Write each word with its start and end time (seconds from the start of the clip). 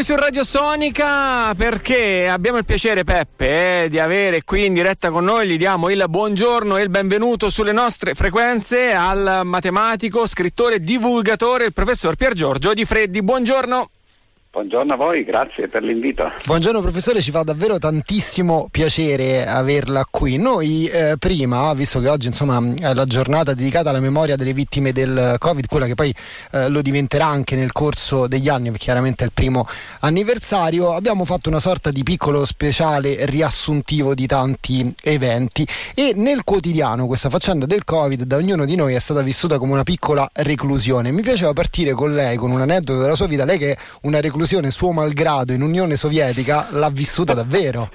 qui 0.00 0.04
su 0.04 0.16
Radio 0.16 0.44
Sonica 0.44 1.54
perché 1.54 2.26
abbiamo 2.26 2.56
il 2.56 2.64
piacere, 2.64 3.04
Peppe, 3.04 3.84
eh, 3.84 3.88
di 3.90 3.98
avere 3.98 4.44
qui 4.44 4.64
in 4.64 4.72
diretta 4.72 5.10
con 5.10 5.24
noi. 5.24 5.46
Gli 5.46 5.58
diamo 5.58 5.90
il 5.90 6.02
buongiorno 6.08 6.78
e 6.78 6.82
il 6.82 6.88
benvenuto 6.88 7.50
sulle 7.50 7.72
nostre 7.72 8.14
frequenze 8.14 8.92
al 8.92 9.42
matematico, 9.44 10.26
scrittore 10.26 10.80
divulgatore, 10.80 11.66
il 11.66 11.72
professor 11.74 12.16
Pier 12.16 12.32
Giorgio 12.32 12.72
Di 12.72 12.86
Freddi. 12.86 13.22
Buongiorno. 13.22 13.90
Buongiorno 14.52 14.94
a 14.94 14.96
voi, 14.96 15.22
grazie 15.22 15.68
per 15.68 15.84
l'invito. 15.84 16.28
Buongiorno 16.44 16.80
professore, 16.80 17.20
ci 17.20 17.30
fa 17.30 17.44
davvero 17.44 17.78
tantissimo 17.78 18.66
piacere 18.68 19.46
averla 19.46 20.04
qui. 20.10 20.38
Noi 20.38 20.88
eh, 20.88 21.14
prima, 21.20 21.72
visto 21.72 22.00
che 22.00 22.08
oggi 22.08 22.26
insomma 22.26 22.60
è 22.80 22.92
la 22.92 23.04
giornata 23.04 23.54
dedicata 23.54 23.90
alla 23.90 24.00
memoria 24.00 24.34
delle 24.34 24.52
vittime 24.52 24.90
del 24.90 25.36
Covid, 25.38 25.68
quella 25.68 25.86
che 25.86 25.94
poi 25.94 26.12
eh, 26.50 26.68
lo 26.68 26.82
diventerà 26.82 27.26
anche 27.26 27.54
nel 27.54 27.70
corso 27.70 28.26
degli 28.26 28.48
anni, 28.48 28.70
perché 28.70 28.86
chiaramente 28.86 29.22
è 29.22 29.26
il 29.26 29.32
primo 29.32 29.68
anniversario, 30.00 30.94
abbiamo 30.94 31.24
fatto 31.24 31.48
una 31.48 31.60
sorta 31.60 31.90
di 31.90 32.02
piccolo 32.02 32.44
speciale 32.44 33.26
riassuntivo 33.26 34.14
di 34.14 34.26
tanti 34.26 34.92
eventi 35.04 35.64
e 35.94 36.12
nel 36.16 36.42
quotidiano 36.42 37.06
questa 37.06 37.30
faccenda 37.30 37.66
del 37.66 37.84
Covid 37.84 38.24
da 38.24 38.34
ognuno 38.34 38.64
di 38.64 38.74
noi 38.74 38.94
è 38.94 38.98
stata 38.98 39.22
vissuta 39.22 39.58
come 39.58 39.74
una 39.74 39.84
piccola 39.84 40.28
reclusione. 40.32 41.12
Mi 41.12 41.22
piaceva 41.22 41.52
partire 41.52 41.92
con 41.92 42.12
lei, 42.12 42.36
con 42.36 42.50
un 42.50 42.62
aneddoto 42.62 42.98
della 42.98 43.14
sua 43.14 43.28
vita, 43.28 43.44
lei 43.44 43.56
che 43.56 43.70
è 43.74 43.76
una 44.00 44.16
reclusione 44.16 44.38
reclusione 44.40 44.70
suo 44.70 44.90
malgrado 44.92 45.52
in 45.52 45.60
Unione 45.60 45.96
Sovietica 45.96 46.68
l'ha 46.70 46.88
vissuta 46.88 47.34
davvero. 47.34 47.90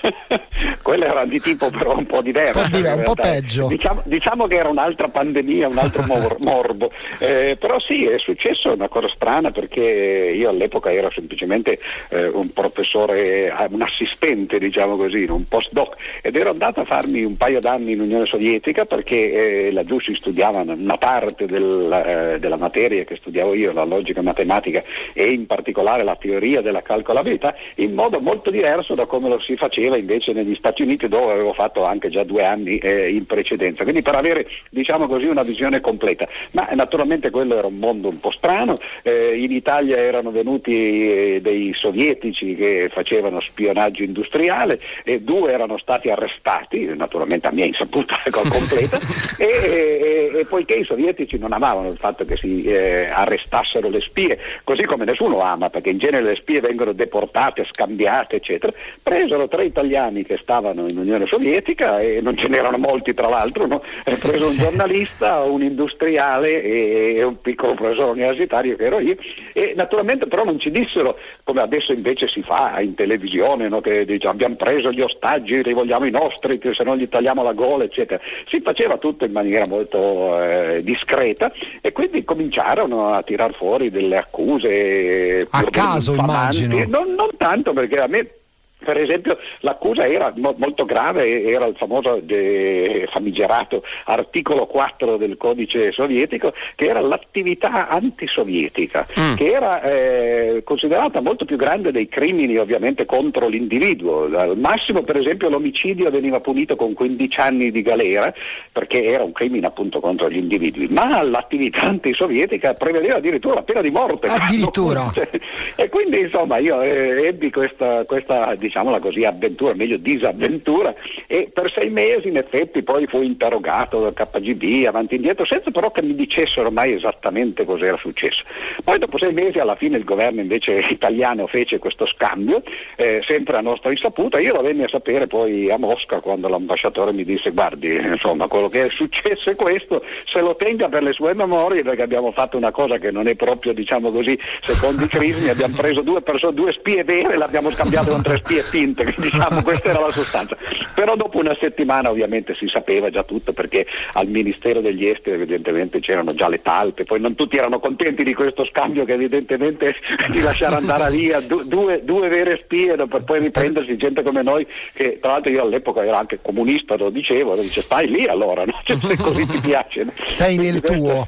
Quello 0.82 1.04
era 1.04 1.24
di 1.24 1.38
tipo 1.38 1.70
però 1.70 1.96
un 1.96 2.06
po' 2.06 2.22
diverso. 2.22 2.58
Un 2.58 2.70
po', 2.70 2.88
un 2.88 3.02
po 3.02 3.14
peggio. 3.14 3.66
Diciamo, 3.66 4.02
diciamo, 4.04 4.46
che 4.46 4.56
era 4.56 4.68
un'altra 4.68 5.08
pandemia, 5.08 5.68
un 5.68 5.78
altro 5.78 6.04
mor- 6.06 6.36
morbo. 6.40 6.90
Eh, 7.18 7.56
però 7.58 7.78
sì, 7.80 8.06
è 8.06 8.18
successo 8.18 8.72
una 8.72 8.88
cosa 8.88 9.08
strana 9.14 9.50
perché 9.50 9.80
io 9.80 10.48
all'epoca 10.48 10.92
ero 10.92 11.10
semplicemente 11.10 11.78
eh, 12.10 12.26
un 12.28 12.52
professore, 12.52 13.46
eh, 13.46 13.66
un 13.70 13.82
assistente, 13.82 14.58
diciamo 14.58 14.96
così, 14.96 15.24
un 15.24 15.44
postdoc, 15.44 15.96
ed 16.22 16.36
ero 16.36 16.50
andato 16.50 16.80
a 16.80 16.84
farmi 16.84 17.22
un 17.22 17.36
paio 17.36 17.60
d'anni 17.60 17.92
in 17.92 18.00
Unione 18.00 18.26
Sovietica 18.26 18.84
perché 18.84 19.66
eh, 19.66 19.72
laggiù 19.72 20.00
si 20.00 20.14
studiava 20.14 20.60
una 20.60 20.96
parte 20.96 21.46
del, 21.46 21.90
eh, 21.92 22.38
della 22.38 22.56
materia 22.56 23.04
che 23.04 23.16
studiavo 23.16 23.54
io, 23.54 23.72
la 23.72 23.84
logica 23.84 24.22
matematica 24.22 24.82
e 25.12 25.24
in 25.24 25.46
particolare 25.46 26.04
la 26.04 26.16
teoria 26.16 26.60
della 26.60 26.82
calcolabilità, 26.82 27.54
in 27.76 27.94
modo 27.94 28.20
molto 28.20 28.50
diverso 28.50 28.94
da 28.94 29.06
come 29.06 29.28
lo 29.28 29.40
si 29.40 29.56
faceva 29.56 29.77
invece 29.86 30.32
negli 30.32 30.54
Stati 30.54 30.82
Uniti 30.82 31.08
dove 31.08 31.32
avevo 31.32 31.52
fatto 31.52 31.84
anche 31.84 32.08
già 32.08 32.24
due 32.24 32.44
anni 32.44 32.78
eh, 32.78 33.10
in 33.10 33.26
precedenza, 33.26 33.82
quindi 33.82 34.02
per 34.02 34.16
avere 34.16 34.46
diciamo 34.70 35.06
così 35.06 35.26
una 35.26 35.42
visione 35.42 35.80
completa. 35.80 36.28
Ma 36.52 36.68
naturalmente 36.72 37.30
quello 37.30 37.56
era 37.56 37.66
un 37.66 37.78
mondo 37.78 38.08
un 38.08 38.20
po' 38.20 38.30
strano, 38.30 38.74
eh, 39.02 39.36
in 39.38 39.52
Italia 39.52 39.96
erano 39.96 40.30
venuti 40.30 40.72
eh, 40.72 41.40
dei 41.40 41.72
sovietici 41.74 42.54
che 42.54 42.88
facevano 42.90 43.40
spionaggio 43.40 44.02
industriale 44.02 44.80
e 45.04 45.20
due 45.20 45.52
erano 45.52 45.78
stati 45.78 46.10
arrestati, 46.10 46.84
naturalmente 46.96 47.46
a 47.46 47.52
mia 47.52 47.64
insaputa 47.64 48.16
completa, 48.30 48.98
e, 49.38 49.46
e, 49.46 50.38
e, 50.38 50.44
poiché 50.46 50.74
i 50.74 50.84
sovietici 50.84 51.38
non 51.38 51.52
amavano 51.52 51.88
il 51.88 51.96
fatto 51.96 52.24
che 52.24 52.36
si 52.36 52.64
eh, 52.64 53.06
arrestassero 53.06 53.88
le 53.88 54.00
spie, 54.00 54.38
così 54.64 54.82
come 54.84 55.04
nessuno 55.04 55.40
ama, 55.40 55.70
perché 55.70 55.90
in 55.90 55.98
genere 55.98 56.24
le 56.24 56.36
spie 56.36 56.60
vengono 56.60 56.92
deportate, 56.92 57.66
scambiate, 57.70 58.36
eccetera, 58.36 58.72
presero 59.02 59.48
tre 59.48 59.67
italiani 59.68 60.24
che 60.24 60.38
stavano 60.42 60.86
in 60.88 60.98
Unione 60.98 61.26
Sovietica 61.26 61.98
e 61.98 62.20
non 62.20 62.36
ce 62.36 62.48
n'erano 62.48 62.78
molti 62.78 63.14
tra 63.14 63.28
l'altro, 63.28 63.66
no? 63.66 63.82
è 64.04 64.16
preso 64.16 64.44
un 64.44 64.56
giornalista, 64.56 65.42
un 65.42 65.62
industriale 65.62 66.62
e 66.62 67.22
un 67.22 67.40
piccolo 67.40 67.74
professore 67.74 68.10
universitario 68.10 68.76
che 68.76 68.84
ero 68.84 69.00
io 69.00 69.16
e 69.52 69.72
naturalmente 69.76 70.26
però 70.26 70.44
non 70.44 70.58
ci 70.58 70.70
dissero 70.70 71.18
come 71.44 71.60
adesso 71.60 71.92
invece 71.92 72.28
si 72.28 72.42
fa 72.42 72.80
in 72.80 72.94
televisione 72.94 73.68
no? 73.68 73.80
che 73.80 74.04
diciamo, 74.04 74.32
abbiamo 74.32 74.56
preso 74.56 74.90
gli 74.90 75.00
ostaggi, 75.00 75.62
li 75.62 75.72
vogliamo 75.72 76.06
i 76.06 76.10
nostri, 76.10 76.60
se 76.60 76.82
no 76.84 76.96
gli 76.96 77.08
tagliamo 77.08 77.42
la 77.42 77.52
gola 77.52 77.84
eccetera. 77.84 78.20
Si 78.48 78.60
faceva 78.60 78.98
tutto 78.98 79.24
in 79.24 79.32
maniera 79.32 79.66
molto 79.66 80.40
eh, 80.42 80.80
discreta 80.82 81.52
e 81.80 81.92
quindi 81.92 82.24
cominciarono 82.24 83.12
a 83.12 83.22
tirar 83.22 83.54
fuori 83.54 83.90
delle 83.90 84.16
accuse 84.16 85.46
a 85.50 85.64
caso 85.64 86.14
immagino 86.14 86.84
non, 86.86 87.14
non 87.14 87.30
tanto 87.36 87.72
perché 87.72 87.96
a 87.96 88.06
me 88.06 88.37
per 88.78 88.96
esempio 88.96 89.38
l'accusa 89.60 90.06
era 90.06 90.32
mo- 90.36 90.54
molto 90.56 90.84
grave, 90.84 91.42
era 91.42 91.66
il 91.66 91.76
famoso 91.76 92.20
de- 92.22 93.08
famigerato 93.10 93.82
articolo 94.04 94.66
4 94.66 95.16
del 95.16 95.36
codice 95.36 95.92
sovietico, 95.92 96.52
che 96.76 96.86
era 96.86 97.00
l'attività 97.00 97.88
antisovietica, 97.88 99.06
mm. 99.18 99.34
che 99.34 99.50
era 99.50 99.82
eh, 99.82 100.62
considerata 100.64 101.20
molto 101.20 101.44
più 101.44 101.56
grande 101.56 101.90
dei 101.90 102.08
crimini 102.08 102.56
ovviamente 102.56 103.04
contro 103.04 103.48
l'individuo. 103.48 104.28
Al 104.36 104.56
massimo 104.56 105.02
per 105.02 105.16
esempio 105.16 105.48
l'omicidio 105.48 106.10
veniva 106.10 106.40
punito 106.40 106.76
con 106.76 106.94
15 106.94 107.40
anni 107.40 107.70
di 107.70 107.82
galera, 107.82 108.32
perché 108.72 109.04
era 109.04 109.24
un 109.24 109.32
crimine 109.32 109.66
appunto 109.66 110.00
contro 110.00 110.30
gli 110.30 110.36
individui, 110.36 110.86
ma 110.88 111.22
l'attività 111.22 111.82
antisovietica 111.82 112.74
prevedeva 112.74 113.16
addirittura 113.16 113.56
la 113.56 113.62
pena 113.62 113.80
di 113.80 113.90
morte. 113.90 114.28
Addirittura. 114.28 115.12
e 115.76 115.88
quindi 115.88 116.20
insomma 116.20 116.58
io 116.58 116.80
eh, 116.80 117.26
ebbi 117.26 117.50
questa, 117.50 118.04
questa 118.04 118.54
diciamola 118.68 119.00
così, 119.00 119.24
avventura, 119.24 119.74
meglio 119.74 119.96
disavventura, 119.96 120.94
e 121.26 121.50
per 121.52 121.72
sei 121.72 121.90
mesi 121.90 122.28
in 122.28 122.36
effetti 122.36 122.82
poi 122.82 123.06
fu 123.06 123.22
interrogato 123.22 124.00
dal 124.00 124.14
KGB 124.14 124.86
avanti 124.86 125.14
e 125.14 125.16
indietro, 125.16 125.44
senza 125.46 125.70
però 125.70 125.90
che 125.90 126.02
mi 126.02 126.14
dicessero 126.14 126.70
mai 126.70 126.92
esattamente 126.92 127.64
cos'era 127.64 127.96
successo. 127.96 128.44
Poi 128.84 128.98
dopo 128.98 129.18
sei 129.18 129.32
mesi 129.32 129.58
alla 129.58 129.74
fine 129.74 129.96
il 129.96 130.04
governo 130.04 130.40
invece 130.40 130.84
italiano 130.90 131.46
fece 131.46 131.78
questo 131.78 132.06
scambio, 132.06 132.62
eh, 132.96 133.22
sempre 133.26 133.56
a 133.56 133.60
nostra 133.60 133.90
insaputa, 133.90 134.38
io 134.38 134.54
lo 134.54 134.62
venni 134.62 134.84
a 134.84 134.88
sapere 134.88 135.26
poi 135.26 135.70
a 135.70 135.78
Mosca 135.78 136.20
quando 136.20 136.48
l'ambasciatore 136.48 137.12
mi 137.12 137.24
disse 137.24 137.50
guardi, 137.50 137.94
insomma, 137.94 138.46
quello 138.46 138.68
che 138.68 138.86
è 138.86 138.88
successo 138.90 139.50
è 139.50 139.56
questo, 139.56 140.04
se 140.24 140.40
lo 140.40 140.54
tenga 140.56 140.88
per 140.88 141.02
le 141.02 141.12
sue 141.12 141.34
memorie 141.34 141.82
perché 141.82 142.02
abbiamo 142.02 142.32
fatto 142.32 142.56
una 142.56 142.70
cosa 142.70 142.98
che 142.98 143.10
non 143.10 143.26
è 143.26 143.34
proprio, 143.34 143.72
diciamo 143.72 144.10
così, 144.10 144.38
secondo 144.60 145.04
i 145.04 145.08
crismi, 145.08 145.48
abbiamo 145.48 145.74
preso 145.76 146.02
due 146.02 146.20
persone, 146.20 146.54
due 146.54 146.72
spie 146.72 147.04
vere 147.04 147.36
l'abbiamo 147.36 147.70
scambiato 147.70 148.12
con 148.12 148.22
tre 148.22 148.36
spie 148.38 148.57
e 148.58 148.64
tinte, 148.70 149.14
diciamo, 149.18 149.62
questa 149.62 149.90
era 149.90 150.00
la 150.00 150.10
sostanza. 150.10 150.56
Però 150.94 151.16
dopo 151.16 151.38
una 151.38 151.56
settimana 151.58 152.10
ovviamente 152.10 152.54
si 152.54 152.68
sapeva 152.68 153.10
già 153.10 153.22
tutto 153.22 153.52
perché 153.52 153.86
al 154.12 154.28
Ministero 154.28 154.80
degli 154.80 155.06
Esteri 155.06 155.36
evidentemente 155.36 156.00
c'erano 156.00 156.34
già 156.34 156.48
le 156.48 156.60
talpe, 156.62 157.04
poi 157.04 157.20
non 157.20 157.34
tutti 157.34 157.56
erano 157.56 157.78
contenti 157.78 158.24
di 158.24 158.34
questo 158.34 158.64
scambio 158.66 159.04
che 159.04 159.12
evidentemente 159.12 159.94
di 160.30 160.40
lasciare 160.40 160.76
andare 160.76 161.10
via 161.10 161.40
du- 161.40 161.62
due, 161.62 162.04
due, 162.04 162.28
vere 162.28 162.58
spie 162.60 162.96
per 162.96 163.24
poi 163.24 163.40
riprendersi 163.40 163.96
gente 163.96 164.22
come 164.22 164.42
noi, 164.42 164.66
che 164.92 165.18
tra 165.20 165.32
l'altro 165.32 165.52
io 165.52 165.62
all'epoca 165.62 166.04
ero 166.04 166.16
anche 166.16 166.40
comunista, 166.42 166.96
lo 166.96 167.10
dicevo, 167.10 167.54
lo 167.54 167.62
dice 167.62 167.80
stai 167.80 168.08
lì 168.08 168.26
allora, 168.26 168.64
no? 168.64 168.80
cioè, 168.84 168.96
se 168.98 169.16
così 169.16 169.46
ti 169.46 169.58
piace. 169.58 170.06
Sei 170.24 170.56
quindi 170.56 170.72
nel 170.72 170.80
questo... 170.80 170.98
tuo 170.98 171.26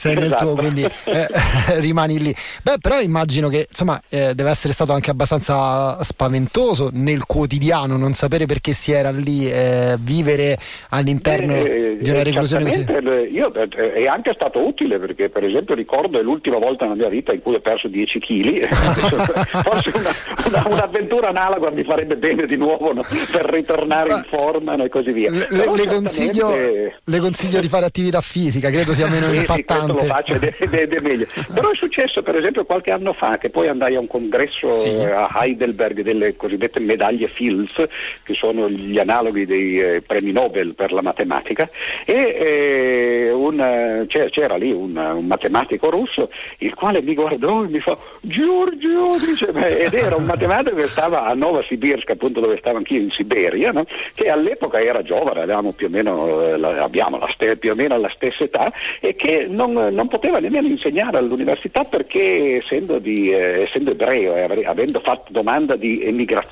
sei 0.00 0.16
esatto. 0.16 0.44
nel 0.44 0.54
tuo, 0.54 0.54
quindi 0.54 0.82
eh, 0.82 1.28
rimani 1.80 2.18
lì. 2.18 2.34
Beh, 2.62 2.78
però 2.80 3.00
immagino 3.00 3.48
che 3.48 3.66
insomma 3.68 4.00
eh, 4.08 4.34
deve 4.34 4.48
essere 4.48 4.72
stato 4.72 4.94
anche 4.94 5.10
abbastanza 5.10 6.02
spaventoso 6.02 6.69
nel 6.92 7.24
quotidiano 7.24 7.96
non 7.96 8.12
sapere 8.12 8.46
perché 8.46 8.72
si 8.72 8.92
era 8.92 9.10
lì, 9.10 9.50
eh, 9.50 9.96
vivere 10.00 10.58
all'interno 10.90 11.54
eh, 11.54 11.98
di 12.00 12.10
una 12.10 12.22
reclusione 12.22 12.64
così. 12.64 12.86
Io, 13.32 13.52
eh, 13.54 13.92
è 13.92 14.06
anche 14.06 14.32
stato 14.34 14.64
utile 14.64 14.98
perché, 14.98 15.28
per 15.28 15.44
esempio, 15.44 15.74
ricordo 15.74 16.18
è 16.18 16.22
l'ultima 16.22 16.58
volta 16.58 16.84
nella 16.84 16.96
mia 16.96 17.08
vita 17.08 17.32
in 17.32 17.42
cui 17.42 17.54
ho 17.54 17.60
perso 17.60 17.88
10 17.88 18.18
kg. 18.18 18.68
Forse 18.70 19.90
una, 19.94 20.10
una, 20.46 20.74
un'avventura 20.74 21.28
analoga 21.28 21.70
mi 21.70 21.84
farebbe 21.84 22.16
bene 22.16 22.44
di 22.44 22.56
nuovo 22.56 22.92
no? 22.92 23.02
per 23.30 23.44
ritornare 23.50 24.12
in 24.12 24.22
forma 24.28 24.74
e 24.82 24.88
così 24.88 25.12
via. 25.12 25.30
Le, 25.30 25.46
le, 25.50 25.86
consiglio, 25.86 26.50
le, 26.50 27.18
consiglio, 27.18 27.60
di 27.60 27.68
fare 27.68 27.86
attività 27.86 28.20
fisica, 28.20 28.70
credo 28.70 28.92
sia 28.92 29.08
meno 29.08 29.30
impattante 29.32 29.92
lo 29.92 29.98
faccio 30.00 30.34
ed 30.34 30.44
è, 30.44 30.54
ed 30.58 30.92
è, 30.92 31.00
meglio. 31.02 31.26
Però 31.52 31.70
è 31.70 31.76
successo 31.76 32.22
per 32.22 32.36
esempio 32.36 32.64
qualche 32.64 32.90
anno 32.90 33.12
fa 33.12 33.38
che 33.38 33.50
poi 33.50 33.68
andai 33.68 33.96
a 33.96 34.00
un 34.00 34.06
congresso 34.06 34.72
sì. 34.72 34.90
a 34.90 35.28
Heidelberg 35.32 36.02
delle 36.02 36.36
cosiddette 36.36 36.59
medaglie 36.80 37.26
Fields, 37.26 37.74
che 38.22 38.34
sono 38.34 38.68
gli 38.68 38.98
analoghi 38.98 39.46
dei 39.46 39.76
eh, 39.76 40.02
premi 40.06 40.32
Nobel 40.32 40.74
per 40.74 40.92
la 40.92 41.02
matematica, 41.02 41.68
e 42.04 42.14
eh, 42.14 43.30
un, 43.32 44.04
c'era, 44.08 44.28
c'era, 44.30 44.56
lì 44.56 44.72
un, 44.72 44.96
un, 44.96 45.26
matematico 45.26 45.90
russo 45.90 46.30
il 46.58 46.74
quale 46.74 47.02
mi 47.02 47.14
guardò 47.14 47.64
e 47.64 47.68
mi 47.68 47.80
fa 47.80 47.96
Giorgio, 48.20 49.16
dice, 49.24 49.52
beh, 49.52 49.84
ed 49.84 49.94
era 49.94 50.16
un 50.16 50.24
matematico 50.24 50.76
che 50.76 50.88
stava 50.88 51.26
a 51.26 51.34
Novosibirsk, 51.34 52.10
appunto 52.10 52.40
dove 52.40 52.58
stavo 52.58 52.76
anch'io 52.76 53.00
in 53.00 53.10
Siberia, 53.10 53.72
no? 53.72 53.86
che 54.14 54.28
all'epoca 54.28 54.80
era 54.80 55.02
giovane, 55.02 55.42
avevamo 55.42 55.72
più 55.72 55.86
o 55.86 55.90
meno, 55.90 56.42
eh, 56.42 56.78
abbiamo 56.78 57.18
la, 57.18 57.28
più 57.56 57.70
o 57.70 57.74
meno 57.74 57.98
la 57.98 58.10
stessa 58.14 58.44
età 58.44 58.72
e 59.00 59.14
che 59.14 59.46
non 59.48 59.70
non, 59.70 60.08
poteva 60.08 60.38
nemmeno 60.38 60.68
insegnare 60.68 61.18
all'università 61.18 61.84
perché 61.84 62.56
essendo, 62.62 62.98
di, 62.98 63.30
eh, 63.30 63.62
essendo 63.62 63.90
ebreo 63.90 64.34
e 64.34 64.64
avendo 64.64 65.00
fatto 65.00 65.32
domanda 65.32 65.76
di 65.76 66.02
emigrazione, 66.02 66.49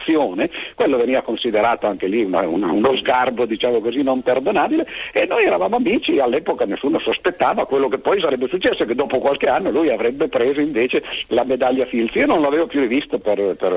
quello 0.75 0.97
veniva 0.97 1.23
considerato 1.23 1.87
anche 1.87 2.07
lì 2.07 2.23
una, 2.23 2.47
una, 2.47 2.71
uno 2.71 2.97
sgarbo 2.97 3.45
diciamo 3.45 3.81
così 3.81 4.03
non 4.03 4.23
perdonabile 4.23 4.87
e 5.13 5.27
noi 5.27 5.45
eravamo 5.45 5.77
amici, 5.77 6.19
all'epoca 6.19 6.65
nessuno 6.65 6.99
sospettava 6.99 7.67
quello 7.67 7.89
che 7.89 7.99
poi 7.99 8.21
sarebbe 8.21 8.49
successo, 8.49 8.85
che 8.85 8.95
dopo 8.95 9.19
qualche 9.19 9.49
anno 9.49 9.71
lui 9.71 9.91
avrebbe 9.91 10.29
preso 10.29 10.61
invece 10.61 11.03
la 11.29 11.45
medaglia 11.45 11.87
Fields. 11.87 12.15
Io 12.15 12.27
non 12.27 12.41
l'avevo 12.41 12.67
più 12.67 12.81
rivisto 12.81 13.19
per, 13.19 13.57
per 13.57 13.73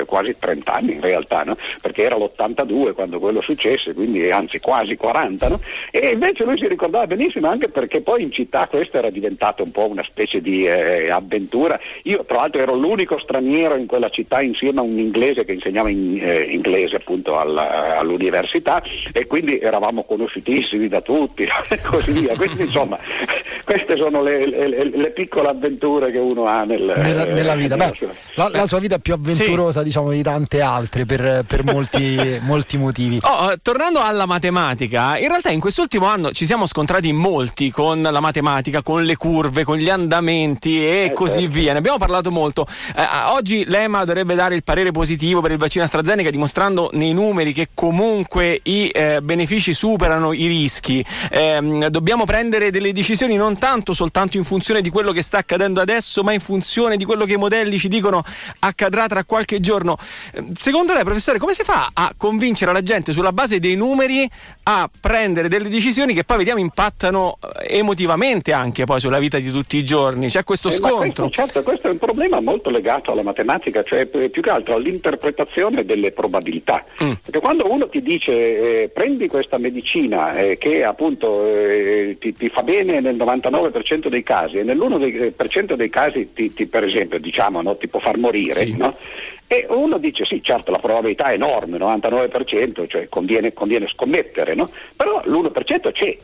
eh, 0.00 0.04
quasi 0.04 0.36
30 0.38 0.72
anni 0.72 0.94
in 0.94 1.00
realtà, 1.00 1.42
no? 1.42 1.56
perché 1.80 2.02
era 2.04 2.16
l'82 2.16 2.92
quando 2.92 3.18
quello 3.18 3.40
successe, 3.42 3.94
quindi 3.94 4.30
anzi 4.30 4.60
quasi 4.60 4.96
40, 4.96 5.48
no? 5.48 5.60
e 5.90 6.10
invece 6.10 6.44
lui 6.44 6.58
si 6.58 6.68
ricordava 6.68 7.06
benissimo 7.06 7.48
anche 7.48 7.68
perché 7.68 8.00
poi 8.00 8.22
in 8.22 8.32
città 8.32 8.66
questo 8.68 8.98
era 8.98 9.10
diventato 9.10 9.62
un 9.62 9.70
po' 9.70 9.86
una 9.86 10.04
specie 10.04 10.40
di 10.40 10.64
eh, 10.64 11.10
avventura. 11.10 11.78
Io 12.04 12.24
tra 12.24 12.36
l'altro 12.36 12.60
ero 12.60 12.74
l'unico 12.74 13.18
straniero 13.18 13.76
in 13.76 13.86
quella 13.86 14.08
città 14.08 14.42
insieme 14.42 14.80
a 14.80 14.82
un 14.82 14.98
inglese 14.98 15.44
che 15.44 15.53
insegnava 15.54 15.90
in, 15.90 16.18
eh, 16.20 16.42
inglese 16.42 16.96
appunto 16.96 17.38
alla, 17.38 17.98
all'università 17.98 18.82
e 19.12 19.26
quindi 19.26 19.58
eravamo 19.58 20.04
conosciutissimi 20.04 20.88
da 20.88 21.00
tutti 21.00 21.42
e 21.68 21.80
così 21.80 22.12
via. 22.12 22.34
Quindi 22.34 22.62
insomma 22.62 22.98
queste 23.64 23.96
sono 23.96 24.22
le, 24.22 24.46
le, 24.46 24.90
le, 24.90 25.10
piccole 25.10 25.48
avventure 25.48 26.10
che 26.10 26.18
uno 26.18 26.44
ha 26.44 26.64
nel, 26.64 26.92
nella, 26.96 27.24
nella, 27.24 27.54
vita. 27.54 27.76
Beh, 27.76 27.92
la, 28.34 28.48
la, 28.52 28.66
sua 28.66 28.78
vita 28.78 28.96
è 28.96 28.98
più 28.98 29.14
avventurosa 29.14 29.80
sì. 29.80 29.86
diciamo 29.86 30.10
di 30.10 30.22
tante 30.22 30.60
altre 30.60 31.04
per, 31.06 31.44
per 31.46 31.64
molti, 31.64 32.38
molti, 32.42 32.76
motivi. 32.76 33.18
Oh, 33.22 33.52
eh, 33.52 33.58
tornando 33.62 34.00
alla 34.00 34.26
matematica, 34.26 35.18
in 35.18 35.28
realtà 35.28 35.50
in 35.50 35.60
quest'ultimo 35.60 36.06
anno 36.06 36.30
ci 36.32 36.46
siamo 36.46 36.66
scontrati 36.66 37.12
molti 37.12 37.70
con 37.70 38.02
la 38.02 38.20
matematica, 38.20 38.82
con 38.82 39.04
le 39.04 39.16
curve, 39.16 39.64
con 39.64 39.76
gli 39.76 39.88
andamenti 39.88 40.84
e 40.84 41.04
eh, 41.04 41.12
così 41.12 41.42
certo. 41.42 41.58
via. 41.58 41.72
Ne 41.72 41.78
abbiamo 41.78 41.98
parlato 41.98 42.30
molto. 42.30 42.66
Eh, 42.96 43.02
oggi 43.30 43.64
l'EMA 43.66 44.04
dovrebbe 44.04 44.34
dare 44.34 44.54
il 44.54 44.62
parere 44.62 44.90
positivo 44.90 45.33
per 45.40 45.50
il 45.50 45.58
vaccino 45.58 45.84
AstraZeneca 45.84 46.30
dimostrando 46.30 46.90
nei 46.92 47.12
numeri 47.12 47.52
che 47.52 47.68
comunque 47.74 48.60
i 48.64 48.88
eh, 48.92 49.20
benefici 49.20 49.74
superano 49.74 50.32
i 50.32 50.46
rischi. 50.46 51.04
Ehm, 51.30 51.88
dobbiamo 51.88 52.24
prendere 52.24 52.70
delle 52.70 52.92
decisioni 52.92 53.36
non 53.36 53.58
tanto 53.58 53.92
soltanto 53.92 54.36
in 54.36 54.44
funzione 54.44 54.80
di 54.80 54.90
quello 54.90 55.12
che 55.12 55.22
sta 55.22 55.38
accadendo 55.38 55.80
adesso, 55.80 56.22
ma 56.22 56.32
in 56.32 56.40
funzione 56.40 56.96
di 56.96 57.04
quello 57.04 57.24
che 57.24 57.34
i 57.34 57.36
modelli 57.36 57.78
ci 57.78 57.88
dicono 57.88 58.22
accadrà 58.60 59.06
tra 59.06 59.24
qualche 59.24 59.60
giorno. 59.60 59.96
Ehm, 60.32 60.52
secondo 60.54 60.92
lei, 60.92 61.04
professore, 61.04 61.38
come 61.38 61.54
si 61.54 61.64
fa 61.64 61.90
a 61.92 62.12
convincere 62.16 62.72
la 62.72 62.82
gente 62.82 63.12
sulla 63.12 63.32
base 63.32 63.58
dei 63.58 63.76
numeri 63.76 64.28
a 64.64 64.88
prendere 65.00 65.48
delle 65.48 65.68
decisioni 65.68 66.14
che 66.14 66.24
poi 66.24 66.38
vediamo 66.38 66.60
impattano 66.60 67.38
eh, 67.60 67.78
emotivamente 67.78 68.52
anche 68.52 68.84
poi 68.84 69.00
sulla 69.00 69.18
vita 69.18 69.38
di 69.38 69.50
tutti 69.50 69.76
i 69.76 69.84
giorni? 69.84 70.28
C'è 70.28 70.44
questo 70.44 70.68
eh, 70.68 70.72
scontro. 70.72 71.26
Questo, 71.26 71.30
certo, 71.30 71.62
questo 71.62 71.88
è 71.88 71.90
un 71.90 71.98
problema 71.98 72.40
molto 72.40 72.70
legato 72.70 73.12
alla 73.12 73.22
matematica, 73.22 73.82
cioè 73.82 74.06
più 74.06 74.42
che 74.42 74.50
altro 74.50 74.74
all'interpretazione 74.74 75.23
delle 75.84 76.12
probabilità. 76.12 76.84
Mm. 77.02 77.12
Perché 77.24 77.40
quando 77.40 77.70
uno 77.70 77.88
ti 77.88 78.02
dice 78.02 78.32
eh, 78.82 78.88
prendi 78.88 79.28
questa 79.28 79.58
medicina 79.58 80.36
eh, 80.36 80.58
che 80.58 80.84
appunto 80.84 81.46
eh, 81.46 82.16
ti, 82.18 82.32
ti, 82.32 82.48
fa 82.48 82.62
bene 82.62 83.00
nel 83.00 83.16
99% 83.16 84.08
dei 84.08 84.22
casi 84.22 84.58
e 84.58 84.62
nell'1% 84.62 85.72
eh, 85.72 85.76
dei 85.76 85.90
casi 85.90 86.32
ti, 86.32 86.52
ti, 86.52 86.66
per 86.66 86.84
esempio 86.84 87.18
diciamo 87.18 87.62
no, 87.62 87.76
ti 87.76 87.88
può 87.88 88.00
far 88.00 88.18
morire, 88.18 88.52
sì. 88.52 88.76
no? 88.76 88.96
E 89.46 89.66
uno 89.68 89.98
dice 89.98 90.24
sì, 90.24 90.42
certo 90.42 90.70
la 90.70 90.78
probabilità 90.78 91.26
è 91.26 91.34
enorme, 91.34 91.78
99%, 91.78 92.88
cioè 92.88 93.08
conviene, 93.08 93.52
conviene 93.52 93.86
scommettere, 93.88 94.54
no? 94.54 94.68
però 94.96 95.20
l'1% 95.24 95.92
c'è. 95.92 96.16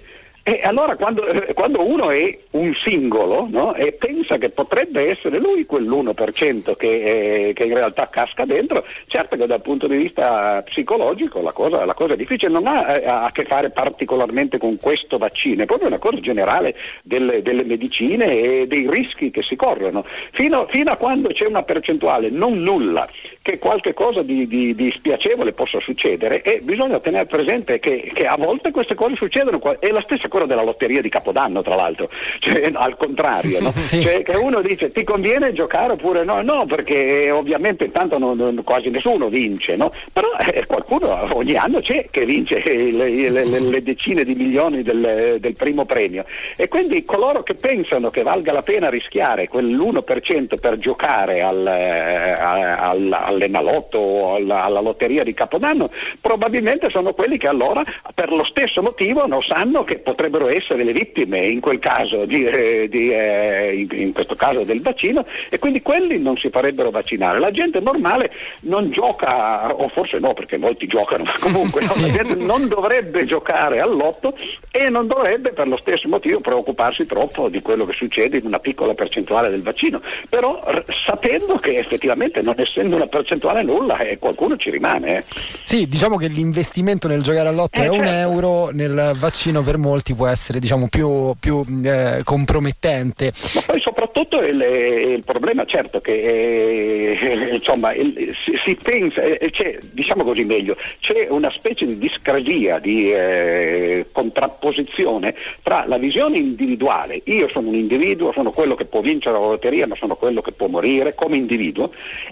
E 0.42 0.60
allora 0.62 0.96
quando, 0.96 1.26
eh, 1.26 1.52
quando, 1.52 1.86
uno 1.86 2.10
è 2.10 2.38
un 2.52 2.72
singolo 2.84 3.46
no, 3.50 3.74
e 3.74 3.92
pensa 3.92 4.38
che 4.38 4.48
potrebbe 4.48 5.10
essere 5.10 5.38
lui 5.38 5.66
quell'1% 5.66 6.74
che, 6.76 7.48
eh, 7.48 7.52
che, 7.52 7.64
in 7.64 7.74
realtà 7.74 8.08
casca 8.08 8.46
dentro, 8.46 8.84
certo 9.06 9.36
che 9.36 9.46
dal 9.46 9.60
punto 9.60 9.86
di 9.86 9.98
vista 9.98 10.62
psicologico 10.62 11.42
la 11.42 11.52
cosa, 11.52 11.84
la 11.84 11.92
cosa 11.92 12.14
è 12.14 12.16
difficile, 12.16 12.52
non 12.52 12.66
ha 12.66 12.96
eh, 12.96 13.06
a 13.06 13.30
che 13.32 13.44
fare 13.44 13.68
particolarmente 13.70 14.56
con 14.56 14.78
questo 14.78 15.18
vaccino, 15.18 15.62
è 15.62 15.66
proprio 15.66 15.88
una 15.88 15.98
cosa 15.98 16.18
generale 16.20 16.74
delle, 17.02 17.42
delle 17.42 17.64
medicine 17.64 18.32
e 18.32 18.66
dei 18.66 18.88
rischi 18.88 19.30
che 19.30 19.42
si 19.42 19.56
corrono. 19.56 20.04
Fino, 20.32 20.66
fino, 20.70 20.90
a 20.90 20.96
quando 20.96 21.28
c'è 21.28 21.44
una 21.44 21.62
percentuale 21.62 22.30
non 22.30 22.62
nulla 22.62 23.06
che 23.42 23.58
qualche 23.58 23.94
cosa 23.94 24.22
di, 24.22 24.46
di, 24.46 24.74
di 24.74 24.92
spiacevole 24.94 25.52
possa 25.52 25.80
succedere 25.80 26.42
e 26.42 26.60
bisogna 26.62 27.00
tenere 27.00 27.24
presente 27.24 27.78
che, 27.78 28.10
che 28.12 28.26
a 28.26 28.36
volte 28.36 28.70
queste 28.70 28.94
cose 28.94 29.16
succedono, 29.16 29.60
è 29.78 29.88
la 29.88 30.02
stessa 30.02 30.28
cosa 30.28 30.44
della 30.44 30.62
lotteria 30.62 31.00
di 31.00 31.08
Capodanno, 31.08 31.62
tra 31.62 31.74
l'altro, 31.74 32.10
cioè, 32.40 32.70
al 32.72 32.96
contrario, 32.96 33.60
no? 33.60 33.70
sì. 33.76 34.02
cioè, 34.02 34.22
che 34.22 34.36
uno 34.36 34.60
dice 34.60 34.92
ti 34.92 35.04
conviene 35.04 35.52
giocare 35.52 35.92
oppure 35.92 36.22
no? 36.24 36.42
No, 36.42 36.66
perché 36.66 37.24
eh, 37.24 37.30
ovviamente 37.30 37.84
intanto 37.84 38.18
non, 38.18 38.36
non, 38.36 38.62
quasi 38.62 38.90
nessuno 38.90 39.28
vince, 39.28 39.74
no? 39.76 39.90
però 40.12 40.28
eh, 40.38 40.66
qualcuno 40.66 41.34
ogni 41.34 41.56
anno 41.56 41.80
c'è 41.80 42.08
che 42.10 42.26
vince 42.26 42.62
le, 42.64 43.30
le, 43.30 43.44
le, 43.46 43.58
le 43.58 43.82
decine 43.82 44.22
di 44.24 44.34
milioni 44.34 44.82
del, 44.82 45.38
del, 45.40 45.54
primo 45.56 45.84
premio 45.84 46.24
e 46.56 46.68
quindi 46.68 47.04
coloro 47.04 47.42
che 47.42 47.54
pensano 47.54 48.10
che 48.10 48.22
valga 48.22 48.52
la 48.52 48.62
pena 48.62 48.88
rischiare 48.88 49.48
quell'1% 49.48 50.58
per 50.60 50.78
giocare 50.78 51.42
al, 51.42 51.66
eh, 51.66 52.32
al, 52.32 53.12
all'Enalotto 53.30 53.98
o 53.98 54.34
alla, 54.34 54.62
alla 54.62 54.80
lotteria 54.80 55.24
di 55.24 55.34
Capodanno 55.34 55.90
probabilmente 56.20 56.88
sono 56.90 57.12
quelli 57.14 57.38
che 57.38 57.48
allora 57.48 57.82
per 58.14 58.30
lo 58.30 58.44
stesso 58.44 58.82
motivo 58.82 59.26
non 59.26 59.42
sanno 59.42 59.84
che 59.84 59.98
potrebbero 59.98 60.48
essere 60.48 60.84
le 60.84 60.92
vittime 60.92 61.46
in 61.46 61.60
quel 61.60 61.78
caso, 61.78 62.24
di, 62.24 62.44
eh, 62.44 62.88
di, 62.88 63.12
eh, 63.12 63.74
in, 63.74 63.88
in, 63.90 64.12
questo 64.12 64.34
caso 64.34 64.64
del 64.64 64.82
vaccino 64.82 65.24
e 65.48 65.58
quindi 65.58 65.82
quelli 65.82 66.18
non 66.18 66.36
si 66.36 66.50
farebbero 66.50 66.90
vaccinare. 66.90 67.38
La 67.38 67.50
gente 67.50 67.80
normale 67.80 68.30
non 68.62 68.90
gioca, 68.90 69.74
o 69.74 69.88
forse 69.88 70.18
no 70.18 70.34
perché 70.34 70.56
molti 70.56 70.86
giocano, 70.86 71.24
ma 71.24 71.34
comunque 71.40 71.86
sì. 71.86 72.00
no, 72.02 72.06
la 72.06 72.12
gente 72.12 72.34
non 72.34 72.68
dovrebbe 72.68 73.24
giocare 73.24 73.80
all'otto 73.80 74.36
e 74.70 74.88
non 74.88 75.06
dovrebbe 75.06 75.52
per 75.52 75.68
lo 75.68 75.76
stesso 75.76 76.08
motivo 76.08 76.40
preoccuparsi 76.40 77.06
troppo 77.06 77.48
di 77.48 77.60
quello 77.60 77.86
che 77.86 77.94
succede 77.94 78.38
in 78.38 78.46
una 78.46 78.58
piccola 78.58 78.94
percentuale 78.94 79.48
del 79.50 79.62
vaccino, 79.62 80.00
però 80.28 80.60
r- 80.64 80.84
sapendo 81.06 81.56
che 81.56 81.78
effettivamente 81.78 82.40
non 82.42 82.54
essendo 82.56 82.96
una 82.96 83.06
percentuale 83.20 83.62
nulla 83.62 83.98
eh, 83.98 84.18
qualcuno 84.18 84.56
ci 84.56 84.70
rimane. 84.70 85.18
Eh. 85.18 85.24
Sì, 85.64 85.86
diciamo 85.86 86.16
che 86.16 86.28
l'investimento 86.28 87.08
nel 87.08 87.22
giocare 87.22 87.48
all'otto 87.48 87.80
è 87.80 87.84
certo. 87.84 87.94
un 87.94 88.06
euro, 88.06 88.70
nel 88.72 89.12
vaccino 89.18 89.62
per 89.62 89.76
molti 89.76 90.14
può 90.14 90.26
essere 90.26 90.58
diciamo, 90.58 90.88
più, 90.88 91.34
più 91.38 91.64
eh, 91.84 92.22
compromettente. 92.24 93.32
Ma 93.54 93.62
poi 93.66 93.80
soprattutto 93.80 94.38
il, 94.40 94.60
il 94.60 95.24
problema 95.24 95.64
certo 95.64 96.00
che 96.00 96.12
eh, 96.12 97.48
insomma, 97.54 97.92
il, 97.92 98.34
si, 98.44 98.52
si, 98.64 98.76
pensa, 98.80 99.22
eh, 99.22 99.50
c'è, 99.50 99.78
diciamo 99.92 100.24
così 100.24 100.44
meglio, 100.44 100.76
c'è 101.00 101.26
una 101.28 101.50
specie 101.56 101.84
di 101.84 101.98
discrasia, 101.98 102.78
di 102.78 103.12
eh, 103.12 104.06
contrapposizione 104.12 105.34
tra 105.62 105.84
la 105.86 105.98
visione 105.98 106.38
individuale, 106.38 107.20
io 107.24 107.48
sono 107.50 107.68
un 107.68 107.76
individuo, 107.76 108.32
sono 108.32 108.50
quello 108.50 108.74
che 108.74 108.86
può 108.86 109.00
vincere 109.00 109.38
la 109.38 109.44
lotteria 109.44 109.86
ma 109.86 109.96
sono 109.96 110.16
quello 110.16 110.40
che 110.40 110.52
può 110.52 110.68
morire 110.68 111.14
come 111.14 111.36
individuo, 111.36 111.90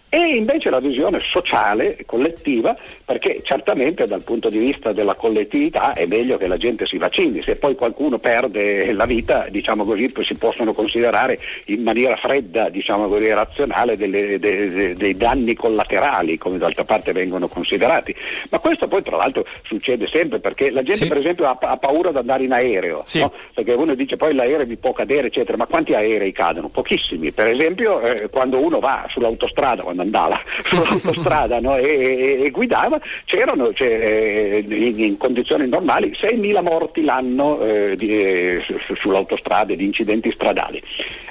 e 0.08 0.34
invece 0.34 0.70
la 0.70 0.77
visione 0.80 1.20
sociale, 1.30 1.98
collettiva, 2.06 2.76
perché 3.04 3.40
certamente 3.42 4.06
dal 4.06 4.22
punto 4.22 4.48
di 4.48 4.58
vista 4.58 4.92
della 4.92 5.14
collettività 5.14 5.92
è 5.92 6.06
meglio 6.06 6.36
che 6.36 6.46
la 6.46 6.56
gente 6.56 6.86
si 6.86 6.98
vaccini, 6.98 7.42
se 7.42 7.56
poi 7.56 7.74
qualcuno 7.74 8.18
perde 8.18 8.92
la 8.92 9.04
vita, 9.04 9.46
diciamo 9.50 9.84
così, 9.84 10.10
si 10.22 10.34
possono 10.36 10.72
considerare 10.72 11.38
in 11.66 11.82
maniera 11.82 12.16
fredda, 12.16 12.68
diciamo 12.68 13.08
così, 13.08 13.28
razionale 13.28 13.96
delle, 13.96 14.38
de, 14.38 14.68
de, 14.68 14.94
dei 14.94 15.16
danni 15.16 15.54
collaterali, 15.54 16.38
come 16.38 16.58
d'altra 16.58 16.84
parte 16.84 17.12
vengono 17.12 17.48
considerati. 17.48 18.14
Ma 18.50 18.58
questo 18.58 18.88
poi 18.88 19.02
tra 19.02 19.16
l'altro 19.16 19.44
succede 19.62 20.06
sempre 20.06 20.40
perché 20.40 20.70
la 20.70 20.82
gente 20.82 21.04
sì. 21.04 21.08
per 21.08 21.18
esempio 21.18 21.46
ha, 21.46 21.56
ha, 21.60 21.76
paura 21.76 22.10
di 22.10 22.18
andare 22.18 22.44
in 22.44 22.52
aereo, 22.52 23.02
sì. 23.04 23.20
no? 23.20 23.32
perché 23.54 23.72
uno 23.72 23.94
dice 23.94 24.16
poi 24.16 24.34
l'aereo 24.34 24.66
mi 24.66 24.76
può 24.76 24.92
cadere, 24.92 25.28
eccetera, 25.28 25.56
ma 25.56 25.66
quanti 25.66 25.94
aerei 25.94 26.32
cadono? 26.32 26.68
Pochissimi. 26.68 27.32
Per 27.32 27.46
esempio 27.48 28.00
eh, 28.00 28.28
quando 28.30 28.60
uno 28.60 28.78
va 28.78 29.06
sull'autostrada, 29.08 29.82
quando 29.82 30.02
andava 30.02 30.40
sull'autostrada 30.68 31.60
no? 31.60 31.76
e, 31.76 31.84
e, 31.84 32.42
e, 32.44 32.50
guidava, 32.50 33.00
c'erano 33.24 33.72
cioè, 33.72 34.62
in, 34.66 34.98
in, 34.98 35.16
condizioni 35.16 35.68
normali 35.68 36.10
6.000 36.10 36.62
morti 36.62 37.04
l'anno 37.04 37.60
eh, 37.60 37.94
di, 37.96 38.10
eh, 38.10 38.62
su, 38.64 38.94
sull'autostrada 38.94 39.74
di 39.74 39.84
incidenti 39.84 40.30
stradali. 40.30 40.82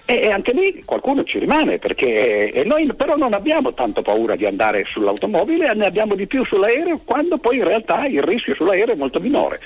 E, 0.06 0.22
e, 0.24 0.32
anche 0.32 0.54
lì 0.54 0.84
qualcuno 0.86 1.24
ci 1.24 1.40
rimane 1.40 1.78
perché 1.80 2.52
eh, 2.52 2.64
noi 2.64 2.92
però 2.94 3.16
non 3.16 3.34
abbiamo 3.34 3.74
tanto 3.74 4.02
paura 4.02 4.36
di 4.36 4.46
andare 4.46 4.86
sull'automobile, 4.88 5.74
ne 5.74 5.86
abbiamo 5.86 6.16
di 6.16 6.28
più 6.28 6.44
sull'aereo 6.44 7.02
quando 7.06 7.38
poi 7.38 7.58
in 7.58 7.64
realtà 7.64 8.06
il 8.06 8.24
rischio 8.24 8.56
sull'aereo 8.56 8.94
è 8.94 8.98
molto 8.98 9.20
minore. 9.20 9.60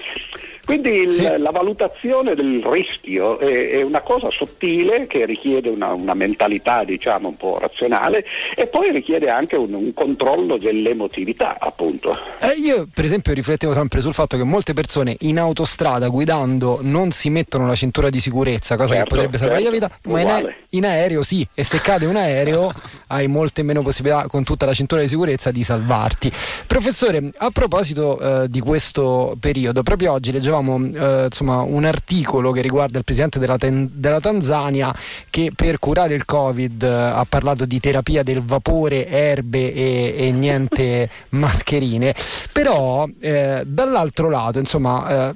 Quindi 0.72 1.02
il, 1.02 1.12
sì. 1.12 1.38
la 1.38 1.52
valutazione 1.52 2.34
del 2.34 2.64
rischio 2.64 3.40
è, 3.40 3.72
è, 3.72 3.82
una 3.82 4.00
cosa 4.00 4.30
sottile 4.32 5.06
che 5.06 5.26
richiede 5.26 5.68
una, 5.68 5.92
una 5.92 6.14
mentalità 6.14 6.86
diciamo 6.86 7.28
un 7.28 7.36
po' 7.36 7.60
razionale 7.60 8.24
e 8.56 8.68
poi 8.68 8.90
richiede 8.92 9.30
anche 9.30 9.58
un, 9.58 9.74
un 9.74 9.94
controllo 9.94 10.56
dell'emotività 10.56 11.58
appunto. 11.60 12.18
Eh, 12.40 12.54
io 12.58 12.88
per 12.94 13.04
esempio 13.04 13.34
riflettevo 13.34 13.74
sempre 13.74 14.00
sul 14.00 14.14
fatto 14.14 14.38
che 14.38 14.46
molte 14.46 14.72
persone 14.72 15.18
in 15.20 15.40
autostrada 15.40 16.08
guidando 16.08 16.80
non 16.84 17.12
si 17.12 17.30
mettono 17.30 17.68
la 17.68 17.76
cintura 17.76 18.10
di 18.10 18.22
sicurezza, 18.22 18.78
cosa 18.78 18.94
certo, 18.94 19.04
che 19.04 19.10
potrebbe 19.10 19.38
salvare 19.38 19.64
certo, 19.64 19.78
la 19.78 19.88
vita, 19.88 20.10
ma 20.10 20.40
in, 20.40 20.56
in, 20.70 20.86
aereo 20.86 21.22
sì, 21.22 21.46
e 21.54 21.66
se 21.66 21.82
cade 21.82 22.06
un 22.06 22.16
aereo 22.16 22.72
hai 23.08 23.28
molte 23.28 23.62
meno 23.62 23.82
possibilità 23.82 24.26
con 24.28 24.46
tutta 24.46 24.66
la 24.66 24.74
cintura 24.74 25.02
di 25.02 25.10
sicurezza 25.10 25.52
di 25.52 25.66
salvarti. 25.66 26.32
Professore, 26.66 27.30
a 27.36 27.50
proposito 27.50 28.44
eh, 28.44 28.50
di 28.50 28.62
questo 28.62 29.36
periodo, 29.38 29.84
proprio 29.84 30.14
oggi 30.14 30.32
leggevamo 30.32 30.61
eh, 30.70 31.26
insomma, 31.26 31.62
un 31.62 31.86
articolo 31.86 32.52
che 32.52 32.62
riguarda 32.62 32.98
il 32.98 33.04
presidente 33.04 33.40
della, 33.40 33.58
ten- 33.58 33.90
della 33.94 34.20
Tanzania 34.20 34.94
che 35.30 35.52
per 35.56 35.80
curare 35.80 36.14
il 36.14 36.26
Covid 36.26 36.84
eh, 36.84 36.88
ha 36.88 37.26
parlato 37.28 37.66
di 37.66 37.80
terapia 37.80 38.24
del 38.24 38.44
vapore, 38.44 39.08
erbe 39.08 39.74
e, 39.74 40.16
e 40.18 40.32
niente 40.32 41.10
mascherine. 41.30 42.14
Però 42.52 43.08
eh, 43.20 43.64
dall'altro 43.66 44.30
lato, 44.30 44.60
insomma, 44.60 45.30
eh, 45.30 45.36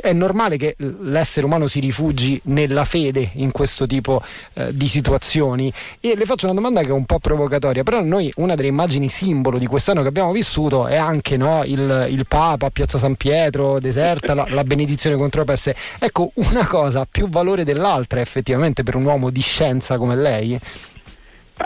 è 0.00 0.12
normale 0.12 0.56
che 0.56 0.76
l'essere 0.78 1.46
umano 1.46 1.66
si 1.66 1.80
rifugi 1.80 2.40
nella 2.44 2.84
fede 2.84 3.30
in 3.34 3.50
questo 3.50 3.86
tipo 3.86 4.22
eh, 4.54 4.74
di 4.74 4.88
situazioni. 4.88 5.72
E 6.00 6.14
le 6.16 6.24
faccio 6.24 6.46
una 6.46 6.54
domanda 6.54 6.80
che 6.82 6.88
è 6.88 6.92
un 6.92 7.04
po' 7.04 7.18
provocatoria 7.18 7.82
però 7.82 8.02
noi 8.02 8.32
una 8.36 8.54
delle 8.54 8.68
immagini 8.68 9.08
simbolo 9.08 9.58
di 9.58 9.66
quest'anno 9.66 10.02
che 10.02 10.08
abbiamo 10.08 10.32
vissuto 10.32 10.86
è 10.86 10.96
anche 10.96 11.36
no, 11.36 11.62
il, 11.64 12.06
il, 12.10 12.26
Papa 12.26 12.70
Piazza 12.70 12.98
San 12.98 13.16
Pietro 13.16 13.78
deserta 13.78 14.34
la, 14.34 14.46
la 14.48 14.64
benedizione 14.64 15.16
contro 15.16 15.40
la 15.40 15.46
peste. 15.46 15.76
Ecco 15.98 16.32
una 16.34 16.66
cosa 16.66 17.00
ha 17.00 17.06
più 17.10 17.28
valore 17.28 17.64
dell'altra 17.64 18.20
effettivamente 18.20 18.82
per 18.82 18.96
un 18.96 19.04
uomo 19.04 19.30
di 19.30 19.40
scienza 19.40 19.98
come 19.98 20.16
lei 20.16 20.58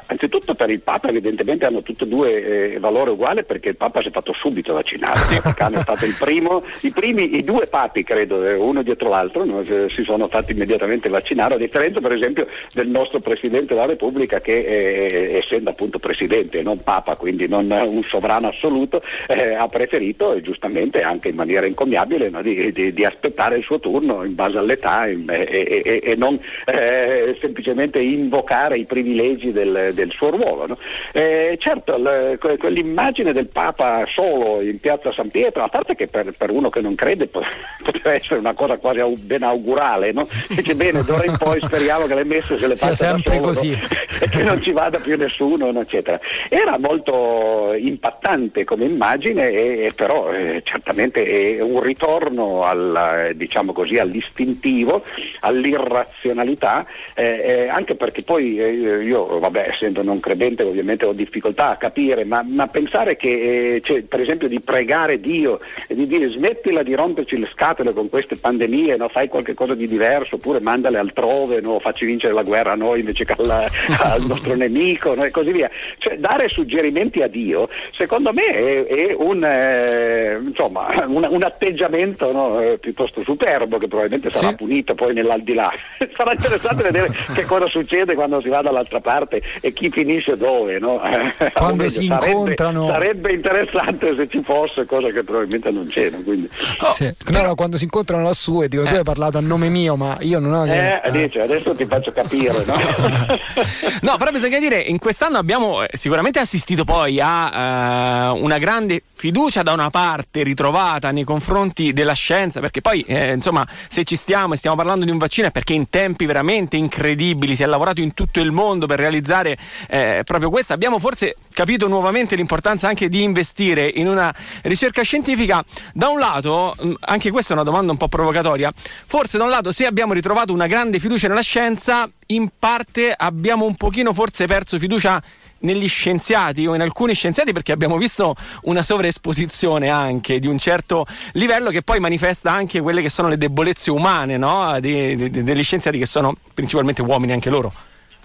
Anzitutto 0.07 0.54
per 0.54 0.68
il 0.68 0.80
Papa 0.80 1.09
evidentemente 1.09 1.64
hanno 1.64 1.80
tutti 1.80 2.04
e 2.04 2.07
due 2.07 2.75
eh, 2.75 2.78
valore 2.78 3.12
uguale 3.12 3.45
perché 3.45 3.71
il 3.71 3.76
Papa 3.76 4.02
si 4.02 4.09
è 4.09 4.11
fatto 4.11 4.35
subito 4.35 4.75
vaccinare, 4.75 5.18
sì. 5.21 5.37
il 5.37 5.40
Vaticano 5.40 5.76
è 5.76 5.80
stato 5.80 6.04
il 6.04 6.14
primo, 6.18 6.62
i 6.83 6.90
primi, 6.90 7.37
i 7.37 7.42
due 7.42 7.66
papi 7.66 8.04
credo, 8.04 8.45
eh, 8.45 8.54
uno 8.54 8.83
dietro 8.83 9.09
l'altro, 9.09 9.45
no, 9.47 9.64
si 9.64 10.02
sono 10.04 10.28
fatti 10.28 10.52
immediatamente 10.52 11.09
vaccinare, 11.09 11.54
a 11.54 11.59
differenza 11.59 12.00
per 12.00 12.12
esempio 12.12 12.47
del 12.75 12.88
nostro 12.88 13.21
Presidente 13.21 13.73
della 13.73 13.87
Repubblica 13.87 14.40
che 14.42 14.59
eh, 14.59 15.37
essendo 15.38 15.71
appunto 15.71 15.99
Presidente 15.99 16.59
e 16.59 16.62
non 16.62 16.83
Papa, 16.83 17.16
quindi 17.16 17.49
non 17.49 17.71
un 17.71 18.02
sovrano 18.02 18.49
assoluto, 18.49 19.02
eh, 19.26 19.54
ha 19.54 19.66
preferito 19.68 20.35
e 20.35 20.42
giustamente 20.42 21.00
anche 21.00 21.28
in 21.28 21.35
maniera 21.35 21.64
incommiabile 21.64 22.28
no, 22.28 22.42
di, 22.42 22.73
di, 22.73 22.92
di, 22.92 23.04
aspettare 23.07 23.57
il 23.57 23.64
suo 23.64 23.80
turno 23.80 24.23
in 24.23 24.35
base 24.35 24.59
all'età 24.59 25.04
e, 25.04 25.25
e, 25.26 26.00
e 26.02 26.14
non 26.14 26.38
eh, 26.66 27.37
semplicemente 27.40 28.00
invocare 28.00 28.76
i 28.76 28.85
privilegi 28.85 29.50
del 29.50 29.77
del, 29.92 30.12
suo 30.12 30.30
ruolo. 30.30 30.66
No? 30.66 30.78
Eh, 31.12 31.56
certo, 31.61 31.97
le, 31.97 32.38
quell'immagine 32.38 33.32
del 33.32 33.49
Papa 33.49 34.04
solo 34.14 34.61
in 34.61 34.78
piazza 34.78 35.12
San 35.12 35.30
Pietro, 35.30 35.62
a 35.62 35.68
parte 35.68 35.94
che 35.94 36.06
per, 36.06 36.32
per 36.37 36.50
uno 36.50 36.70
che 36.70 36.80
non 36.80 36.94
crede 36.94 37.26
potrebbe 37.28 38.12
essere 38.12 38.40
una 38.40 38.54
cosa 38.54 38.76
quasi 38.78 39.00
ben 39.20 39.42
augurale, 39.42 40.12
no? 40.12 40.26
dice 40.49 40.75
bene, 40.75 41.02
d'ora 41.02 41.25
in 41.25 41.37
poi 41.37 41.61
speriamo 41.61 42.06
che 42.06 42.14
le 42.14 42.25
messe 42.25 42.56
se 42.56 42.66
le 42.66 42.76
faccia 42.76 42.94
sempre 42.94 43.35
solo, 43.35 43.47
così. 43.47 43.70
No? 43.70 43.87
e 44.20 44.28
che 44.28 44.42
non 44.42 44.62
ci 44.62 44.73
vada 44.73 44.99
più 44.99 45.16
nessuno, 45.16 45.68
eccetera. 45.78 46.18
Era 46.49 46.78
molto 46.78 47.75
impattante 47.75 48.64
come 48.64 48.85
immagine, 48.85 49.49
e, 49.49 49.85
e 49.87 49.92
però 49.94 50.32
eh, 50.32 50.62
certamente 50.64 51.25
è 51.25 51.61
un 51.61 51.80
ritorno 51.80 52.64
al, 52.64 53.32
diciamo 53.35 53.73
così, 53.73 53.99
all'istintivo, 53.99 55.02
all'irrazionalità, 55.40 56.87
eh, 57.14 57.25
eh, 57.25 57.68
anche 57.68 57.94
perché 57.94 58.23
poi 58.23 58.58
eh, 58.58 59.02
io, 59.04 59.38
vabbè, 59.38 59.67
essendo 59.68 60.02
non 60.02 60.20
credente 60.20 60.62
ovviamente 60.62 61.04
ho 61.04 61.12
difficoltà 61.12 61.70
a 61.70 61.76
capire, 61.76 62.25
ma, 62.25 62.42
ma 62.46 62.66
pensare 62.66 63.16
che 63.16 63.75
eh, 63.75 63.80
cioè, 63.82 64.02
per 64.02 64.20
esempio 64.20 64.48
di 64.48 64.60
pregare 64.60 65.20
Dio 65.20 65.60
e 65.87 65.94
di 65.94 66.06
dire 66.06 66.28
smettila 66.28 66.82
di 66.82 66.94
romperci 66.94 67.38
le 67.38 67.48
scatole 67.52 67.92
con 67.92 68.08
queste 68.08 68.37
pandemie, 68.37 68.96
no? 68.96 69.08
fai 69.08 69.28
qualcosa 69.28 69.75
di 69.75 69.87
diverso 69.87 70.37
oppure 70.37 70.60
mandale 70.60 70.98
altrove, 70.98 71.60
no? 71.60 71.78
facci 71.78 72.06
vincere 72.06 72.32
la 72.32 72.42
guerra 72.42 72.72
a 72.72 72.76
noi 72.76 73.00
invece 73.00 73.25
che 73.25 73.34
alla, 73.37 73.66
al 74.02 74.25
nostro 74.26 74.54
nemico 74.54 75.14
no? 75.14 75.22
e 75.22 75.30
così 75.30 75.52
via. 75.52 75.70
Cioè, 75.98 76.18
dare 76.18 76.48
suggerimenti 76.48 77.22
a 77.22 77.28
Dio 77.28 77.68
secondo 77.96 78.32
me 78.32 78.44
è, 78.44 78.87
è 78.87 79.14
un, 79.16 79.44
eh, 79.44 80.38
insomma, 80.40 80.88
un, 81.06 81.26
un, 81.28 81.42
atteggiamento 81.42 82.60
eh, 82.60 82.78
piuttosto 82.78 83.22
superbo 83.22 83.78
che 83.78 83.88
probabilmente 83.88 84.30
sarà 84.30 84.48
sì. 84.48 84.56
punito 84.56 84.94
poi 84.94 85.14
nell'aldilà. 85.14 85.72
sarà 86.14 86.32
interessante 86.32 86.82
vedere 86.82 87.10
che 87.34 87.44
cosa 87.44 87.66
succede 87.68 88.14
quando 88.14 88.40
si 88.40 88.48
va 88.48 88.62
dall'altra 88.62 89.00
parte 89.00 89.42
e 89.60 89.72
chi 89.72 89.90
finisce 89.90 90.36
dove. 90.36 90.78
No? 90.78 91.00
Quando 91.54 91.88
si 91.88 92.06
sarebbe, 92.06 92.30
incontrano. 92.30 92.88
Sarebbe 92.88 93.32
interessante 93.32 94.14
se 94.16 94.28
ci 94.28 94.42
fosse, 94.42 94.84
cosa 94.86 95.08
che 95.10 95.22
probabilmente 95.22 95.70
non 95.70 95.86
c'è. 95.88 96.10
Quindi... 96.10 96.48
Oh, 96.80 96.92
sì. 96.92 97.12
no, 97.28 97.42
no, 97.42 97.54
quando 97.54 97.76
si 97.76 97.84
incontrano 97.84 98.22
lassù 98.22 98.62
e 98.62 98.68
dico 98.68 98.82
eh. 98.82 98.88
tu 98.88 98.94
hai 98.94 99.02
parlato 99.02 99.38
a 99.38 99.40
nome 99.40 99.68
mio, 99.68 99.96
ma 99.96 100.16
io 100.20 100.38
non 100.38 100.52
ho. 100.52 100.64
Che... 100.64 101.00
Eh, 101.02 101.10
dice, 101.10 101.42
adesso 101.42 101.74
ti 101.74 101.84
faccio 101.84 102.12
capire. 102.12 102.64
No? 102.64 102.74
no, 104.02 104.16
però 104.16 104.30
bisogna 104.30 104.58
dire, 104.58 104.80
in 104.80 104.98
quest'anno 104.98 105.38
abbiamo 105.38 105.82
eh, 105.82 105.88
sicuramente 105.92 106.38
assistito 106.38 106.84
poi 106.84 107.18
a 107.20 108.32
uh, 108.32 108.42
una 108.42 108.58
grande 108.58 109.02
fiducia 109.14 109.62
da 109.62 109.72
una 109.72 109.90
parte 109.90 110.42
ritrovata 110.42 111.10
nei 111.10 111.24
confronti 111.24 111.92
della 111.92 112.12
scienza, 112.12 112.60
perché 112.60 112.80
poi 112.80 113.02
eh, 113.06 113.32
insomma 113.32 113.66
se 113.88 114.04
ci 114.04 114.16
stiamo 114.16 114.54
e 114.54 114.56
stiamo 114.56 114.76
parlando 114.76 115.04
di 115.04 115.10
un 115.10 115.18
vaccino 115.18 115.48
è 115.48 115.50
perché 115.50 115.72
in 115.72 115.88
tempi 115.88 116.26
veramente 116.26 116.76
incredibili 116.76 117.56
si 117.56 117.62
è 117.62 117.66
lavorato 117.66 118.00
in 118.00 118.14
tutto 118.14 118.40
il 118.40 118.52
mondo 118.52 118.86
per 118.86 118.98
realizzare 118.98 119.48
eh, 119.88 120.23
proprio 120.25 120.50
questo. 120.50 120.73
Abbiamo 120.73 120.99
forse 120.99 121.37
capito 121.52 121.88
nuovamente 121.88 122.37
l'importanza 122.37 122.88
anche 122.88 123.09
di 123.09 123.23
investire 123.23 123.90
in 123.95 124.09
una 124.09 124.35
ricerca 124.62 125.02
scientifica. 125.02 125.64
Da 125.93 126.09
un 126.09 126.19
lato, 126.19 126.75
mm, 126.83 126.93
anche 127.00 127.31
questa 127.31 127.52
è 127.52 127.55
una 127.55 127.64
domanda 127.64 127.93
un 127.93 127.99
po' 127.99 128.09
provocatoria, 128.09 128.73
forse 128.75 129.38
da 129.38 129.45
un 129.45 129.50
lato 129.50 129.73
se 129.73 129.87
abbiamo 129.87 130.12
ritrovato 130.12 130.52
una 130.52 130.67
grande 130.67 130.99
fiducia 130.99 131.28
nella 131.28 131.40
scienza, 131.43 132.09
in 132.26 132.49
parte 132.59 133.14
abbiamo 133.17 133.64
un 133.64 133.75
pochino 133.76 134.12
forse 134.12 134.47
perso 134.47 134.78
fiducia 134.78 135.23
negli 135.61 135.88
scienziati 135.88 136.67
o 136.67 136.75
in 136.75 136.81
alcuni 136.81 137.14
scienziati 137.14 137.52
perché 137.52 137.73
abbiamo 137.73 137.97
visto 137.97 138.35
una 138.62 138.83
sovraesposizione 138.83 139.88
anche 139.88 140.38
di 140.38 140.47
un 140.47 140.59
certo 140.59 141.07
livello 141.33 141.71
che 141.71 141.83
poi 141.83 142.00
manifesta 142.00 142.52
anche 142.52 142.81
quelle 142.81 143.02
che 143.02 143.09
sono 143.09 143.28
le 143.28 143.38
debolezze 143.38 143.90
umane 143.90 144.37
no? 144.37 144.78
di, 144.81 145.31
di, 145.31 145.43
degli 145.43 145.62
scienziati 145.62 145.99
che 145.99 146.07
sono 146.07 146.35
principalmente 146.55 147.02
uomini 147.02 147.33
anche 147.33 147.50
loro. 147.50 147.73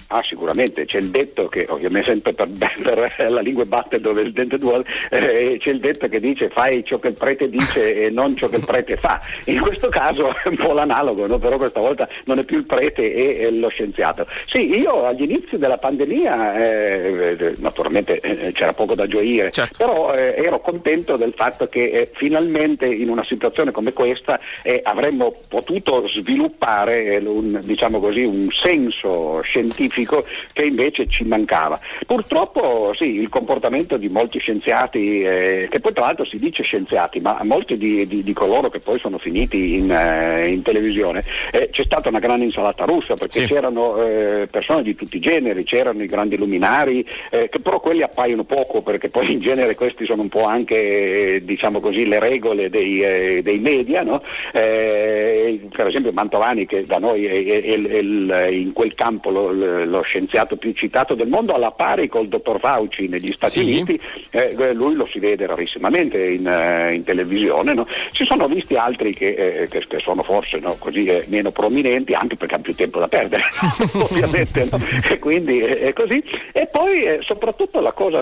Ah, 0.08 0.22
sicuramente, 0.24 0.86
c'è 0.86 1.00
il 1.00 1.10
detto 1.10 1.48
che 1.48 1.66
ovviamente 1.70 2.10
sempre 2.10 2.34
per, 2.34 2.48
per 2.82 3.14
la 3.30 3.42
lingua 3.42 3.66
batte 3.66 4.00
dove 4.00 4.22
il 4.22 4.32
dente 4.32 4.58
duole, 4.58 4.86
eh, 5.10 5.58
c'è 5.60 5.70
il 5.72 5.80
detto 5.80 6.08
che 6.08 6.20
dice 6.20 6.50
fai 6.50 6.84
ciò 6.86 7.00
che 7.00 7.10
il 7.10 7.14
prete 7.14 7.50
dice 7.50 7.96
e 8.06 8.10
non 8.10 8.36
ciò 8.36 8.48
che 8.48 8.58
il 8.58 8.66
prete 8.66 8.96
fa. 8.96 9.20
In 9.46 9.60
questo 9.62 9.90
caso 9.90 10.30
è 10.44 10.48
un 10.48 10.56
po' 10.56 10.74
l'analogo, 10.74 11.26
no? 11.28 11.38
però 11.40 11.58
questa 11.58 11.80
volta 11.80 12.08
non 12.26 12.40
è 12.40 12.44
più 12.44 12.58
il 12.58 12.66
prete 12.66 13.40
e, 13.40 13.52
lo 13.52 13.70
scienziato. 13.70 14.28
Sì, 14.48 14.80
io 14.80 15.06
agli 15.06 15.24
inizi 15.24 15.58
della 15.58 15.78
pandemia, 15.78 16.58
eh, 16.58 17.36
eh 17.40 17.56
naturalmente 17.58 18.20
eh, 18.20 18.52
c'era 18.52 18.74
poco 18.74 18.96
da 18.96 19.08
gioire, 19.08 19.52
certo. 19.52 19.78
però 19.78 20.14
eh, 20.14 20.36
ero 20.38 20.60
contento 20.60 21.18
del 21.18 21.34
fatto 21.36 21.68
che 21.68 21.90
eh, 21.90 22.12
finalmente 22.14 22.86
in 22.86 23.10
una 23.10 23.24
situazione 23.26 23.72
come 23.72 23.94
questa 23.94 24.40
avremmo 24.84 25.34
potuto 25.48 26.08
sviluppare 26.08 27.18
un, 27.18 27.60
diciamo 27.64 28.00
così, 28.00 28.24
un 28.24 28.50
senso 28.52 29.42
scientifico 29.42 30.03
scientifico 30.04 30.26
che 30.52 30.66
invece 30.66 31.08
ci 31.08 31.24
mancava. 31.24 31.80
Purtroppo 32.06 32.94
sì, 32.96 33.06
il 33.06 33.30
comportamento 33.30 33.98
di 33.98 34.10
molti 34.10 34.40
scienziati, 34.40 35.22
eh, 35.22 35.68
che 35.70 35.80
poi 35.80 35.94
tra 35.94 36.06
l'altro 36.06 36.26
si 36.26 36.38
dice 36.38 36.64
scienziati, 36.64 37.20
ma 37.20 37.40
molti 37.44 37.78
di, 37.78 38.06
di, 38.06 38.24
di 38.24 38.34
coloro 38.34 38.70
che 38.70 38.80
poi 38.80 39.00
sono 39.00 39.18
finiti 39.18 39.76
in, 39.76 39.92
eh, 39.92 40.50
in 40.50 40.62
televisione, 40.62 41.24
eh, 41.52 41.70
c'è 41.72 41.84
stata 41.84 42.10
una 42.10 42.20
grande 42.20 42.46
insalata 42.46 42.86
russa 42.86 43.16
perché 43.16 43.42
sì. 43.42 43.48
c'erano 43.48 44.04
eh, 44.04 44.48
persone 44.52 44.84
di 44.84 44.96
tutti 44.96 45.18
i 45.18 45.22
generi, 45.22 45.64
c'erano 45.64 46.04
i 46.04 46.08
grandi 46.08 46.38
luminari, 46.38 47.06
eh, 47.30 47.50
che 47.50 47.60
però 47.60 47.80
quelli 47.80 48.04
appaiono 48.04 48.44
poco 48.44 48.82
perché 48.82 49.10
poi 49.10 49.32
in 49.32 49.40
genere 49.40 49.76
questi 49.76 50.06
sono 50.06 50.22
un 50.22 50.30
po' 50.30 50.44
anche 50.44 51.42
diciamo 51.44 51.80
così, 51.80 52.06
le 52.06 52.20
regole 52.20 52.70
dei, 52.70 53.02
eh, 53.02 53.42
dei 53.42 53.60
media. 53.60 54.02
No? 54.04 54.22
per 54.54 55.88
esempio 55.88 56.12
Mantovani 56.12 56.66
che 56.66 56.86
da 56.86 56.98
noi 56.98 57.26
è, 57.26 57.62
è, 57.62 57.82
è, 57.82 58.48
in 58.48 58.74
quel 58.74 58.94
campo 58.94 59.30
lo, 59.30 59.52
lo 59.86 60.02
scienziato 60.02 60.56
più 60.56 60.74
citato 60.74 61.14
del 61.16 61.28
mondo, 61.28 61.54
alla 61.54 61.72
pari 61.72 62.08
col 62.08 62.28
dottor 62.28 62.60
Fauci 62.60 63.08
negli 63.08 63.32
Stati 63.34 63.52
sì. 63.52 63.60
Uniti, 63.62 64.00
eh, 64.32 64.74
lui 64.74 64.96
lo 64.96 65.08
si 65.12 65.20
vede 65.20 65.46
rarissimamente 65.46 66.24
in, 66.24 66.46
uh, 66.46 66.94
in 66.94 67.04
televisione. 67.04 67.74
No? 67.74 67.86
Ci 68.12 68.26
sono 68.26 68.48
visti 68.48 68.76
altri 68.76 69.14
che, 69.14 69.62
eh, 69.62 69.68
che, 69.68 69.86
che 69.88 70.00
sono 70.00 70.24
forse 70.24 70.60
no, 70.60 70.76
così, 70.80 71.06
eh, 71.06 71.26
meno 71.28 71.52
prominenti, 71.52 72.14
anche 72.14 72.36
perché 72.36 72.56
hanno 72.56 72.64
più 72.64 72.76
tempo 72.76 73.00
da 73.00 73.08
perdere, 73.08 73.44
ovviamente, 73.94 74.68
no? 74.70 74.80
e 75.10 75.20
quindi 75.20 75.60
è 75.60 75.94
così. 75.94 76.24
E 76.52 76.68
poi 76.68 77.04
eh, 77.04 77.20
soprattutto 77.22 77.80
la 77.80 77.92
cosa 77.92 78.22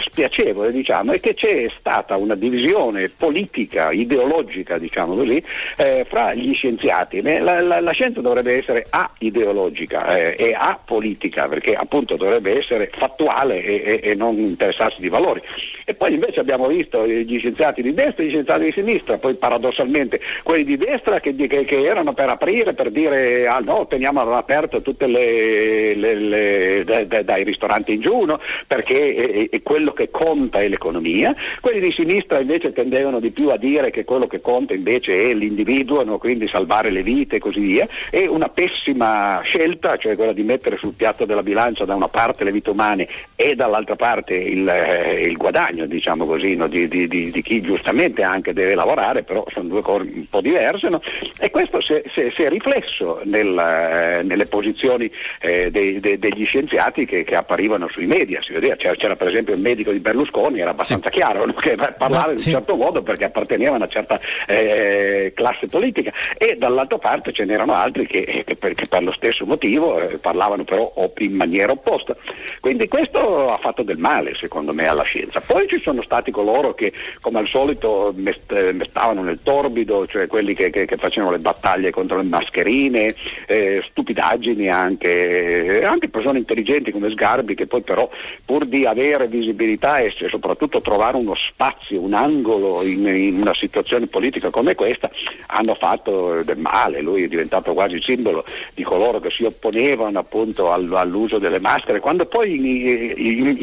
spiacevole 0.00 0.72
diciamo, 0.72 1.12
è 1.12 1.20
che 1.20 1.34
c'è 1.34 1.70
stata 1.78 2.16
una 2.16 2.34
divisione 2.34 3.08
politica, 3.08 3.90
ideologica, 3.90 4.78
diciamo 4.78 5.14
così, 5.14 5.42
eh, 5.76 6.04
fra 6.08 6.34
gli 6.34 6.54
scienziati. 6.54 7.20
La, 7.20 7.60
la, 7.60 7.80
la, 7.80 7.92
scienza 7.92 8.20
dovrebbe 8.20 8.56
essere 8.56 8.86
a 8.90 9.10
ideologica 9.18 10.16
eh, 10.16 10.36
e 10.38 10.52
a 10.52 10.78
politica, 10.82 10.99
perché 11.48 11.74
appunto 11.74 12.16
dovrebbe 12.16 12.58
essere 12.58 12.90
fattuale 12.92 13.62
e, 13.62 14.00
e, 14.02 14.10
e, 14.10 14.14
non 14.14 14.38
interessarsi 14.38 15.00
di 15.00 15.08
valori. 15.08 15.40
E 15.84 15.94
poi 15.94 16.14
invece 16.14 16.40
abbiamo 16.40 16.66
visto 16.68 17.06
gli 17.06 17.38
scienziati 17.38 17.82
di 17.82 17.94
destra 17.94 18.22
e 18.22 18.26
gli 18.26 18.30
scienziati 18.30 18.64
di 18.64 18.72
sinistra, 18.72 19.18
poi 19.18 19.34
paradossalmente 19.34 20.20
quelli 20.42 20.64
di 20.64 20.76
destra 20.76 21.20
che, 21.20 21.34
che, 21.34 21.64
che 21.64 21.84
erano 21.84 22.12
per 22.12 22.28
aprire, 22.28 22.74
per 22.74 22.90
dire 22.90 23.46
ah 23.46 23.58
no, 23.58 23.86
teniamo 23.86 24.20
aperto 24.34 24.82
tutte 24.82 25.06
le, 25.06 25.94
le, 25.94 26.14
le 26.14 26.84
dai, 26.84 27.24
dai 27.24 27.44
ristoranti 27.44 27.94
in 27.94 28.00
giù, 28.00 28.24
no? 28.24 28.40
perché 28.66 29.14
è, 29.14 29.48
è 29.50 29.62
quello 29.62 29.92
che 29.92 30.10
conta 30.10 30.60
è 30.60 30.68
l'economia, 30.68 31.34
quelli 31.60 31.80
di 31.80 31.92
sinistra 31.92 32.40
invece 32.40 32.72
tendevano 32.72 33.20
di 33.20 33.30
più 33.30 33.48
a 33.50 33.56
dire 33.56 33.90
che 33.90 34.04
quello 34.04 34.26
che 34.26 34.40
conta 34.40 34.74
invece 34.74 35.16
è 35.16 35.32
l'individuo, 35.34 36.04
no? 36.04 36.18
quindi 36.18 36.48
salvare 36.48 36.90
le 36.90 37.02
vite 37.02 37.36
e 37.36 37.40
così 37.40 37.60
via, 37.60 37.88
e 38.10 38.26
una 38.28 38.48
pessima 38.48 39.40
scelta, 39.42 39.96
cioè 39.96 40.16
quella 40.16 40.32
di 40.32 40.42
mettere 40.42 40.76
sul 40.76 40.89
piatto 40.94 41.24
della 41.24 41.42
bilancia 41.42 41.84
da 41.84 41.94
una 41.94 42.08
parte 42.08 42.44
le 42.44 42.52
vite 42.52 42.70
umane 42.70 43.08
e 43.34 43.54
dall'altra 43.54 43.96
parte 43.96 44.34
il, 44.34 44.68
eh, 44.68 45.24
il 45.24 45.36
guadagno, 45.36 45.86
diciamo 45.86 46.24
così, 46.24 46.54
no? 46.56 46.66
di, 46.66 46.88
di, 46.88 47.06
di, 47.08 47.30
di, 47.30 47.42
chi 47.42 47.60
giustamente 47.60 48.22
anche 48.22 48.52
deve 48.52 48.74
lavorare, 48.74 49.22
però 49.22 49.44
sono 49.52 49.68
due 49.68 49.82
cose 49.82 50.10
un 50.14 50.28
po' 50.28 50.40
diverse, 50.40 50.88
no? 50.88 51.00
e 51.38 51.50
questo 51.50 51.80
si 51.80 51.94
è, 51.94 52.48
riflesso 52.48 53.20
nel, 53.24 53.56
eh, 53.56 54.22
nelle 54.22 54.46
posizioni 54.46 55.10
eh, 55.40 55.70
dei, 55.70 56.00
dei, 56.00 56.18
degli 56.18 56.44
scienziati 56.44 57.04
che, 57.04 57.24
che, 57.24 57.36
apparivano 57.36 57.88
sui 57.88 58.06
media, 58.06 58.40
si 58.42 58.52
vedeva, 58.52 58.76
c'era, 58.76 58.94
c'era, 58.94 59.16
per 59.16 59.28
esempio 59.28 59.54
il 59.54 59.60
medico 59.60 59.92
di 59.92 60.00
Berlusconi, 60.00 60.60
era 60.60 60.70
abbastanza 60.70 61.10
sì. 61.10 61.16
chiaro 61.16 61.44
che 61.54 61.74
parlava 61.96 62.26
in 62.26 62.32
un 62.32 62.38
certo 62.38 62.76
modo 62.76 63.02
perché 63.02 63.24
apparteneva 63.24 63.72
a 63.72 63.76
una 63.76 63.88
certa 63.88 64.20
eh, 64.46 65.32
classe 65.34 65.66
politica 65.66 66.12
e 66.36 66.56
dall'altra 66.56 66.98
parte 66.98 67.32
ce 67.32 67.44
n'erano 67.44 67.74
altri 67.74 68.06
che, 68.06 68.44
che, 68.46 68.56
per, 68.56 68.74
che 68.74 68.86
per, 68.86 69.02
lo 69.02 69.12
stesso 69.12 69.44
motivo 69.44 70.00
eh, 70.00 70.18
parlavano 70.18 70.64
però 70.64 70.79
in 71.18 71.36
maniera 71.36 71.72
opposta. 71.72 72.16
Quindi 72.60 72.88
questo 72.88 73.50
ha 73.50 73.58
fatto 73.58 73.82
del 73.82 73.98
male 73.98 74.34
secondo 74.38 74.72
me 74.72 74.86
alla 74.86 75.02
scienza. 75.02 75.40
Poi 75.40 75.66
ci 75.68 75.80
sono 75.80 76.02
stati 76.02 76.30
coloro 76.30 76.74
che 76.74 76.92
come 77.20 77.38
al 77.38 77.48
solito 77.48 78.12
mestavano 78.16 79.22
nel 79.22 79.40
torbido, 79.42 80.06
cioè 80.06 80.26
quelli 80.26 80.54
che, 80.54 80.70
che 80.70 80.96
facevano 80.96 81.32
le 81.32 81.38
battaglie 81.38 81.90
contro 81.90 82.16
le 82.16 82.24
mascherine, 82.24 83.14
eh, 83.46 83.82
stupidaggini 83.88 84.68
anche, 84.68 85.82
anche 85.84 86.08
persone 86.08 86.38
intelligenti 86.38 86.90
come 86.90 87.10
Sgarbi 87.10 87.54
che 87.54 87.66
poi 87.66 87.82
però 87.82 88.08
pur 88.44 88.66
di 88.66 88.84
avere 88.86 89.26
visibilità 89.26 89.98
e 89.98 90.12
soprattutto 90.28 90.80
trovare 90.80 91.16
uno 91.16 91.34
spazio, 91.34 92.00
un 92.00 92.14
angolo 92.14 92.82
in, 92.82 93.06
in 93.06 93.40
una 93.40 93.54
situazione 93.54 94.06
politica 94.06 94.50
come 94.50 94.74
questa 94.74 95.10
hanno 95.46 95.74
fatto 95.74 96.42
del 96.42 96.58
male, 96.58 97.00
lui 97.00 97.24
è 97.24 97.28
diventato 97.28 97.72
quasi 97.72 98.00
simbolo 98.00 98.44
di 98.74 98.82
coloro 98.82 99.20
che 99.20 99.30
si 99.30 99.44
opponevano 99.44 100.18
appunto 100.18 100.69
all'uso 100.72 101.38
delle 101.38 101.60
maschere, 101.60 102.00
quando 102.00 102.26
poi 102.26 102.54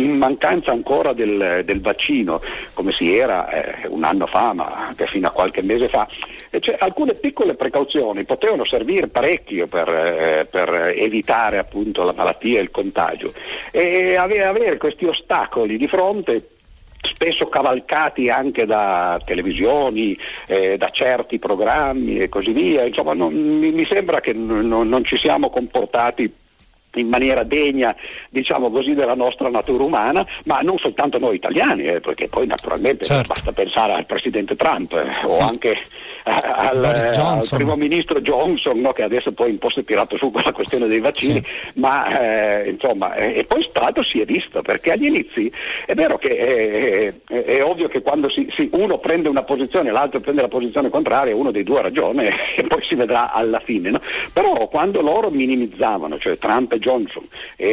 in, 0.02 0.18
mancanza 0.18 0.72
ancora 0.72 1.14
del, 1.14 1.62
del, 1.66 1.82
vaccino, 1.82 2.42
come 2.74 2.92
si 2.92 3.16
era 3.16 3.50
eh, 3.50 3.88
un 3.88 4.04
anno 4.04 4.28
fa, 4.28 4.54
ma 4.54 4.88
anche 4.88 5.08
fino 5.08 5.28
a 5.28 5.32
qualche 5.32 5.62
mese 5.62 5.90
fa, 5.90 6.08
cioè, 6.60 6.76
alcune 6.80 7.14
piccole 7.14 7.56
precauzioni 7.56 8.24
potevano 8.24 8.66
servire 8.66 9.08
parecchio 9.08 9.68
per, 9.68 9.90
eh, 9.90 10.48
per 10.50 10.94
evitare 10.96 11.58
appunto 11.58 12.04
la 12.04 12.14
malattia 12.16 12.60
e 12.60 12.64
il 12.64 12.72
contagio 12.72 13.32
e 13.72 14.16
avere 14.16 14.78
questi 14.78 15.06
ostacoli 15.06 15.78
di 15.78 15.88
fronte 15.88 16.50
spesso 17.02 17.48
cavalcati 17.48 18.30
anche 18.30 18.66
da 18.66 19.20
televisioni, 19.24 20.18
eh, 20.48 20.78
da 20.78 20.90
certi 20.90 21.40
programmi 21.40 22.20
e 22.20 22.30
così 22.30 22.52
via. 22.52 22.86
Insomma, 22.86 23.14
non, 23.14 23.34
mi, 23.34 23.86
sembra 23.90 24.20
che 24.20 24.34
n- 24.34 24.68
non 24.68 25.04
ci 25.04 25.18
siamo 25.18 25.50
comportati 25.50 26.32
in 27.00 27.08
maniera 27.08 27.44
degna 27.44 27.96
diciamo 28.30 28.70
così, 28.70 28.94
della 28.94 29.16
nostra 29.16 29.50
natura 29.50 29.84
umana, 29.84 30.26
ma 30.46 30.60
non 30.60 30.78
soltanto 30.78 31.18
noi 31.18 31.36
italiani, 31.36 31.84
eh, 31.84 32.00
perché 32.00 32.28
poi 32.28 32.48
naturalmente 32.48 33.06
certo. 33.06 33.34
basta 33.34 33.52
pensare 33.52 33.94
al 33.94 34.06
presidente 34.06 34.56
Trump 34.56 34.94
eh, 34.94 35.26
o 35.26 35.40
anche 35.40 35.78
al, 36.28 36.84
al, 36.84 37.48
primo 37.50 37.76
ministro 37.76 38.20
Johnson 38.22 38.80
no, 38.80 38.92
che 38.92 39.04
adesso 39.04 39.32
poi 39.32 39.52
un 39.52 39.58
po' 39.58 39.70
si 39.70 39.80
è 39.80 39.84
tirato 39.84 40.18
su 40.18 40.30
con 40.32 40.42
la 40.44 40.52
questione 40.52 40.88
dei 40.88 41.00
vaccini, 41.00 41.42
sì. 41.44 41.80
ma 41.80 42.08
eh, 42.20 42.70
insomma, 42.70 43.16
eh, 43.16 43.40
e 43.40 43.44
poi 43.46 43.68
l'altro 43.74 44.04
si 44.04 44.20
è 44.20 44.26
visto 44.26 44.62
perché 44.62 44.92
agli 44.92 45.06
inizi 45.06 45.52
è 45.86 45.94
vero 45.94 46.18
che 46.18 46.36
è, 46.36 47.14
è, 47.34 47.44
è 47.44 47.64
ovvio 47.64 47.88
che 47.88 48.02
quando 48.02 48.30
si, 48.30 48.48
si, 48.56 48.70
uno 48.74 48.98
prende 48.98 49.30
una 49.30 49.44
posizione 49.44 49.90
e 49.90 49.92
l'altro 49.92 50.20
prende 50.20 50.42
la 50.42 50.48
posizione 50.48 50.90
contraria, 50.90 51.36
uno 51.36 51.52
dei 51.52 51.64
due 51.64 51.80
ha 51.80 51.84
ragione 51.84 52.30
e 52.56 52.64
poi 52.64 52.84
si 52.84 52.96
vedrà 52.96 53.32
alla 53.32 53.60
fine, 53.60 53.92
no? 53.92 54.02
però 54.34 54.68
quando 54.68 55.02
loro 55.02 55.30
minimizzavano, 55.30 56.18
cioè 56.20 56.38
Trump 56.38 56.74
e 56.74 56.80
Johnson, 56.80 57.26
e, 57.56 57.68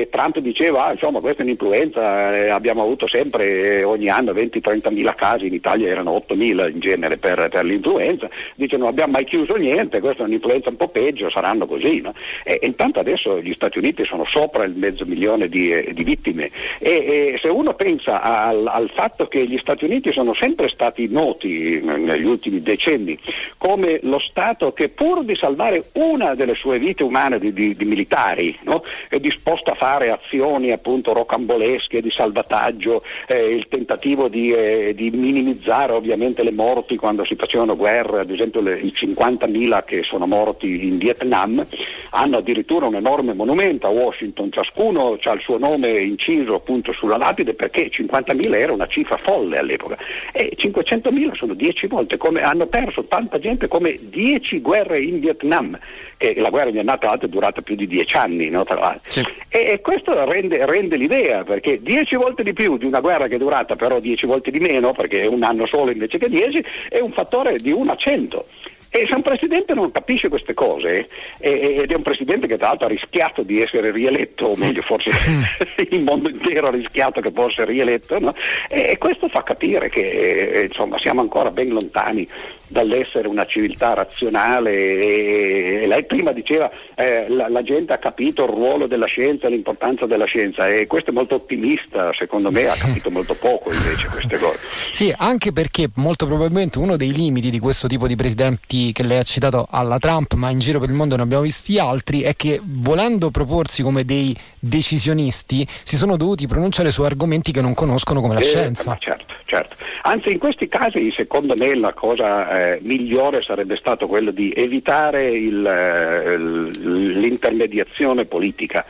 e 0.00 0.08
Trump 0.10 0.38
diceva 0.38 0.86
ah, 0.86 0.92
insomma 0.92 1.20
questa 1.20 1.42
è 1.42 1.44
un'influenza, 1.44 2.36
eh, 2.36 2.48
abbiamo 2.48 2.82
avuto 2.82 3.06
sempre 3.08 3.78
eh, 3.78 3.84
ogni 3.84 4.08
anno 4.08 4.32
20-30 4.32 4.92
mila 4.92 5.14
casi, 5.14 5.46
in 5.46 5.54
Italia 5.54 5.88
erano 5.88 6.12
8 6.12 6.34
mila 6.34 6.68
in 6.68 6.80
genere 6.80 7.16
per, 7.16 7.48
per 7.48 7.64
l'influenza, 7.64 7.99
un'influenza, 8.00 8.28
dice 8.54 8.76
non 8.76 8.88
abbiamo 8.88 9.12
mai 9.12 9.24
chiuso 9.24 9.54
niente, 9.54 10.00
questa 10.00 10.22
è 10.22 10.26
un'influenza 10.26 10.70
un 10.70 10.76
po' 10.76 10.88
peggio, 10.88 11.30
saranno 11.30 11.66
così. 11.66 12.00
No? 12.00 12.14
E, 12.44 12.58
e, 12.60 12.66
intanto 12.66 13.00
adesso 13.00 13.40
gli 13.40 13.52
Stati 13.52 13.78
Uniti 13.78 14.04
sono 14.04 14.24
sopra 14.24 14.64
il 14.64 14.74
mezzo 14.74 15.04
milione 15.04 15.48
di, 15.48 15.70
eh, 15.70 15.92
di 15.92 16.04
vittime 16.04 16.50
e, 16.78 16.90
e, 16.90 17.38
se 17.40 17.48
uno 17.48 17.74
pensa 17.74 18.22
al, 18.22 18.66
al, 18.66 18.90
fatto 18.94 19.26
che 19.26 19.46
gli 19.46 19.58
Stati 19.58 19.84
Uniti 19.84 20.12
sono 20.12 20.34
sempre 20.34 20.68
stati 20.68 21.08
noti 21.08 21.80
negli 21.82 22.24
ultimi 22.24 22.60
decenni 22.62 23.18
come 23.58 24.00
lo 24.02 24.18
Stato 24.18 24.72
che 24.72 24.88
pur 24.88 25.24
di 25.24 25.34
salvare 25.34 25.84
una 25.94 26.34
delle 26.34 26.54
sue 26.54 26.78
vite 26.78 27.02
umane 27.02 27.38
di, 27.38 27.52
di, 27.52 27.74
di 27.74 27.84
militari 27.84 28.56
no? 28.62 28.82
è 29.08 29.18
disposto 29.18 29.70
a 29.70 29.74
fare 29.74 30.10
azioni 30.10 30.70
appunto 30.70 31.12
rocambolesche 31.12 32.00
di 32.00 32.10
salvataggio, 32.10 33.02
eh, 33.26 33.54
il 33.54 33.66
tentativo 33.68 34.28
di, 34.28 34.52
eh, 34.52 34.92
di 34.94 35.10
minimizzare 35.10 35.92
ovviamente 35.92 36.42
le 36.42 36.52
morti 36.52 36.96
quando 36.96 37.24
si 37.24 37.34
facevano 37.34 37.76
guerre 37.76 37.89
guerre, 37.90 38.20
ad 38.20 38.30
esempio 38.30 38.60
le, 38.60 38.78
i 38.78 38.92
50.000 38.94 39.84
che 39.84 40.02
sono 40.04 40.26
morti 40.26 40.86
in 40.86 40.98
Vietnam, 40.98 41.64
hanno 42.10 42.38
addirittura 42.38 42.86
un 42.86 42.94
enorme 42.94 43.34
monumento 43.34 43.86
a 43.86 43.90
Washington, 43.90 44.52
ciascuno 44.52 45.18
ha 45.20 45.32
il 45.32 45.40
suo 45.40 45.58
nome 45.58 46.00
inciso 46.00 46.54
appunto 46.54 46.92
sulla 46.92 47.16
lapide 47.16 47.54
perché 47.54 47.90
50.000 47.90 48.54
era 48.54 48.72
una 48.72 48.86
cifra 48.86 49.16
folle 49.16 49.58
all'epoca. 49.58 49.96
E 50.32 50.54
500.000 50.56 51.34
sono 51.34 51.54
10 51.54 51.86
volte, 51.88 52.16
come, 52.16 52.42
hanno 52.42 52.66
perso 52.66 53.04
tanta 53.04 53.38
gente 53.38 53.68
come 53.68 53.98
10 54.00 54.60
guerre 54.60 55.00
in 55.00 55.20
Vietnam, 55.20 55.78
e 56.16 56.34
la 56.38 56.50
guerra 56.50 56.66
in 56.66 56.74
Vietnam 56.74 56.98
tra 56.98 57.08
l'altro 57.08 57.26
è 57.26 57.30
durata 57.30 57.62
più 57.62 57.74
di 57.74 57.86
10 57.86 58.16
anni, 58.16 58.48
no, 58.50 58.64
sì. 59.06 59.20
e, 59.48 59.70
e, 59.72 59.80
questo 59.80 60.24
rende, 60.24 60.64
rende 60.66 60.96
l'idea 60.96 61.44
perché 61.44 61.80
10 61.80 62.16
volte 62.16 62.42
di 62.42 62.52
più 62.52 62.76
di 62.76 62.84
una 62.84 63.00
guerra 63.00 63.26
che 63.26 63.36
è 63.36 63.38
durata 63.38 63.74
però 63.74 63.98
10 63.98 64.26
volte 64.26 64.50
di 64.50 64.60
meno, 64.60 64.92
perché 64.92 65.22
è 65.22 65.26
un 65.26 65.42
anno 65.42 65.66
solo 65.66 65.90
invece 65.90 66.18
che 66.18 66.28
10, 66.28 66.64
è 66.88 67.00
un 67.00 67.12
fattore 67.12 67.56
di 67.56 67.70
1 67.70 67.79
a 67.88 67.96
100. 67.96 68.44
E 68.92 69.06
se 69.06 69.14
un 69.14 69.22
presidente 69.22 69.72
non 69.72 69.92
capisce 69.92 70.28
queste 70.28 70.52
cose, 70.52 71.08
eh, 71.38 71.76
ed 71.82 71.92
è 71.92 71.94
un 71.94 72.02
presidente 72.02 72.48
che 72.48 72.56
tra 72.56 72.68
l'altro 72.68 72.86
ha 72.86 72.90
rischiato 72.90 73.42
di 73.42 73.60
essere 73.60 73.92
rieletto, 73.92 74.46
o 74.46 74.56
meglio 74.56 74.82
forse 74.82 75.10
il 75.90 76.02
mondo 76.02 76.28
intero 76.28 76.66
ha 76.66 76.72
rischiato 76.72 77.20
che 77.20 77.30
fosse 77.30 77.64
rieletto, 77.64 78.18
no? 78.18 78.34
e, 78.68 78.98
questo 78.98 79.28
fa 79.28 79.44
capire 79.44 79.88
che 79.90 80.00
eh, 80.00 80.64
insomma, 80.64 80.98
siamo 80.98 81.20
ancora 81.20 81.52
ben 81.52 81.68
lontani 81.68 82.26
dall'essere 82.66 83.28
una 83.28 83.46
civiltà 83.46 83.94
razionale. 83.94 84.72
E, 84.72 85.86
lei 85.86 86.04
prima 86.04 86.32
diceva 86.32 86.68
eh, 86.96 87.26
la, 87.28 87.48
la, 87.48 87.62
gente 87.62 87.92
ha 87.92 87.98
capito 87.98 88.42
il 88.42 88.50
ruolo 88.50 88.88
della 88.88 89.06
scienza 89.06 89.46
e 89.46 89.50
l'importanza 89.50 90.06
della 90.06 90.24
scienza 90.24 90.66
e 90.66 90.88
questo 90.88 91.10
è 91.10 91.12
molto 91.12 91.36
ottimista, 91.36 92.12
secondo 92.12 92.50
me 92.50 92.66
ha 92.66 92.74
capito 92.74 93.08
molto 93.08 93.34
poco 93.34 93.72
invece 93.72 94.08
queste 94.08 94.36
cose. 94.36 94.58
Sì, 94.92 95.14
anche 95.16 95.52
perché 95.52 95.90
molto 95.94 96.26
probabilmente 96.26 96.78
uno 96.78 96.96
dei 96.96 97.12
limiti 97.12 97.50
di 97.50 97.60
questo 97.60 97.86
tipo 97.86 98.08
di 98.08 98.16
presidenti 98.16 98.79
che 98.92 99.02
lei 99.02 99.18
ha 99.18 99.22
citato 99.22 99.66
alla 99.70 99.98
Trump, 99.98 100.34
ma 100.34 100.50
in 100.50 100.58
giro 100.58 100.78
per 100.80 100.88
il 100.88 100.94
mondo 100.94 101.16
ne 101.16 101.22
abbiamo 101.22 101.42
visti 101.42 101.78
altri, 101.78 102.20
è 102.22 102.34
che 102.34 102.60
volendo 102.62 103.30
proporsi 103.30 103.82
come 103.82 104.04
dei 104.04 104.34
decisionisti 104.58 105.66
si 105.84 105.96
sono 105.96 106.16
dovuti 106.16 106.46
pronunciare 106.46 106.90
su 106.90 107.02
argomenti 107.02 107.52
che 107.52 107.60
non 107.60 107.74
conoscono 107.74 108.20
come 108.20 108.34
la 108.34 108.40
Eh, 108.40 108.44
scienza. 108.44 108.96
certo, 108.98 109.34
certo. 109.44 109.76
Anzi, 110.02 110.32
in 110.32 110.38
questi 110.38 110.66
casi, 110.68 111.12
secondo 111.14 111.54
me, 111.56 111.74
la 111.76 111.92
cosa 111.92 112.72
eh, 112.74 112.78
migliore 112.82 113.42
sarebbe 113.42 113.76
stato 113.76 114.06
quello 114.06 114.30
di 114.30 114.52
evitare 114.54 115.30
il, 115.30 115.64
eh, 115.66 116.38
l'intermediazione 116.38 118.24
politica. 118.24 118.84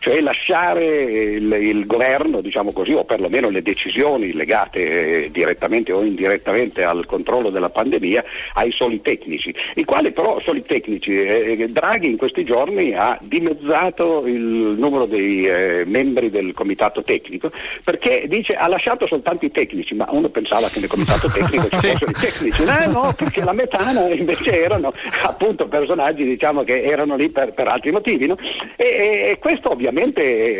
Cioè 0.00 0.18
lasciare 0.22 1.02
il, 1.02 1.52
il 1.52 1.86
governo, 1.86 2.40
diciamo 2.40 2.72
così, 2.72 2.92
o 2.92 3.04
perlomeno 3.04 3.50
le 3.50 3.60
decisioni 3.60 4.32
legate 4.32 5.24
eh, 5.24 5.30
direttamente 5.30 5.92
o 5.92 6.02
indirettamente 6.02 6.82
al 6.82 7.04
controllo 7.04 7.50
della 7.50 7.68
pandemia 7.68 8.24
ai 8.54 8.72
soli 8.72 9.02
tecnici, 9.02 9.54
i 9.74 9.84
quali 9.84 10.10
però 10.10 10.40
soli 10.40 10.62
tecnici. 10.62 11.12
eh, 11.12 11.66
Draghi 11.68 12.08
in 12.08 12.16
questi 12.16 12.44
giorni 12.44 12.94
ha 12.94 13.18
dimezzato 13.20 14.26
il 14.26 14.74
numero 14.78 15.04
dei 15.04 15.44
eh, 15.44 15.84
membri 15.84 16.30
del 16.30 16.54
comitato 16.54 17.02
tecnico 17.02 17.52
perché 17.84 18.24
dice 18.26 18.54
ha 18.54 18.68
lasciato 18.68 19.06
soltanto 19.06 19.44
i 19.44 19.50
tecnici, 19.50 19.94
ma 19.94 20.06
uno 20.12 20.30
pensava 20.30 20.66
che 20.68 20.80
nel 20.80 20.88
comitato 20.88 21.28
tecnico 21.30 21.68
ci 21.68 21.76
fossero 21.88 22.10
i 22.10 22.14
tecnici, 22.14 22.64
no, 22.64 22.90
no, 22.90 23.14
perché 23.14 23.44
la 23.44 23.52
metà 23.52 23.92
no, 23.92 24.08
invece 24.08 24.62
erano 24.62 24.92
appunto 25.24 25.68
personaggi 25.68 26.24
diciamo 26.24 26.64
che 26.64 26.82
erano 26.82 27.16
lì 27.16 27.30
per, 27.30 27.52
per 27.52 27.68
altri 27.68 27.90
motivi. 27.90 28.26
no? 28.26 28.38
E, 28.76 28.86
e- 28.86 29.28
e 29.30 29.38
questo 29.38 29.70
ovviamente 29.70 29.89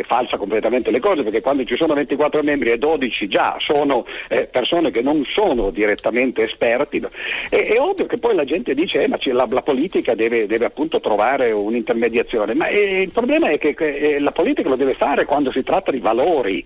falsa 0.03 0.37
completamente 0.37 0.91
le 0.91 0.99
cose 0.99 1.23
perché 1.23 1.41
quando 1.41 1.63
ci 1.63 1.75
sono 1.75 1.93
24 1.93 2.43
membri 2.43 2.71
e 2.71 2.77
12 2.77 3.27
già 3.27 3.55
sono 3.59 4.05
eh, 4.29 4.47
persone 4.51 4.91
che 4.91 5.01
non 5.01 5.23
sono 5.27 5.69
direttamente 5.69 6.41
esperti? 6.41 7.01
E- 7.49 7.65
è 7.67 7.79
ovvio 7.79 8.05
che 8.05 8.17
poi 8.17 8.35
la 8.35 8.43
gente 8.43 8.73
dice 8.73 9.03
eh, 9.03 9.07
ma 9.07 9.17
la, 9.23 9.47
la 9.49 9.61
politica 9.61 10.15
deve, 10.15 10.47
deve 10.47 10.65
appunto 10.65 10.99
trovare 10.99 11.51
un'intermediazione, 11.51 12.53
ma 12.53 12.67
eh, 12.67 13.01
il 13.01 13.11
problema 13.11 13.49
è 13.49 13.57
che, 13.57 13.73
che, 13.73 13.95
eh, 13.97 14.19
la 14.19 14.31
politica 14.31 14.69
lo 14.69 14.75
deve 14.75 14.93
fare 14.93 15.25
quando 15.25 15.51
si 15.51 15.63
tratta 15.63 15.91
di 15.91 15.99
valori. 15.99 16.63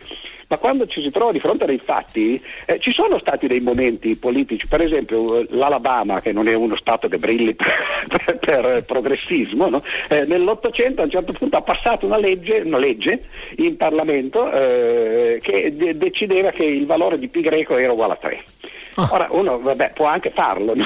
Ma 0.47 0.57
quando 0.57 0.85
ci 0.85 1.01
si 1.01 1.09
trova 1.09 1.31
di 1.31 1.39
fronte 1.39 1.63
a 1.63 1.67
dei 1.67 1.79
fatti, 1.79 2.39
eh, 2.67 2.77
ci 2.79 2.93
sono 2.93 3.17
stati 3.17 3.47
dei 3.47 3.61
momenti 3.61 4.15
politici, 4.15 4.67
per 4.67 4.81
esempio 4.81 5.39
eh, 5.39 5.47
l'Alabama, 5.49 6.21
che 6.21 6.31
non 6.31 6.47
è 6.47 6.53
uno 6.53 6.75
Stato 6.75 7.07
che 7.07 7.17
brilli 7.17 7.55
per, 7.57 8.37
per- 8.37 8.37
per 8.37 8.83
progressismo, 8.85 9.69
no? 9.69 9.83
Eh, 10.07 10.25
nell'Ottocento 10.27 11.01
a 11.01 11.05
un 11.05 11.09
certo 11.09 11.33
punto 11.33 11.57
ha 11.57 11.61
passato 11.61 12.05
una 12.05 12.17
legge, 12.17 12.54
una 12.63 12.77
legge 12.77 13.23
in 13.57 13.75
Parlamento 13.77 14.51
eh, 14.51 15.39
che 15.41 15.75
de- 15.75 15.97
decideva 15.97 16.51
che 16.51 16.63
il 16.63 16.85
valore 16.85 17.17
di 17.17 17.27
pi 17.27 17.41
greco 17.41 17.77
era 17.77 17.91
uguale 17.91 18.13
a 18.13 18.17
3. 18.17 18.43
Ora 18.97 19.27
uno 19.31 19.59
vabbè, 19.59 19.91
può 19.93 20.05
anche 20.05 20.31
farlo, 20.33 20.73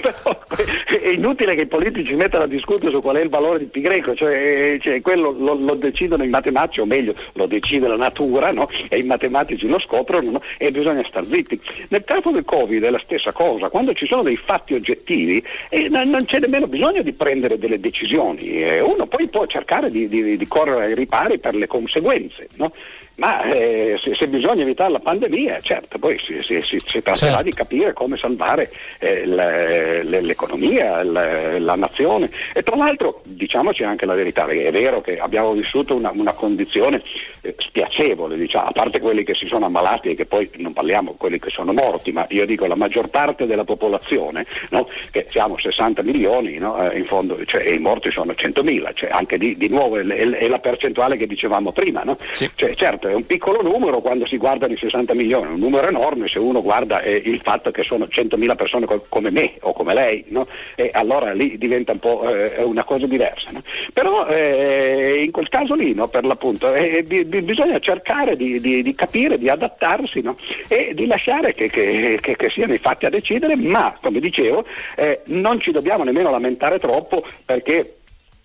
però 0.00 0.38
è 0.86 1.08
inutile 1.08 1.54
che 1.54 1.62
i 1.62 1.66
politici 1.66 2.14
mettano 2.14 2.44
a 2.44 2.48
discutere 2.48 2.90
su 2.90 3.00
qual 3.00 3.16
è 3.16 3.20
il 3.20 3.28
valore 3.28 3.60
di 3.60 3.66
pi 3.66 3.80
greco, 3.80 4.12
cioè, 4.14 4.34
eh, 4.34 4.78
cioè, 4.80 5.00
quello 5.00 5.30
lo, 5.30 5.54
lo 5.54 5.74
decidono 5.76 6.24
i 6.24 6.28
matematici, 6.28 6.80
o 6.80 6.84
meglio 6.84 7.14
lo 7.34 7.46
decide 7.46 7.86
la 7.86 7.94
natura 7.94 8.50
no? 8.50 8.68
e 8.88 8.98
i 8.98 9.04
matematici 9.04 9.68
lo 9.68 9.78
scoprono 9.78 10.30
no? 10.32 10.42
e 10.58 10.72
bisogna 10.72 11.04
star 11.06 11.24
zitti. 11.24 11.60
Nel 11.90 12.02
caso 12.02 12.30
del 12.30 12.44
Covid 12.44 12.82
è 12.82 12.90
la 12.90 13.00
stessa 13.04 13.30
cosa, 13.30 13.68
quando 13.68 13.92
ci 13.92 14.06
sono 14.06 14.22
dei 14.22 14.36
fatti 14.36 14.74
oggettivi 14.74 15.40
eh, 15.68 15.88
non 15.88 16.24
c'è 16.24 16.40
nemmeno 16.40 16.66
bisogno 16.66 17.02
di 17.02 17.12
prendere 17.12 17.56
delle 17.56 17.78
decisioni, 17.78 18.62
eh, 18.62 18.80
uno 18.80 19.06
poi 19.06 19.28
può 19.28 19.46
cercare 19.46 19.90
di, 19.90 20.08
di- 20.08 20.36
di 20.36 20.46
correre 20.48 20.86
ai 20.86 20.94
ripari 20.94 21.38
per 21.38 21.54
le 21.54 21.68
conseguenze. 21.68 22.48
no? 22.56 22.72
Ma 23.18 23.42
eh, 23.50 23.98
se, 24.00 24.14
se 24.14 24.28
bisogna 24.28 24.62
evitare 24.62 24.92
la 24.92 25.00
pandemia, 25.00 25.58
certo, 25.60 25.98
poi 25.98 26.16
si, 26.24 26.38
si- 26.42 26.60
si- 26.62 26.78
si 26.78 27.02
tratterà 27.02 27.14
Certo. 27.32 27.42
di 27.42 27.52
capire 27.52 27.92
come 27.92 28.16
salvare 28.16 28.70
eh, 29.00 29.26
le- 29.26 30.04
le- 30.04 30.20
l'economia, 30.20 31.02
le- 31.02 31.58
la 31.58 31.74
nazione. 31.74 32.30
E 32.54 32.62
tra 32.62 32.76
l'altro 32.76 33.20
diciamoci 33.24 33.82
anche 33.82 34.06
la 34.06 34.14
verità, 34.14 34.44
perché 34.44 34.66
è 34.66 34.70
vero 34.70 35.00
che 35.00 35.18
abbiamo 35.18 35.52
vissuto 35.52 35.96
una, 35.96 36.12
una 36.14 36.32
condizione 36.32 37.02
eh, 37.40 37.54
spiacevole, 37.58 38.36
diciamo, 38.36 38.66
a 38.68 38.72
parte 38.72 39.00
quelli 39.00 39.24
che 39.24 39.34
si 39.34 39.46
sono 39.46 39.66
ammalati 39.66 40.10
e 40.10 40.14
che 40.14 40.24
poi 40.26 40.48
non 40.58 40.72
parliamo 40.72 41.14
quelli 41.18 41.40
che 41.40 41.50
sono 41.50 41.72
morti, 41.72 42.12
ma 42.12 42.24
io 42.30 42.46
dico 42.46 42.66
la 42.66 42.76
maggior 42.76 43.08
parte 43.10 43.46
della 43.46 43.64
popolazione, 43.64 44.46
no? 44.70 44.86
che 45.10 45.26
siamo 45.30 45.58
60 45.58 46.02
milioni, 46.02 46.56
no? 46.58 46.88
Eh, 46.88 46.98
in 46.98 47.06
fondo, 47.06 47.36
cioè, 47.46 47.66
e 47.66 47.72
i 47.74 47.78
morti 47.80 48.12
sono 48.12 48.32
100.000, 48.32 48.90
cioè, 48.94 49.10
anche 49.10 49.38
di, 49.38 49.56
di 49.56 49.68
nuovo 49.68 49.96
è, 49.98 50.04
è- 50.06 50.28
è 50.30 50.46
la 50.46 50.60
percentuale 50.60 51.16
che 51.16 51.26
dicevamo 51.26 51.72
prima. 51.72 52.02
no? 52.04 52.16
Sì. 52.30 52.48
Cioè, 52.54 52.74
certo, 52.76 53.07
è 53.08 53.14
un 53.14 53.26
piccolo 53.26 53.62
numero 53.62 54.00
quando 54.00 54.26
si 54.26 54.36
guardano 54.36 54.72
i 54.72 54.76
60 54.76 55.14
milioni, 55.14 55.46
è 55.50 55.52
un 55.54 55.58
numero 55.58 55.88
enorme 55.88 56.28
se 56.28 56.38
uno 56.38 56.62
guarda 56.62 57.00
eh, 57.02 57.20
il 57.24 57.40
fatto 57.40 57.70
che 57.70 57.82
sono 57.82 58.06
100.000 58.06 58.56
persone 58.56 58.86
co- 58.86 59.04
come 59.08 59.30
me 59.30 59.54
o 59.60 59.72
come 59.72 59.94
lei, 59.94 60.24
no? 60.28 60.46
e 60.74 60.90
allora 60.92 61.32
lì 61.32 61.58
diventa 61.58 61.92
un 61.92 61.98
po' 61.98 62.28
eh, 62.28 62.62
una 62.62 62.84
cosa 62.84 63.06
diversa. 63.06 63.50
no? 63.52 63.62
Però 63.92 64.26
eh, 64.26 65.22
in 65.24 65.30
quel 65.30 65.48
caso 65.48 65.74
lì, 65.74 65.94
no, 65.94 66.08
per 66.08 66.24
l'appunto, 66.24 66.72
eh, 66.74 67.02
bi- 67.06 67.24
bi- 67.24 67.42
bisogna 67.42 67.78
cercare 67.78 68.36
di, 68.36 68.60
di- 68.60 68.82
di 68.82 68.94
capire, 68.94 69.38
di 69.38 69.48
adattarsi 69.48 70.22
e 70.68 70.92
di 70.94 71.06
lasciare 71.06 71.54
che, 71.54 71.68
che- 71.68 72.18
che- 72.20 72.36
che 72.36 72.50
siano 72.50 72.74
i 72.74 72.78
fatti 72.78 73.06
a 73.06 73.10
decidere, 73.10 73.56
ma 73.56 73.96
come 74.00 74.20
dicevo 74.20 74.64
eh, 74.96 75.20
non 75.26 75.60
ci 75.60 75.70
dobbiamo 75.70 76.04
nemmeno 76.04 76.30
lamentare 76.30 76.78
troppo 76.78 77.24
perché 77.44 77.94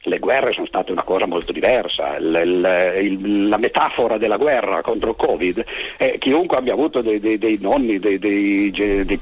le 0.03 0.19
guerre 0.19 0.51
sono 0.51 0.65
state 0.65 0.91
una 0.91 1.03
cosa 1.03 1.25
molto 1.25 1.51
diversa, 1.51 2.17
il- 2.17 2.41
il- 2.43 3.19
il- 3.21 3.47
la 3.49 3.57
metafora 3.57 4.17
della 4.17 4.37
guerra 4.37 4.81
contro 4.81 5.11
il 5.11 5.15
Covid, 5.15 5.63
eh, 5.97 6.17
chiunque 6.19 6.57
abbia 6.57 6.73
avuto 6.73 7.01
dei, 7.01 7.19
dei- 7.19 7.37
dei 7.37 7.57
nonni, 7.61 7.99
dei, 7.99 8.19
dei- 8.19 8.71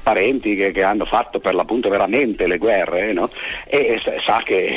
parenti 0.02 0.56
che, 0.56 0.72
che 0.72 0.82
hanno 0.82 1.04
fatto 1.04 1.38
per 1.38 1.54
l'appunto 1.54 1.88
veramente 1.88 2.46
le 2.46 2.58
guerre, 2.58 3.12
no? 3.12 3.30
e 3.66 3.98
sa- 4.02 4.20
sa 4.24 4.42
che 4.44 4.72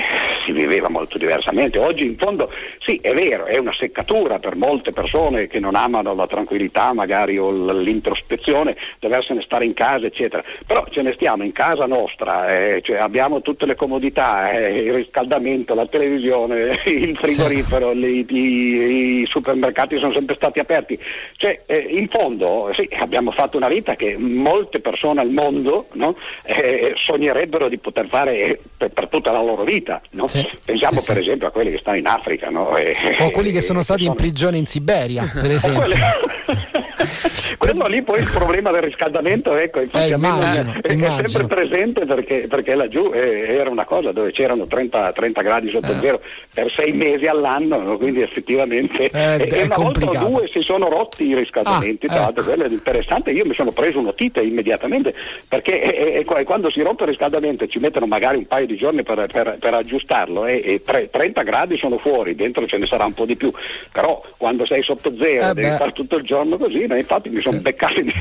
si 0.45 0.51
viveva 0.51 0.89
molto 0.89 1.17
diversamente. 1.17 1.79
Oggi 1.79 2.05
in 2.05 2.17
fondo 2.17 2.51
sì, 2.85 2.97
è 3.01 3.13
vero, 3.13 3.45
è 3.45 3.57
una 3.57 3.73
seccatura 3.73 4.37
per 4.39 4.55
molte 4.55 4.91
persone 4.91 5.47
che 5.47 5.59
non 5.59 5.75
amano 5.75 6.13
la 6.13 6.27
tranquillità 6.27 6.93
magari 6.93 7.37
o 7.37 7.51
l'introspezione, 7.51 8.75
doversene 8.99 9.41
stare 9.41 9.65
in 9.65 9.73
casa, 9.73 10.05
eccetera, 10.05 10.43
però 10.67 10.85
ce 10.89 11.01
ne 11.01 11.13
stiamo 11.13 11.43
in 11.43 11.51
casa 11.51 11.85
nostra, 11.85 12.49
eh, 12.55 12.81
cioè 12.81 12.97
abbiamo 12.97 13.41
tutte 13.41 13.65
le 13.65 13.75
comodità, 13.75 14.51
eh, 14.51 14.77
il 14.83 14.93
riscaldamento, 14.93 15.73
la 15.73 15.85
televisione, 15.97 16.81
il 16.85 17.15
frigorifero, 17.17 17.91
li- 17.93 18.25
i, 18.29 19.21
i 19.21 19.25
supermercati 19.27 19.97
sono 19.97 20.11
sempre 20.13 20.35
stati 20.35 20.59
aperti. 20.59 20.99
Cioè, 21.37 21.61
eh, 21.65 21.77
in 21.91 22.07
fondo 22.09 22.71
sì, 22.75 22.87
abbiamo 22.99 23.31
fatto 23.31 23.57
una 23.57 23.67
vita 23.69 23.95
che 23.95 24.17
molte 24.17 24.79
persone 24.79 25.21
al 25.21 25.29
mondo 25.29 25.87
no, 25.93 26.15
eh, 26.43 26.93
sognerebbero 26.95 27.69
di 27.69 27.77
poter 27.77 28.07
fare 28.07 28.59
per, 28.77 28.89
per 28.91 29.07
tutta 29.07 29.31
la 29.31 29.41
loro 29.41 29.63
vita. 29.63 30.01
no? 30.11 30.27
Sì, 30.27 30.47
Pensiamo 30.65 30.99
sì, 30.99 31.05
per 31.05 31.15
sì. 31.15 31.21
esempio 31.21 31.47
a 31.47 31.51
quelli 31.51 31.71
che 31.71 31.77
stanno 31.79 31.97
in 31.97 32.07
Africa. 32.07 32.49
no? 32.49 32.75
E- 32.77 32.93
O 33.19 33.31
quelli 33.31 33.51
che 33.51 33.61
sono 33.61 33.79
e- 33.79 33.83
stati 33.83 34.01
in 34.01 34.05
sono- 34.07 34.17
prigione 34.19 34.57
in 34.57 34.65
Siberia, 34.65 35.29
per 35.33 35.51
esempio. 35.51 35.95
quello... 37.57 37.87
Lì 37.87 38.01
poi 38.01 38.19
il 38.21 38.29
problema 38.33 38.71
del 38.71 38.81
riscaldamento 38.81 39.55
ecco, 39.55 39.79
infatti 39.81 40.11
Eh, 40.11 40.15
immagino, 40.15 40.73
è, 40.81 40.87
è 40.87 40.91
immagino. 40.93 41.27
sempre 41.27 41.55
presente 41.55 42.05
perché, 42.05 42.45
perché 42.49 42.75
laggiù 42.75 43.11
eh, 43.13 43.45
era 43.47 43.69
una 43.69 43.85
cosa 43.85 44.11
dove 44.11 44.31
c'erano 44.31 44.65
30, 44.65 45.11
30 45.11 45.41
gradi 45.41 45.69
sotto 45.71 45.91
Eh. 45.91 45.95
zero 45.99 46.21
per 46.53 46.71
sei 46.75 46.91
mesi 46.93 47.25
all'anno, 47.25 47.81
no? 47.81 47.97
quindi 47.97 48.21
effettivamente 48.21 49.09
Eh, 49.09 49.35
e- 49.35 49.47
è 49.47 49.53
e 49.61 49.63
una 49.65 49.75
volta 49.75 49.99
complicato. 49.99 50.25
o 50.25 50.29
due 50.29 50.47
si 50.49 50.61
sono 50.61 50.89
rotti 50.89 51.27
i 51.27 51.35
riscaldamenti, 51.35 52.05
Ah, 52.07 52.09
tra 52.09 52.19
l'altro 52.21 52.41
ecco. 52.43 52.53
quello 52.53 52.69
è 52.69 52.71
interessante, 52.73 53.31
io 53.31 53.45
mi 53.45 53.53
sono 53.53 53.71
preso 53.71 53.99
un'otite 53.99 54.41
immediatamente 54.41 55.13
perché 55.47 55.81
eh, 55.81 56.19
eh, 56.25 56.43
quando 56.43 56.69
si 56.71 56.81
rompe 56.81 57.03
il 57.03 57.09
riscaldamento 57.09 57.67
ci 57.67 57.79
mettono 57.79 58.05
magari 58.07 58.37
un 58.37 58.47
paio 58.47 58.65
di 58.65 58.75
giorni 58.77 59.03
per, 59.03 59.25
per- 59.31 59.57
per 59.59 59.73
aggiustarlo 59.73 60.45
eh, 60.45 60.61
e 60.63 60.81
tre- 60.83 61.09
30 61.09 61.41
gradi 61.43 61.77
sono 61.77 61.97
fuori, 61.97 62.35
dentro 62.35 62.65
ce 62.67 62.77
ne 62.77 62.87
sarà 62.87 63.05
un 63.05 63.13
po' 63.13 63.25
di 63.25 63.35
più, 63.35 63.51
però 63.91 64.21
quando 64.37 64.65
sei 64.65 64.81
sotto 64.83 65.13
zero 65.17 65.53
devi 65.53 65.69
stare 65.75 65.91
tutto 65.91 66.15
il 66.17 66.23
giorno 66.23 66.57
così, 66.57 66.84
no? 66.87 66.95
infatti 66.95 67.29
mi 67.29 67.41
sono 67.41 67.57
Sì. 67.57 67.61
beccato 67.61 67.99
in 67.99 68.11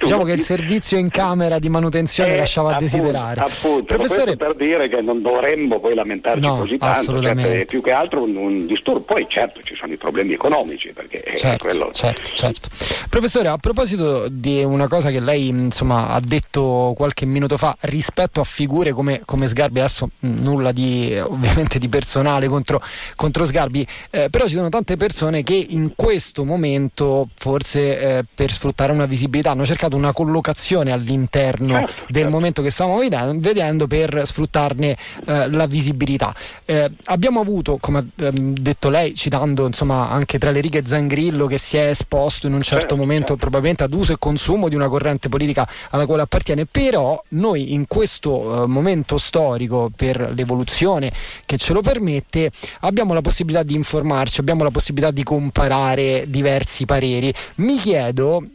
Diciamo 0.00 0.24
che 0.24 0.32
il 0.32 0.40
servizio 0.42 0.96
in 0.98 1.08
camera 1.10 1.58
di 1.58 1.68
manutenzione 1.68 2.34
Eh, 2.34 2.36
lasciava 2.36 2.70
a 2.70 2.74
appunto, 2.74 2.96
desiderare. 2.96 3.40
Appunto, 3.40 3.84
Professore, 3.96 4.36
per 4.36 4.54
dire 4.54 4.88
che 4.88 5.00
non 5.00 5.22
dovremmo 5.22 5.80
poi 5.80 5.94
lamentarci 5.94 6.46
No, 6.46 6.58
così 6.58 6.76
tanto, 6.78 7.20
certo, 7.20 7.64
più 7.66 7.82
che 7.82 7.92
altro 7.92 8.22
un, 8.22 8.36
un 8.36 8.66
disturbo. 8.66 9.00
Poi 9.00 9.26
certo 9.28 9.60
ci 9.62 9.74
sono 9.76 9.92
i 9.92 9.96
problemi 9.96 10.32
economici, 10.34 10.92
perché 10.92 11.22
eh, 11.22 11.36
Certo, 11.36 11.66
quello... 11.66 11.90
certo, 11.92 12.22
certo. 12.22 12.68
Professore, 13.08 13.48
a 13.48 13.56
proposito 13.58 14.28
di 14.28 14.62
una 14.62 14.88
cosa 14.88 15.10
che 15.10 15.20
lei 15.20 15.48
insomma, 15.48 16.08
ha 16.08 16.20
detto 16.20 16.92
qualche 16.96 17.26
minuto 17.26 17.56
fa 17.56 17.76
rispetto 17.82 18.40
a 18.40 18.44
figure 18.44 18.92
come, 18.92 19.22
come 19.24 19.46
Sgarbi, 19.48 19.78
adesso 19.80 20.10
mh, 20.18 20.28
nulla 20.42 20.72
di 20.72 21.16
ovviamente 21.22 21.78
di 21.78 21.88
personale 21.88 22.46
contro, 22.48 22.80
contro 23.16 23.44
Sgarbi, 23.44 23.86
eh, 24.10 24.28
però 24.30 24.46
ci 24.46 24.54
sono 24.54 24.68
tante 24.68 24.96
persone 24.96 25.42
che 25.42 25.66
in 25.70 25.92
questo 25.94 26.44
momento 26.44 27.28
forse 27.36 27.98
eh, 27.98 28.09
per 28.32 28.52
sfruttare 28.52 28.92
una 28.92 29.06
visibilità, 29.06 29.50
hanno 29.52 29.64
cercato 29.64 29.96
una 29.96 30.12
collocazione 30.12 30.92
all'interno 30.92 31.74
certo, 31.74 31.92
del 32.08 32.22
certo. 32.22 32.30
momento 32.30 32.62
che 32.62 32.70
stavamo 32.70 32.98
vedendo 33.38 33.86
per 33.86 34.22
sfruttarne 34.24 34.96
eh, 35.26 35.50
la 35.50 35.66
visibilità. 35.66 36.34
Eh, 36.64 36.90
abbiamo 37.04 37.40
avuto, 37.40 37.78
come 37.78 37.98
ha 37.98 38.04
ehm, 38.24 38.54
detto 38.58 38.90
lei, 38.90 39.14
citando 39.14 39.66
insomma 39.66 40.10
anche 40.10 40.38
tra 40.38 40.50
le 40.50 40.60
righe 40.60 40.82
Zangrillo 40.84 41.46
che 41.46 41.58
si 41.58 41.76
è 41.76 41.88
esposto 41.88 42.46
in 42.46 42.54
un 42.54 42.62
certo, 42.62 42.80
certo 42.80 42.96
momento 42.96 43.28
certo. 43.28 43.40
probabilmente 43.40 43.84
ad 43.84 43.94
uso 43.94 44.12
e 44.12 44.16
consumo 44.18 44.68
di 44.68 44.74
una 44.74 44.88
corrente 44.88 45.28
politica 45.28 45.68
alla 45.90 46.06
quale 46.06 46.22
appartiene, 46.22 46.66
però 46.66 47.22
noi 47.30 47.74
in 47.74 47.86
questo 47.86 48.64
eh, 48.64 48.66
momento 48.66 49.18
storico 49.18 49.90
per 49.94 50.32
l'evoluzione 50.34 51.12
che 51.46 51.56
ce 51.56 51.72
lo 51.72 51.80
permette 51.80 52.50
abbiamo 52.80 53.14
la 53.14 53.20
possibilità 53.20 53.62
di 53.62 53.74
informarci, 53.74 54.40
abbiamo 54.40 54.62
la 54.62 54.70
possibilità 54.70 55.10
di 55.10 55.22
comparare 55.22 56.24
diversi 56.26 56.84
pareri. 56.84 57.32
Mi 57.56 57.76
chiedo 57.78 57.99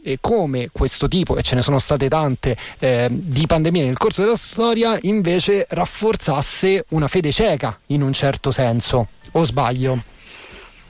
eh, 0.02 0.18
come 0.20 0.68
questo 0.72 1.08
tipo, 1.08 1.36
e 1.36 1.42
ce 1.42 1.54
ne 1.54 1.62
sono 1.62 1.78
state 1.78 2.08
tante, 2.08 2.56
eh, 2.78 3.08
di 3.10 3.46
pandemie 3.46 3.84
nel 3.84 3.96
corso 3.96 4.22
della 4.22 4.36
storia 4.36 4.98
invece 5.02 5.66
rafforzasse 5.68 6.84
una 6.90 7.08
fede 7.08 7.32
cieca 7.32 7.78
in 7.86 8.02
un 8.02 8.12
certo 8.12 8.50
senso, 8.50 9.08
o 9.32 9.44
sbaglio? 9.44 10.14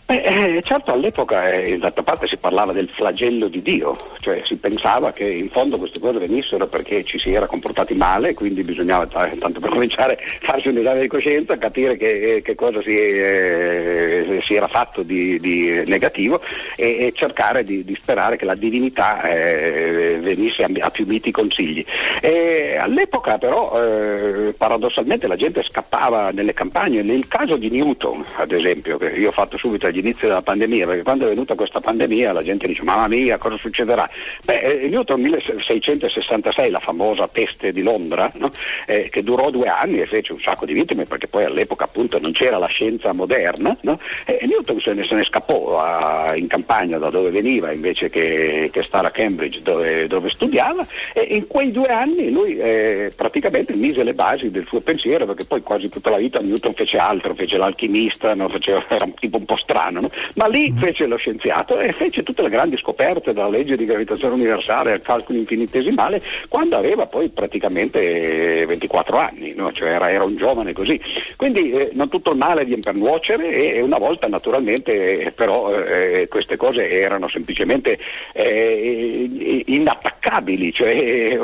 Eh, 0.09 0.23
eh, 0.25 0.63
certo 0.63 0.93
all'epoca 0.93 1.51
eh, 1.51 1.79
d'altra 1.79 2.05
parte 2.05 2.29
si 2.29 2.37
parlava 2.37 2.73
del 2.73 2.89
flagello 2.89 3.49
di 3.49 3.61
Dio, 3.61 3.97
cioè 4.21 4.41
si 4.45 4.55
pensava 4.55 5.11
che 5.11 5.29
in 5.29 5.49
fondo 5.49 5.79
queste 5.79 5.99
cose 5.99 6.21
venissero 6.21 6.69
perché 6.69 7.03
ci 7.03 7.19
si 7.19 7.35
era 7.35 7.47
comportati 7.47 7.93
male, 7.95 8.33
quindi 8.33 8.63
bisognava 8.63 9.09
tanto 9.09 9.59
per 9.59 9.69
cominciare 9.69 10.21
farsi 10.43 10.69
un 10.69 10.79
esame 10.79 11.01
di 11.01 11.09
coscienza, 11.09 11.59
capire 11.59 11.97
che, 11.97 12.37
eh, 12.37 12.43
che 12.43 12.55
cosa 12.55 12.81
si, 12.83 12.97
eh, 12.97 14.41
si, 14.45 14.55
era 14.55 14.69
fatto 14.69 15.03
di, 15.03 15.41
di 15.41 15.83
negativo 15.87 16.41
e, 16.77 17.07
e 17.07 17.13
cercare 17.13 17.65
di, 17.65 17.85
di, 17.85 17.97
sperare 17.97 18.37
che 18.37 18.45
la 18.45 18.55
divinità 18.55 19.23
eh, 19.23 20.21
venisse 20.21 20.63
a, 20.63 20.69
a, 20.83 20.91
più 20.91 21.05
miti 21.05 21.33
consigli. 21.33 21.85
E 22.21 22.77
all'epoca 22.79 23.39
però 23.39 23.73
paradossalmente 24.57 25.27
la 25.27 25.35
gente 25.35 25.65
scappava 25.69 26.31
nelle 26.31 26.53
campagne, 26.53 27.03
nel 27.03 27.27
caso 27.27 27.57
di 27.57 27.71
Newton 27.71 28.25
ad 28.37 28.53
esempio, 28.53 28.99
che 28.99 29.09
io 29.09 29.29
ho 29.29 29.33
fatto 29.33 29.59
subito 29.59 29.87
agli 29.97 29.99
inizi 29.99 30.27
della 30.27 30.43
pandemia, 30.43 30.87
perché 30.87 31.03
quando 31.03 31.27
è 31.27 31.29
venuta 31.29 31.55
questa 31.55 31.81
pandemia 31.81 32.33
la 32.33 32.43
gente 32.43 32.67
dice 32.67 32.83
mamma 32.83 33.09
mia 33.09 33.39
cosa 33.39 33.57
succederà? 33.57 34.09
Beh, 34.45 34.59
eh, 34.59 34.89
Newton 34.89 35.21
1666, 35.21 36.71
la 36.71 36.81
famosa 36.81 37.27
peste 37.29 37.73
di 37.73 37.83
Londra, 37.83 38.31
no? 38.35 38.51
eh, 38.87 39.09
che 39.11 39.23
durò 39.23 39.51
due 39.51 39.69
anni 39.69 40.01
e 40.01 40.07
fece 40.07 40.33
un 40.33 40.41
sacco 40.41 40.67
di 40.67 40.75
vittime 40.75 41.05
perché 41.05 41.27
poi 41.27 41.45
all'epoca 41.45 41.85
appunto 41.85 42.19
non 42.19 42.33
c'era 42.33 42.59
la 42.59 42.67
scienza 42.67 43.13
moderna, 43.13 43.77
no? 43.83 43.99
e 44.25 44.47
Newton 44.47 44.81
se 44.81 44.93
ne, 44.93 45.05
se 45.05 45.15
ne 45.15 45.25
scappò 45.25 45.81
a, 45.81 46.37
in 46.37 46.47
campagna 46.47 46.99
da 46.99 47.11
dove 47.11 47.31
veniva 47.31 47.73
invece 47.73 48.11
che, 48.11 48.69
che 48.73 48.83
stare 48.83 49.07
a 49.07 49.11
Cambridge 49.11 49.63
dove, 49.63 50.07
dove, 50.07 50.29
studiava 50.31 50.87
e 51.13 51.23
in 51.31 51.47
quei 51.47 51.71
due 51.71 51.89
anni 51.89 52.31
lui 52.31 52.57
eh, 52.57 53.13
praticamente 53.15 53.75
mise 53.75 54.03
le 54.03 54.13
basi 54.13 54.51
del 54.51 54.67
suo 54.67 54.81
pensiero 54.81 55.25
perché 55.25 55.45
poi 55.45 55.63
quasi 55.63 55.89
tutta 55.89 56.11
la 56.11 56.17
vita 56.17 56.41
Newton 56.41 56.75
fece 56.75 56.99
altro, 56.99 57.35
fece 57.35 57.57
l'alchimista, 57.57 58.35
no? 58.35 58.49
Faceva, 58.49 58.85
era 58.89 59.07
tipo 59.19 59.37
un 59.39 59.45
po' 59.45 59.57
strano 59.57 59.86
strano, 59.87 60.01
no? 60.01 60.09
ma 60.35 60.47
lì 60.47 60.71
mm. 60.71 60.77
fece 60.77 61.07
lo 61.07 61.17
scienziato 61.17 61.79
e 61.79 61.93
fece 61.93 62.23
tutte 62.23 62.43
le 62.43 62.49
grandi 62.49 62.77
scoperte 62.77 63.33
dalla 63.33 63.49
legge 63.49 63.77
di 63.77 63.85
gravitazione 63.85 64.35
universale 64.35 64.93
al 64.93 65.03
calcolo 65.03 65.39
infinitesimale 65.39 66.21
quando 66.49 66.77
aveva 66.77 67.07
poi 67.07 67.29
praticamente 67.29 68.65
24 68.67 69.19
anni, 69.19 69.55
no? 69.55 69.73
cioè 69.73 69.91
era, 69.91 70.11
era, 70.11 70.25
un 70.25 70.37
giovane 70.37 70.73
così. 70.73 71.01
Quindi 71.37 71.71
eh, 71.71 71.91
non 71.93 72.09
tutto 72.09 72.31
il 72.31 72.39
male 72.39 72.65
viene 72.65 72.83
per 72.83 72.95
nuocere 72.95 73.49
e, 73.51 73.81
una 73.81 73.99
volta 73.99 74.27
naturalmente 74.27 75.21
eh, 75.21 75.31
però 75.31 75.75
eh, 75.75 76.27
queste 76.29 76.57
cose 76.57 76.89
erano 76.89 77.29
semplicemente 77.29 77.99
eh, 78.33 79.65
inattaccabili, 79.67 80.73
cioè 80.73 81.39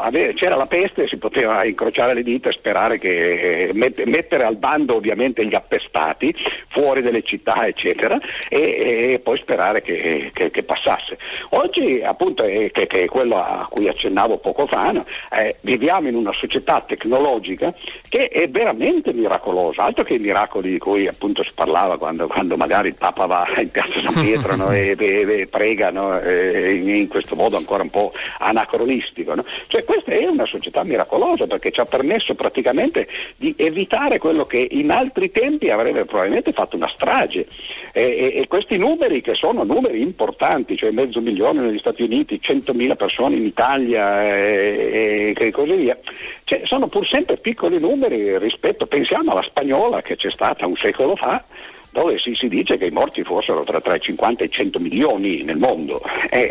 aveva, 0.00 0.32
c'era 0.34 0.56
la 0.56 0.66
peste 0.66 1.04
e 1.04 1.08
si 1.08 1.16
poteva 1.16 1.64
incrociare 1.64 2.14
le 2.14 2.22
dita 2.22 2.48
e 2.48 2.52
sperare 2.52 2.98
che 2.98 3.68
eh, 3.68 4.04
mettere 4.06 4.44
al 4.44 4.56
bando 4.56 4.94
ovviamente 4.94 5.44
gli 5.46 5.54
appestati 5.54 6.34
fuori 6.68 7.02
dalle 7.02 7.22
città 7.22 7.66
eccetera, 7.66 7.81
e, 7.90 9.12
e 9.12 9.20
poi 9.22 9.38
sperare 9.38 9.82
che, 9.82 10.30
che, 10.32 10.50
che, 10.50 10.62
passasse. 10.62 11.18
Oggi 11.50 12.00
appunto, 12.02 12.44
è, 12.44 12.70
che, 12.70 12.86
che, 12.86 13.02
è 13.04 13.06
quello 13.06 13.36
a 13.36 13.66
cui 13.68 13.88
accennavo 13.88 14.38
poco 14.38 14.66
fa, 14.66 14.90
no? 14.90 15.04
eh, 15.36 15.56
viviamo 15.60 16.08
in 16.08 16.14
una 16.14 16.32
società 16.32 16.82
tecnologica 16.86 17.72
che 18.08 18.28
è 18.28 18.48
veramente 18.48 19.12
miracolosa, 19.12 19.84
altro 19.84 20.04
che 20.04 20.14
i 20.14 20.18
miracoli 20.18 20.70
di 20.72 20.78
cui 20.78 21.06
appunto 21.06 21.42
si 21.42 21.50
parlava 21.54 21.98
quando, 21.98 22.26
quando 22.26 22.56
magari 22.56 22.88
il 22.88 22.96
Papa 22.96 23.26
va 23.26 23.46
in 23.58 23.70
piazza 23.70 24.00
San 24.04 24.22
Pietro 24.22 24.56
no? 24.56 24.70
e, 24.70 24.94
e, 24.98 25.40
e, 25.40 25.46
prega 25.46 25.90
no? 25.90 26.18
in, 26.20 26.88
in, 26.88 27.08
questo 27.08 27.34
modo 27.34 27.56
ancora 27.56 27.82
un 27.82 27.90
po' 27.90 28.12
anacronistico. 28.38 29.34
Cioè 29.66 29.84
questa 29.84 30.12
è 30.12 30.26
una 30.26 30.46
società 30.46 30.84
miracolosa 30.84 31.46
perché 31.46 31.70
ci 31.70 31.80
ha 31.80 31.84
permesso 31.84 32.34
praticamente 32.34 33.08
di 33.36 33.54
evitare 33.56 34.18
quello 34.18 34.44
che 34.44 34.66
in 34.70 34.90
altri 34.90 35.30
tempi 35.30 35.70
avrebbe 35.70 36.04
probabilmente 36.04 36.52
fatto 36.52 36.76
una 36.76 36.88
strage. 36.88 37.46
E, 37.92 38.02
e, 38.02 38.40
e, 38.40 38.46
questi 38.48 38.76
numeri 38.78 39.20
che 39.20 39.34
sono 39.34 39.64
numeri 39.64 40.00
importanti, 40.00 40.76
cioè 40.76 40.90
mezzo 40.90 41.20
milione 41.20 41.60
negli 41.60 41.78
Stati 41.78 42.02
Uniti, 42.02 42.40
100.000 42.42 42.96
persone 42.96 43.36
in 43.36 43.44
Italia 43.44 44.22
e, 44.34 45.34
e 45.36 45.50
così 45.50 45.76
via, 45.76 45.98
cioè, 46.44 46.62
sono 46.64 46.88
pur 46.88 47.06
sempre 47.06 47.36
piccoli 47.36 47.78
numeri 47.78 48.38
rispetto, 48.38 48.86
pensiamo 48.86 49.32
alla 49.32 49.42
spagnola 49.42 50.02
che 50.02 50.16
c'è 50.16 50.30
stata 50.30 50.66
un 50.66 50.76
secolo 50.76 51.16
fa, 51.16 51.44
dove 51.92 52.18
si, 52.18 52.34
si, 52.34 52.48
dice 52.48 52.78
che 52.78 52.86
i 52.86 52.90
morti 52.90 53.22
fossero 53.22 53.64
tra, 53.64 53.80
tra, 53.80 53.94
i 53.94 54.00
50 54.00 54.42
e 54.42 54.46
i 54.46 54.50
100 54.50 54.78
milioni 54.80 55.42
nel 55.42 55.58
mondo. 55.58 56.00
Eh, 56.30 56.50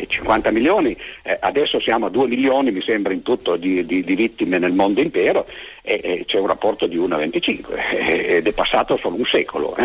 eh, 0.00 0.06
50 0.08 0.50
milioni, 0.50 0.96
eh, 1.22 1.36
adesso 1.40 1.78
siamo 1.80 2.06
a 2.06 2.10
2 2.10 2.26
milioni 2.26 2.72
mi 2.72 2.82
sembra 2.82 3.12
in 3.12 3.22
tutto 3.22 3.56
di, 3.56 3.84
di, 3.84 4.02
di 4.02 4.14
vittime 4.14 4.58
nel 4.58 4.72
mondo 4.72 5.00
intero 5.00 5.46
e 5.82 6.24
c'è 6.26 6.38
un 6.38 6.46
rapporto 6.46 6.86
di 6.86 6.96
1 6.96 7.14
a 7.14 7.18
25 7.18 7.90
eh, 7.92 8.36
ed 8.36 8.46
è 8.46 8.52
passato 8.52 8.96
solo 8.96 9.16
un 9.16 9.24
secolo. 9.24 9.76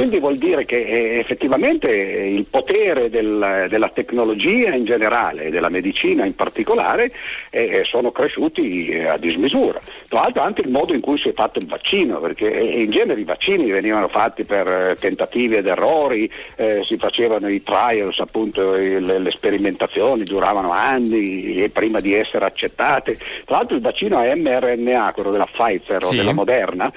Eh. 0.00 0.06
Quindi 0.06 0.18
vuol 0.18 0.38
dire 0.38 0.64
che 0.64 0.80
eh, 0.80 1.18
effettivamente 1.18 1.88
il 1.90 2.46
potere 2.46 3.10
del, 3.10 3.66
della 3.68 3.88
tecnologia 3.88 4.74
in 4.74 4.84
generale 4.84 5.44
e 5.44 5.50
della 5.50 5.68
medicina 5.68 6.24
in 6.24 6.34
particolare 6.34 7.12
eh, 7.50 7.82
sono 7.84 8.10
cresciuti 8.10 8.88
eh, 8.88 9.06
a 9.06 9.16
dismisura. 9.16 9.78
Tra 10.08 10.20
l'altro 10.22 10.42
anche 10.42 10.62
il 10.62 10.70
modo 10.70 10.94
in 10.94 11.00
cui 11.00 11.18
si 11.18 11.28
è 11.28 11.32
fatto 11.32 11.58
il 11.58 11.66
vaccino, 11.66 12.18
perché 12.18 12.50
eh, 12.50 12.82
in 12.82 12.90
genere 12.90 13.20
i 13.20 13.24
vaccini 13.24 13.70
venivano 13.70 14.08
fatti 14.08 14.44
per 14.44 14.66
eh, 14.66 14.96
tentativi 14.98 15.56
ed 15.56 15.66
errori, 15.66 16.30
eh, 16.56 16.82
si 16.86 16.96
facevano 16.96 17.48
i 17.48 17.62
trials, 17.62 18.18
appunto 18.20 18.72
le, 18.72 19.00
le, 19.00 19.30
sperimentazioni 19.30 20.24
duravano 20.24 20.72
anni 20.72 21.68
prima 21.70 22.00
di 22.00 22.14
essere 22.14 22.44
accettate. 22.44 23.16
Tra 23.44 23.58
l'altro 23.58 23.76
il 23.76 23.82
vaccino 23.82 24.18
a 24.18 24.34
mRNA, 24.34 25.12
quello 25.12 25.30
della 25.30 25.46
Pfizer 25.50 26.02
sì. 26.02 26.14
o 26.14 26.16
della 26.18 26.32
Moderna, 26.32 26.92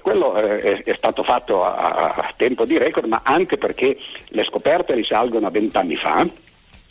quello 0.00 0.34
è, 0.34 0.82
è, 0.82 0.94
stato 0.94 1.22
fatto 1.22 1.62
a, 1.62 2.14
a 2.14 2.21
tempo 2.36 2.64
di 2.64 2.78
record, 2.78 3.06
ma 3.06 3.22
anche 3.24 3.58
perché 3.58 3.96
le 4.28 4.44
scoperte 4.44 4.94
risalgono 4.94 5.46
a 5.46 5.50
vent'anni 5.50 5.96
fa 5.96 6.26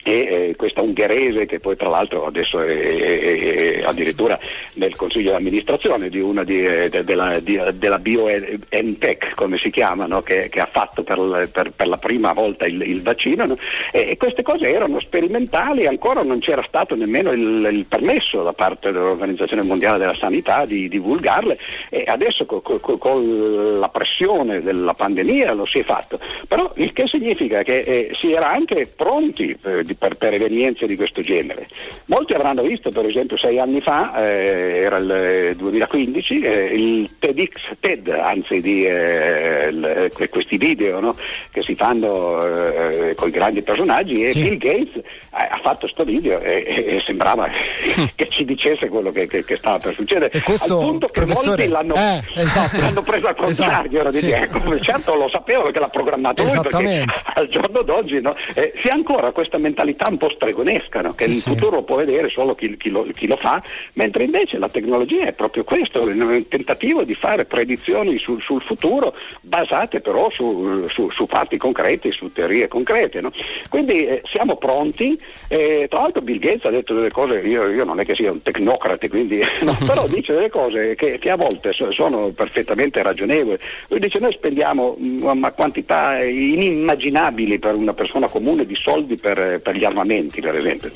e 0.03 0.13
eh, 0.13 0.55
questa 0.55 0.81
ungherese 0.81 1.45
che 1.45 1.59
poi 1.59 1.75
tra 1.75 1.89
l'altro 1.89 2.25
adesso 2.25 2.59
è, 2.61 2.67
è, 2.67 3.79
è 3.79 3.83
addirittura 3.83 4.39
nel 4.73 4.95
consiglio 4.95 5.31
di 5.31 5.35
amministrazione 5.37 6.09
di 6.09 6.19
una 6.19 6.43
di, 6.43 6.63
eh, 6.63 6.89
de, 6.89 7.03
della, 7.03 7.39
di, 7.39 7.59
della 7.73 7.99
BioNTech 7.99 9.33
come 9.35 9.57
si 9.57 9.69
chiama 9.69 10.05
no? 10.07 10.21
che, 10.21 10.49
che, 10.49 10.59
ha 10.59 10.69
fatto 10.71 11.03
per, 11.03 11.49
per, 11.51 11.71
per, 11.75 11.87
la 11.87 11.97
prima 11.97 12.33
volta 12.33 12.65
il, 12.65 12.81
il 12.81 13.01
vaccino 13.01 13.45
no? 13.45 13.57
e, 13.91 14.09
e, 14.11 14.17
queste 14.17 14.41
cose 14.41 14.71
erano 14.71 14.99
sperimentali 14.99 15.85
ancora 15.85 16.23
non 16.23 16.39
c'era 16.39 16.63
stato 16.67 16.95
nemmeno 16.95 17.31
il, 17.31 17.67
il, 17.71 17.85
permesso 17.85 18.43
da 18.43 18.53
parte 18.53 18.91
dell'Organizzazione 18.91 19.63
Mondiale 19.63 19.99
della 19.99 20.13
Sanità 20.13 20.65
di 20.65 20.87
divulgarle 20.87 21.57
e 21.89 22.03
adesso 22.07 22.45
con 22.45 22.61
co, 22.61 22.79
co, 22.79 22.97
co 22.97 23.19
la 23.19 23.89
pressione 23.89 24.61
della 24.61 24.93
pandemia 24.93 25.53
lo 25.53 25.65
si 25.65 25.79
è 25.79 25.83
fatto 25.83 26.19
però 26.47 26.71
il 26.75 26.91
che 26.93 27.07
significa 27.07 27.61
che 27.63 27.79
eh, 27.79 28.11
si 28.19 28.31
era 28.31 28.49
anche 28.49 28.89
pronti 28.95 29.55
eh, 29.63 29.83
di, 29.83 29.90
per, 29.95 30.15
per, 30.15 30.33
evenienze 30.33 30.85
di 30.85 30.95
questo 30.95 31.21
genere. 31.21 31.67
Molti 32.05 32.33
avranno 32.33 32.61
visto 32.61 32.89
per 32.89 33.05
esempio 33.05 33.37
sei 33.37 33.59
anni 33.59 33.81
fa, 33.81 34.15
eh, 34.23 34.77
era 34.77 34.97
il 34.97 35.55
2015, 35.55 36.39
eh, 36.41 36.65
il 36.73 37.09
TEDx 37.19 37.71
TED, 37.79 38.07
anzi 38.09 38.61
di 38.61 38.83
eh, 38.83 39.67
il, 39.69 40.11
questi 40.29 40.57
video 40.57 40.99
no? 40.99 41.15
che 41.51 41.61
si 41.63 41.75
fanno 41.75 42.45
eh, 42.45 43.15
con 43.15 43.29
i 43.29 43.31
grandi 43.31 43.61
personaggi 43.61 44.21
e 44.23 44.31
sì. 44.31 44.43
Bill 44.43 44.57
Gates 44.57 44.95
eh, 44.95 45.03
ha 45.31 45.59
fatto 45.61 45.79
questo 45.81 46.03
video 46.03 46.39
e, 46.39 46.63
e, 46.67 47.01
sembrava 47.01 47.49
che 48.15 48.27
ci 48.27 48.45
dicesse 48.45 48.87
quello 48.87 49.11
che, 49.11 49.27
che, 49.27 49.43
che, 49.43 49.55
stava 49.57 49.77
per 49.77 49.93
succedere. 49.95 50.31
E 50.31 50.41
questo, 50.41 50.79
al 50.79 50.85
punto 50.85 51.07
che 51.07 51.25
molti 51.25 51.67
l'hanno, 51.67 51.95
eh, 51.95 52.23
esatto. 52.35 52.77
l'hanno 52.81 53.01
preso 53.01 53.27
al 53.27 53.35
contrario, 53.35 53.99
esatto. 53.99 54.17
sì. 54.17 54.31
ecco, 54.31 54.79
certo 54.79 55.15
lo 55.15 55.29
sapevo 55.29 55.63
perché 55.63 55.79
l'ha 55.79 55.89
programmato 55.89 56.43
lui 56.43 56.59
perché 56.61 57.05
al 57.33 57.47
giorno 57.47 57.81
d'oggi 57.81 58.21
no? 58.21 58.35
si 58.53 58.87
ha 58.87 58.93
ancora 58.93 59.31
questa 59.31 59.57
mentalità 59.57 60.07
un 60.09 60.17
po' 60.17 60.31
stregonesca, 60.33 61.01
no? 61.01 61.13
che 61.13 61.31
sì, 61.31 61.49
il 61.49 61.55
futuro 61.55 61.79
sì. 61.79 61.83
può 61.83 61.95
vedere 61.97 62.29
solo 62.29 62.55
chi, 62.55 62.75
chi, 62.77 62.89
lo, 62.89 63.05
chi, 63.13 63.27
lo, 63.27 63.37
fa, 63.37 63.61
mentre 63.93 64.23
invece 64.23 64.57
la 64.57 64.69
tecnologia 64.69 65.25
è 65.25 65.33
proprio 65.33 65.63
questo, 65.63 66.07
il 66.07 66.45
tentativo 66.47 67.03
di 67.03 67.15
fare 67.15 67.45
predizioni 67.45 68.17
sul, 68.19 68.41
sul 68.41 68.61
futuro 68.61 69.13
basate 69.41 70.01
però 70.01 70.29
su, 70.29 70.87
su, 70.87 71.09
su, 71.09 71.25
fatti 71.27 71.57
concreti, 71.57 72.11
su 72.11 72.31
teorie 72.31 72.67
concrete. 72.67 73.21
No? 73.21 73.31
Quindi 73.69 74.05
eh, 74.05 74.21
siamo 74.31 74.57
pronti, 74.57 75.19
eh, 75.47 75.87
tra 75.89 76.01
l'altro 76.01 76.21
Bill 76.21 76.39
Gates 76.39 76.65
ha 76.65 76.69
detto 76.69 76.93
delle 76.93 77.11
cose, 77.11 77.39
io, 77.39 77.67
io 77.71 77.83
non 77.83 77.99
è 77.99 78.05
che 78.05 78.15
sia 78.15 78.31
un 78.31 78.41
tecnocrate, 78.41 79.09
quindi, 79.09 79.39
no, 79.63 79.75
però 79.85 80.07
dice 80.09 80.33
delle 80.33 80.49
cose 80.49 80.95
che, 80.95 81.17
che 81.19 81.29
a 81.29 81.35
volte 81.35 81.71
sono 81.91 82.29
perfettamente 82.29 83.01
ragionevoli. 83.01 83.57
Lui 83.87 83.99
dice 83.99 84.19
noi 84.19 84.33
spendiamo 84.33 84.95
una 84.99 85.51
quantità 85.51 86.23
inimmaginabili 86.23 87.59
per 87.59 87.75
una 87.75 87.93
persona 87.93 88.27
comune 88.27 88.65
di 88.65 88.75
soldi 88.75 89.17
per, 89.17 89.59
per 89.61 89.75
gli 89.75 89.83
armamenti, 89.83 90.41
per 90.41 90.55
esempio. 90.55 90.91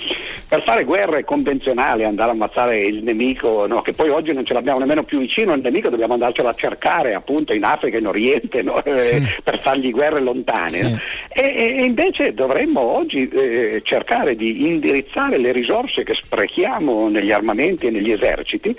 Per 0.47 0.63
fare 0.63 0.83
guerre 0.83 1.23
convenzionali, 1.23 2.03
andare 2.03 2.29
a 2.29 2.33
ammazzare 2.33 2.85
il 2.85 3.03
nemico, 3.03 3.65
no, 3.67 3.81
che 3.81 3.93
poi 3.93 4.09
oggi 4.09 4.33
non 4.33 4.45
ce 4.45 4.53
l'abbiamo 4.53 4.79
nemmeno 4.79 5.03
più 5.03 5.19
vicino 5.19 5.53
al 5.53 5.61
nemico, 5.61 5.89
dobbiamo 5.89 6.13
andarcelo 6.13 6.49
a 6.49 6.53
cercare 6.53 7.13
appunto 7.13 7.53
in 7.53 7.63
Africa, 7.63 7.97
in 7.97 8.07
Oriente, 8.07 8.61
no, 8.61 8.83
eh, 8.83 9.21
per 9.43 9.59
fargli 9.59 9.91
guerre 9.91 10.19
lontane. 10.19 10.69
Sì. 10.69 10.81
No? 10.83 10.99
E, 11.33 11.77
e, 11.79 11.85
invece 11.85 12.33
dovremmo 12.33 12.79
oggi 12.79 13.27
eh, 13.27 13.81
cercare 13.83 14.35
di 14.35 14.65
indirizzare 14.65 15.37
le 15.37 15.51
risorse 15.51 16.03
che 16.03 16.13
sprechiamo 16.13 16.64
negli 17.09 17.31
armamenti 17.31 17.87
e 17.87 17.91
negli 17.91 18.11
eserciti 18.11 18.75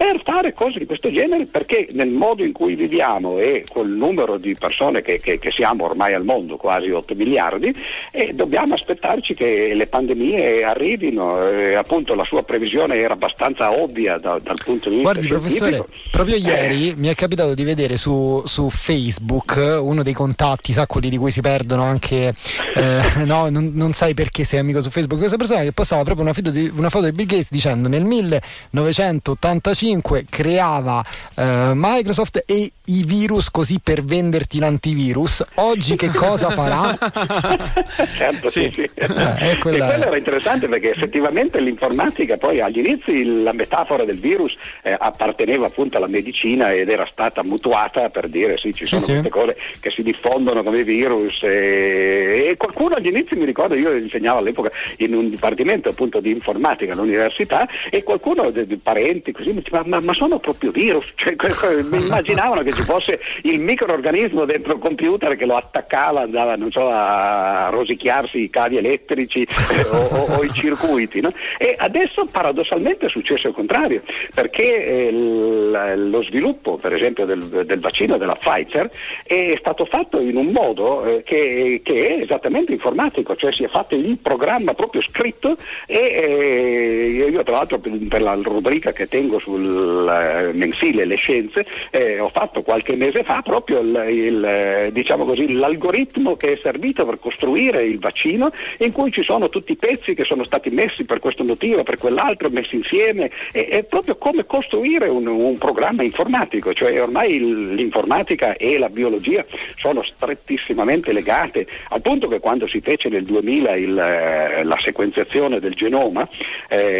per 0.00 0.22
fare 0.24 0.54
cose 0.54 0.78
di 0.78 0.86
questo 0.86 1.10
genere 1.10 1.44
perché 1.44 1.88
nel 1.92 2.08
modo 2.08 2.42
in 2.42 2.52
cui 2.52 2.74
viviamo 2.74 3.38
e 3.38 3.64
col 3.70 3.90
numero 3.90 4.38
di 4.38 4.56
persone 4.58 5.02
che, 5.02 5.20
che, 5.20 5.38
che 5.38 5.50
siamo 5.50 5.84
ormai 5.84 6.14
al 6.14 6.24
mondo, 6.24 6.56
quasi 6.56 6.88
8 6.88 7.14
miliardi, 7.14 7.70
eh, 8.10 8.32
dobbiamo 8.32 8.72
aspettarci 8.72 9.34
che 9.34 9.72
le 9.74 9.86
pandemie 9.86 10.64
arrivino. 10.64 11.46
Eh, 11.46 11.74
appunto 11.74 12.14
la 12.14 12.24
sua 12.24 12.42
previsione 12.42 12.96
era 12.96 13.12
abbastanza 13.12 13.72
ovvia 13.72 14.16
da, 14.16 14.38
dal 14.42 14.56
punto 14.64 14.88
di 14.88 14.96
vista 14.96 15.12
Guardi 15.12 15.28
professore, 15.28 15.84
proprio 16.10 16.36
eh. 16.36 16.38
ieri 16.38 16.94
mi 16.96 17.08
è 17.08 17.14
capitato 17.14 17.52
di 17.52 17.64
vedere 17.64 17.98
su, 17.98 18.42
su, 18.46 18.70
Facebook 18.70 19.56
uno 19.82 20.02
dei 20.02 20.14
contatti, 20.14 20.72
sa 20.72 20.86
quelli 20.86 21.10
di 21.10 21.18
cui 21.18 21.30
si 21.30 21.42
perdono 21.42 21.82
anche, 21.82 22.34
eh, 22.74 23.02
no, 23.26 23.50
non, 23.50 23.72
non, 23.74 23.92
sai 23.92 24.14
perché 24.14 24.44
sei 24.44 24.60
amico 24.60 24.80
su 24.80 24.88
Facebook, 24.88 25.18
questa 25.18 25.36
persona 25.36 25.62
che 25.62 25.72
postava 25.72 26.04
proprio 26.04 26.24
una 26.24 26.32
foto 26.32 26.50
di, 26.50 26.70
una 26.74 26.88
foto 26.88 27.04
di 27.04 27.12
Bill 27.12 27.26
Gates 27.30 27.50
dicendo 27.50 27.88
nel 27.88 28.04
1985 28.04 29.88
2005 30.00 30.24
creava 30.28 31.02
eh, 31.36 31.72
Microsoft 31.74 32.42
e 32.46 32.70
i 32.86 33.04
virus 33.04 33.50
così 33.50 33.78
per 33.82 34.02
venderti 34.02 34.58
l'antivirus. 34.58 35.44
Oggi 35.56 35.96
che 35.96 36.08
cosa 36.08 36.50
farà? 36.50 36.96
certo, 38.16 38.48
sì. 38.48 38.68
sì. 38.72 38.82
Eh, 38.82 39.06
quella... 39.06 39.50
E 39.50 39.58
quello 39.58 40.04
era 40.06 40.16
interessante 40.16 40.68
perché 40.68 40.90
effettivamente 40.90 41.60
l'informatica 41.60 42.36
poi 42.36 42.60
agli 42.60 42.78
inizi 42.78 43.42
la 43.42 43.52
metafora 43.52 44.04
del 44.04 44.18
virus 44.18 44.54
eh, 44.82 44.94
apparteneva 44.98 45.66
appunto 45.66 45.98
alla 45.98 46.08
medicina 46.08 46.72
ed 46.72 46.88
era 46.88 47.08
stata 47.10 47.44
mutuata 47.44 48.08
per 48.08 48.28
dire 48.28 48.58
sì, 48.58 48.72
ci 48.74 48.84
sono 48.84 49.00
sì, 49.00 49.06
queste 49.12 49.28
sì. 49.28 49.30
cose 49.30 49.56
che 49.80 49.90
si 49.90 50.02
diffondono 50.02 50.62
come 50.62 50.82
virus 50.82 51.42
e... 51.42 52.48
e 52.48 52.56
qualcuno 52.56 52.96
agli 52.96 53.06
inizi 53.06 53.36
mi 53.36 53.44
ricordo, 53.44 53.74
io 53.74 53.94
insegnavo 53.94 54.38
all'epoca 54.38 54.70
in 54.98 55.14
un 55.14 55.30
dipartimento 55.30 55.88
appunto 55.90 56.20
di 56.20 56.30
informatica 56.30 56.92
all'università 56.92 57.19
e 57.90 58.02
qualcuno 58.02 58.50
dei 58.50 58.80
parenti 58.82 59.32
così 59.32 59.48
mi 59.48 59.62
diceva 59.62 59.82
ma, 59.84 59.98
ma, 60.00 60.12
sono 60.14 60.38
proprio 60.38 60.70
virus, 60.70 61.12
cioè, 61.16 61.34
mi 61.82 61.98
immaginavano 61.98 62.62
che 62.62 62.72
ci 62.72 62.82
fosse 62.82 63.20
il 63.42 63.60
microorganismo 63.60 64.44
dentro 64.44 64.74
il 64.74 64.78
computer 64.78 65.36
che 65.36 65.46
lo 65.46 65.56
attaccava, 65.56 66.22
andava 66.22 66.56
so, 66.70 66.88
a 66.88 67.68
rosicchiarsi 67.70 68.42
i 68.42 68.50
cavi 68.50 68.76
elettrici 68.76 69.42
eh, 69.42 69.86
o, 69.90 69.98
o, 69.98 70.36
o, 70.36 70.44
i 70.44 70.52
circuiti. 70.52 71.20
No? 71.20 71.32
E 71.58 71.74
adesso 71.76 72.24
paradossalmente 72.30 73.06
è 73.06 73.08
successo 73.08 73.48
il 73.48 73.54
contrario, 73.54 74.02
perché 74.34 75.08
eh, 75.08 75.96
lo 75.96 76.22
sviluppo 76.22 76.76
per 76.76 76.94
esempio 76.94 77.26
del, 77.26 77.42
del, 77.42 77.80
vaccino 77.80 78.16
della 78.16 78.34
Pfizer 78.34 78.90
è 79.24 79.54
stato 79.58 79.84
fatto 79.84 80.20
in 80.20 80.36
un 80.36 80.50
modo 80.52 81.04
eh, 81.04 81.22
che, 81.22 81.80
che, 81.82 82.06
è 82.06 82.20
esattamente 82.22 82.72
informatico, 82.72 83.34
cioè 83.36 83.52
si 83.52 83.64
è 83.64 83.68
fatto 83.68 83.94
il 83.94 84.18
programma 84.18 84.74
proprio 84.74 85.02
scritto 85.02 85.56
e 85.86 87.09
eh, 87.18 87.30
io 87.30 87.42
tra 87.42 87.56
l'altro 87.56 87.78
per, 87.78 87.98
per 88.08 88.22
la 88.22 88.34
rubrica 88.34 88.92
che 88.92 89.08
tengo 89.08 89.38
sul 89.38 90.08
eh, 90.08 90.52
mensile 90.52 91.04
Le 91.04 91.16
Scienze, 91.16 91.66
eh, 91.90 92.20
ho 92.20 92.28
fatto 92.28 92.62
qualche 92.62 92.94
mese 92.96 93.24
fa 93.24 93.42
proprio 93.42 93.80
il, 93.80 94.04
il, 94.08 94.44
eh, 94.44 94.90
diciamo 94.92 95.24
così, 95.24 95.52
l'algoritmo 95.52 96.36
che 96.36 96.52
è 96.52 96.58
servito 96.62 97.04
per 97.04 97.18
costruire 97.18 97.84
il 97.84 97.98
vaccino, 97.98 98.52
in 98.78 98.92
cui 98.92 99.10
ci 99.10 99.22
sono 99.22 99.48
tutti 99.48 99.72
i 99.72 99.76
pezzi 99.76 100.14
che 100.14 100.24
sono 100.24 100.44
stati 100.44 100.70
messi 100.70 101.04
per 101.04 101.18
questo 101.18 101.44
motivo, 101.44 101.82
per 101.82 101.98
quell'altro, 101.98 102.48
messi 102.50 102.76
insieme, 102.76 103.30
è, 103.52 103.68
è 103.68 103.84
proprio 103.84 104.16
come 104.16 104.44
costruire 104.46 105.08
un, 105.08 105.26
un, 105.26 105.58
programma 105.58 106.02
informatico, 106.02 106.72
cioè 106.72 107.00
ormai 107.00 107.38
l'informatica 107.74 108.56
e 108.56 108.78
la 108.78 108.88
biologia 108.88 109.44
sono 109.76 110.02
strettissimamente 110.02 111.12
legate, 111.12 111.66
al 111.88 112.00
punto 112.00 112.28
che 112.28 112.40
quando 112.40 112.66
si 112.66 112.80
fece 112.80 113.08
nel 113.08 113.24
2000 113.24 113.74
il, 113.76 113.94
la 113.94 114.76
sequenziazione 114.78 115.60
del 115.60 115.74
genoma, 115.74 116.28
eh, 116.68 116.99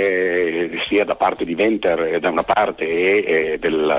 sia 0.86 1.04
da 1.04 1.14
parte 1.14 1.44
di 1.44 1.54
Venter 1.54 2.18
da 2.18 2.30
una 2.30 2.42
parte, 2.42 2.84
e, 2.84 3.58
del, 3.58 3.90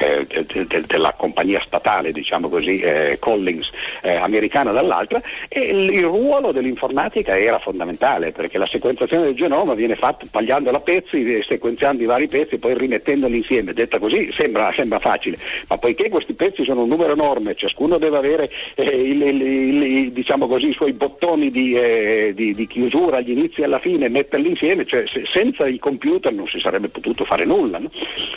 eh, 0.00 0.26
de, 0.46 0.66
de, 0.66 0.82
della 0.86 1.14
compagnia 1.16 1.60
statale, 1.64 2.12
diciamo 2.12 2.48
così, 2.48 2.76
eh, 2.76 3.16
Collins 3.18 3.70
eh, 4.02 4.16
americana 4.16 4.72
dall'altra, 4.72 5.20
e 5.48 5.60
il, 5.60 5.90
il, 5.94 6.04
ruolo 6.04 6.52
dell'informatica 6.52 7.36
era 7.36 7.58
fondamentale 7.58 8.32
perché 8.32 8.58
la 8.58 8.66
sequenziazione 8.66 9.24
del 9.24 9.34
genoma 9.34 9.74
viene 9.74 9.96
fatta 9.96 10.26
tagliando 10.30 10.70
a 10.70 10.80
pezzi, 10.80 11.42
sequenziando 11.42 12.02
i 12.02 12.06
vari 12.06 12.28
pezzi 12.28 12.54
e 12.54 12.58
poi 12.58 12.76
rimettendoli 12.76 13.36
insieme. 13.38 13.72
Detta 13.72 13.98
così 13.98 14.30
sembra, 14.32 14.72
sembra, 14.76 14.98
facile, 14.98 15.36
ma 15.68 15.76
poiché 15.76 16.08
questi 16.08 16.34
pezzi 16.34 16.64
sono 16.64 16.82
un 16.82 16.88
numero 16.88 17.12
enorme, 17.12 17.54
ciascuno 17.54 17.98
deve 17.98 18.16
avere 18.16 18.48
eh, 18.74 18.84
il, 18.84 19.22
il, 19.22 20.12
diciamo 20.12 20.46
così, 20.46 20.68
i 20.68 20.74
suoi 20.74 20.92
bottoni 20.92 21.50
di, 21.50 21.74
eh, 21.74 22.32
di, 22.34 22.54
di, 22.54 22.66
chiusura 22.66 23.18
agli 23.18 23.32
inizi 23.32 23.60
e 23.60 23.64
alla 23.64 23.78
fine, 23.78 24.08
metterli 24.08 24.48
insieme, 24.48 24.84
cioè 24.84 25.04
se, 25.06 25.24
senza 25.36 25.66
i 25.66 25.78
computer 25.78 26.32
non 26.32 26.46
si 26.46 26.58
sarebbe 26.60 26.88
potuto 26.88 27.26
fare 27.26 27.44
nulla. 27.44 27.78
No? 27.78 27.90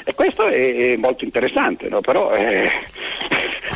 E 0.04 0.14
questo 0.14 0.46
è, 0.46 0.98
molto 0.98 1.24
interessante, 1.24 1.88
no? 1.88 2.02
però 2.02 2.34
eh, 2.34 2.70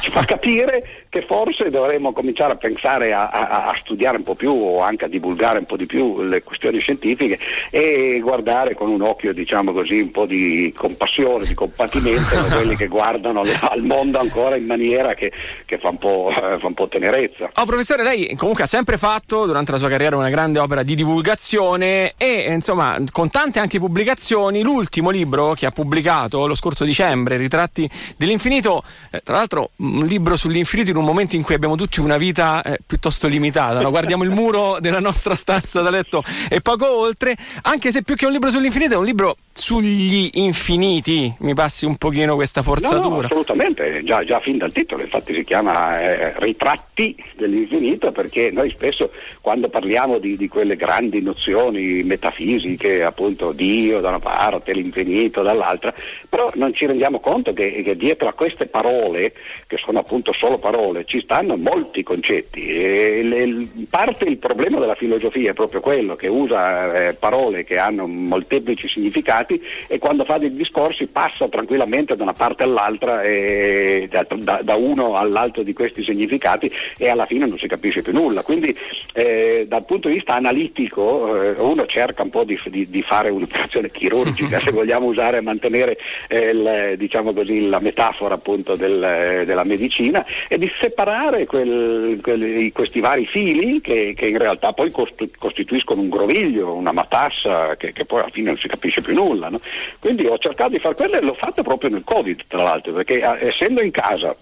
ci 0.04 0.12
fa 0.12 0.26
capire 0.26 1.06
che 1.08 1.24
forse 1.26 1.70
dovremmo 1.70 2.12
cominciare 2.12 2.54
a 2.54 2.56
pensare 2.58 3.14
a, 3.14 3.30
a, 3.30 3.68
a, 3.68 3.76
studiare 3.78 4.18
un 4.18 4.24
po' 4.24 4.36
più 4.36 4.52
o 4.52 4.82
anche 4.82 5.06
a 5.06 5.08
divulgare 5.08 5.60
un 5.60 5.66
po' 5.66 5.78
di 5.78 5.86
più 5.86 6.24
le 6.24 6.44
questioni 6.44 6.80
scientifiche 6.80 7.40
e 7.70 8.20
guardare 8.22 8.76
con 8.76 8.90
un 8.90 9.02
occhio, 9.02 9.32
diciamo 9.32 9.72
così, 9.72 10.00
un 10.00 10.12
po' 10.12 10.26
di 10.26 10.74
compassione, 10.76 11.46
di 11.46 11.54
compatimento 11.54 12.36
da 12.36 12.56
quelli 12.56 12.76
che 12.76 12.88
guardano 12.88 13.44
al 13.62 13.82
mondo 13.82 14.20
ancora 14.20 14.58
in 14.58 14.66
maniera 14.66 15.14
che, 15.14 15.32
che 15.66 15.78
fa, 15.78 15.90
un 15.90 15.98
eh, 16.02 16.58
fa, 16.58 16.68
un 16.68 16.74
po', 16.74 16.88
tenerezza. 16.90 17.52
Oh, 17.54 17.66
professore, 17.66 18.04
lei 18.04 18.36
comunque 18.36 18.64
ha 18.64 18.68
sempre 18.68 18.98
fatto 18.98 19.46
durante 19.46 19.72
la 19.72 19.78
sua 19.78 19.88
carriera 19.88 20.18
una 20.18 20.30
grande 20.30 20.60
opera 20.60 20.84
di 20.84 20.96
divulgazione 20.96 22.16
e 22.18 22.52
insomma 22.52 22.98
con 23.12 23.30
tante 23.30 23.60
anche 23.60 23.80
pubblicazioni, 23.80 24.64
l'ultimo 24.64 25.12
libro 25.12 25.54
che 25.54 25.66
ha 25.66 25.72
pubblicato 25.72 26.46
lo 26.46 26.56
scorso 26.56 26.84
dicembre, 26.84 27.38
Ritratti 27.38 27.90
dell'infinito, 28.18 28.84
eh, 29.12 29.22
tra 29.24 29.36
l'altro 29.36 29.70
un 29.94 30.06
libro 30.06 30.36
sull'infinito 30.36 30.90
in 30.90 30.98
un 30.98 31.06
momento 31.06 31.36
in 31.36 31.44
cui 31.44 31.54
abbiamo 31.54 31.76
tutti 31.76 32.00
una 32.00 32.18
vita 32.18 32.62
eh, 32.64 32.80
piuttosto 32.86 33.28
limitata, 33.28 33.80
no? 33.80 33.90
guardiamo 33.90 34.24
il 34.24 34.32
muro 34.32 34.78
della 34.80 35.00
nostra 35.00 35.36
stanza 35.36 35.82
da 35.82 35.90
letto 35.90 36.24
e 36.50 36.62
poco 36.62 36.98
oltre, 36.98 37.36
anche 37.64 37.92
se 37.92 38.02
più 38.04 38.16
che 38.16 38.26
un 38.26 38.32
libro 38.32 38.50
sull'infinito 38.50 38.96
è 38.96 38.98
un 38.98 39.06
libro 39.06 39.38
sugli 39.54 40.32
infiniti, 40.34 41.32
mi 41.40 41.54
passi 41.54 41.86
un 41.86 41.96
pochino 41.98 42.34
questa 42.36 42.64
forzatura. 42.64 43.00
No, 43.00 43.22
no 43.22 43.26
assolutamente, 43.28 44.04
già, 44.04 44.24
già, 44.24 44.40
fin 44.40 44.58
dal 44.58 44.72
titolo, 44.72 45.04
infatti 45.04 45.34
si 45.36 45.44
chiama 45.44 46.02
eh, 46.02 46.34
Ritratti 46.40 47.16
dell'infinito 47.36 48.12
perché 48.12 48.50
noi 48.52 48.72
spesso 48.72 49.12
quando 49.42 49.70
parliamo 49.70 50.18
di, 50.18 50.36
di, 50.38 50.48
quelle 50.48 50.76
grandi 50.76 51.22
nozioni 51.22 52.02
metafisiche, 52.04 53.04
appunto 53.04 53.52
Dio 53.52 54.00
da 54.00 54.10
una 54.10 54.20
parte, 54.20 54.74
l'infinito 54.74 55.44
dall'altra, 55.44 55.94
però 56.28 56.50
non 56.56 56.74
ci 56.74 56.88
rendiamo 56.88 57.20
conto 57.20 57.54
che, 57.54 57.84
che 57.84 57.96
dietro 57.96 58.28
a 58.28 58.34
queste 58.34 58.66
parole, 58.66 59.34
che 59.74 59.82
sono 59.84 60.00
appunto 60.00 60.32
solo 60.34 60.58
parole, 60.58 61.06
ci 61.06 61.20
stanno 61.22 61.56
molti 61.58 62.04
concetti 62.04 62.62
e 62.68 63.24
le, 63.24 63.68
parte 63.90 64.26
il 64.26 64.38
problema 64.38 64.80
della 64.80 64.94
filosofia 64.94 65.50
è 65.52 65.54
proprio 65.54 65.82
quello 65.82 66.16
che 66.16 66.28
usa 66.28 67.08
eh, 67.08 67.14
parole 67.14 67.64
che 67.64 67.80
hanno 67.80 68.06
molteplici 68.06 68.88
significati 68.88 69.60
e 69.88 69.98
quando 69.98 70.26
fa 70.26 70.38
dei 70.38 70.54
discorsi 70.54 71.08
passa 71.08 71.48
tranquillamente 71.48 72.16
da 72.16 72.22
una 72.22 72.34
parte 72.34 72.64
all'altra 72.64 73.24
e 73.24 74.08
da, 74.12 74.26
da, 74.30 74.60
da 74.62 74.76
uno 74.76 75.16
all'altro 75.16 75.64
di 75.64 75.74
questi 75.74 76.04
significati 76.04 76.72
e 76.98 77.10
alla 77.10 77.26
fine 77.26 77.48
non 77.48 77.58
si 77.58 77.68
capisce 77.68 78.04
più 78.04 78.14
nulla. 78.14 78.44
Quindi 78.44 78.76
eh, 79.14 79.66
dal 79.68 79.86
punto 79.86 80.08
di 80.08 80.16
vista 80.16 80.36
analitico 80.36 81.42
eh, 81.42 81.60
uno 81.60 81.86
cerca 81.88 82.22
un 82.22 82.30
po' 82.30 82.44
di, 82.44 82.60
di, 82.66 82.88
di 82.90 83.02
fare 83.02 83.30
un'operazione 83.30 83.90
chirurgica, 83.90 84.60
se 84.64 84.72
vogliamo 84.72 85.08
usare 85.08 85.38
e 85.38 85.42
mantenere 85.42 85.98
eh, 86.28 86.50
il, 86.50 86.94
diciamo 86.98 87.34
così, 87.34 87.68
la 87.68 87.80
metafora 87.80 88.36
appunto 88.36 88.76
del, 88.76 89.44
della 89.46 89.63
medicina 89.64 90.26
e 90.48 90.58
di 90.58 90.72
separare 90.80 91.46
quel, 91.46 92.20
quel, 92.22 92.72
questi 92.72 93.00
vari 93.00 93.26
fili 93.26 93.82
che, 93.82 94.14
che, 94.16 94.28
in 94.28 94.38
realtà 94.38 94.74
poi 94.74 94.92
costituiscono 94.92 96.02
un 96.02 96.10
groviglio, 96.10 96.74
una 96.74 96.92
matassa 96.92 97.76
che, 97.76 97.92
che, 97.92 98.06
poi 98.06 98.22
alla 98.22 98.32
fine 98.32 98.48
non 98.48 98.58
si 98.58 98.68
capisce 98.68 99.02
più 99.02 99.14
nulla. 99.14 99.50
No? 99.50 99.60
Quindi 100.00 100.26
ho 100.26 100.38
cercato 100.38 100.72
di 100.72 100.80
fare 100.80 100.96
quello 100.96 101.16
e 101.16 101.22
l'ho 101.22 101.36
fatto 101.36 101.62
proprio 101.64 101.90
nel 101.90 102.04
Covid 102.04 102.42
tra 102.48 102.64
l'altro 102.64 102.94
perché 102.94 103.22
essendo 103.40 103.82
in 103.82 103.92
casa 103.92 104.36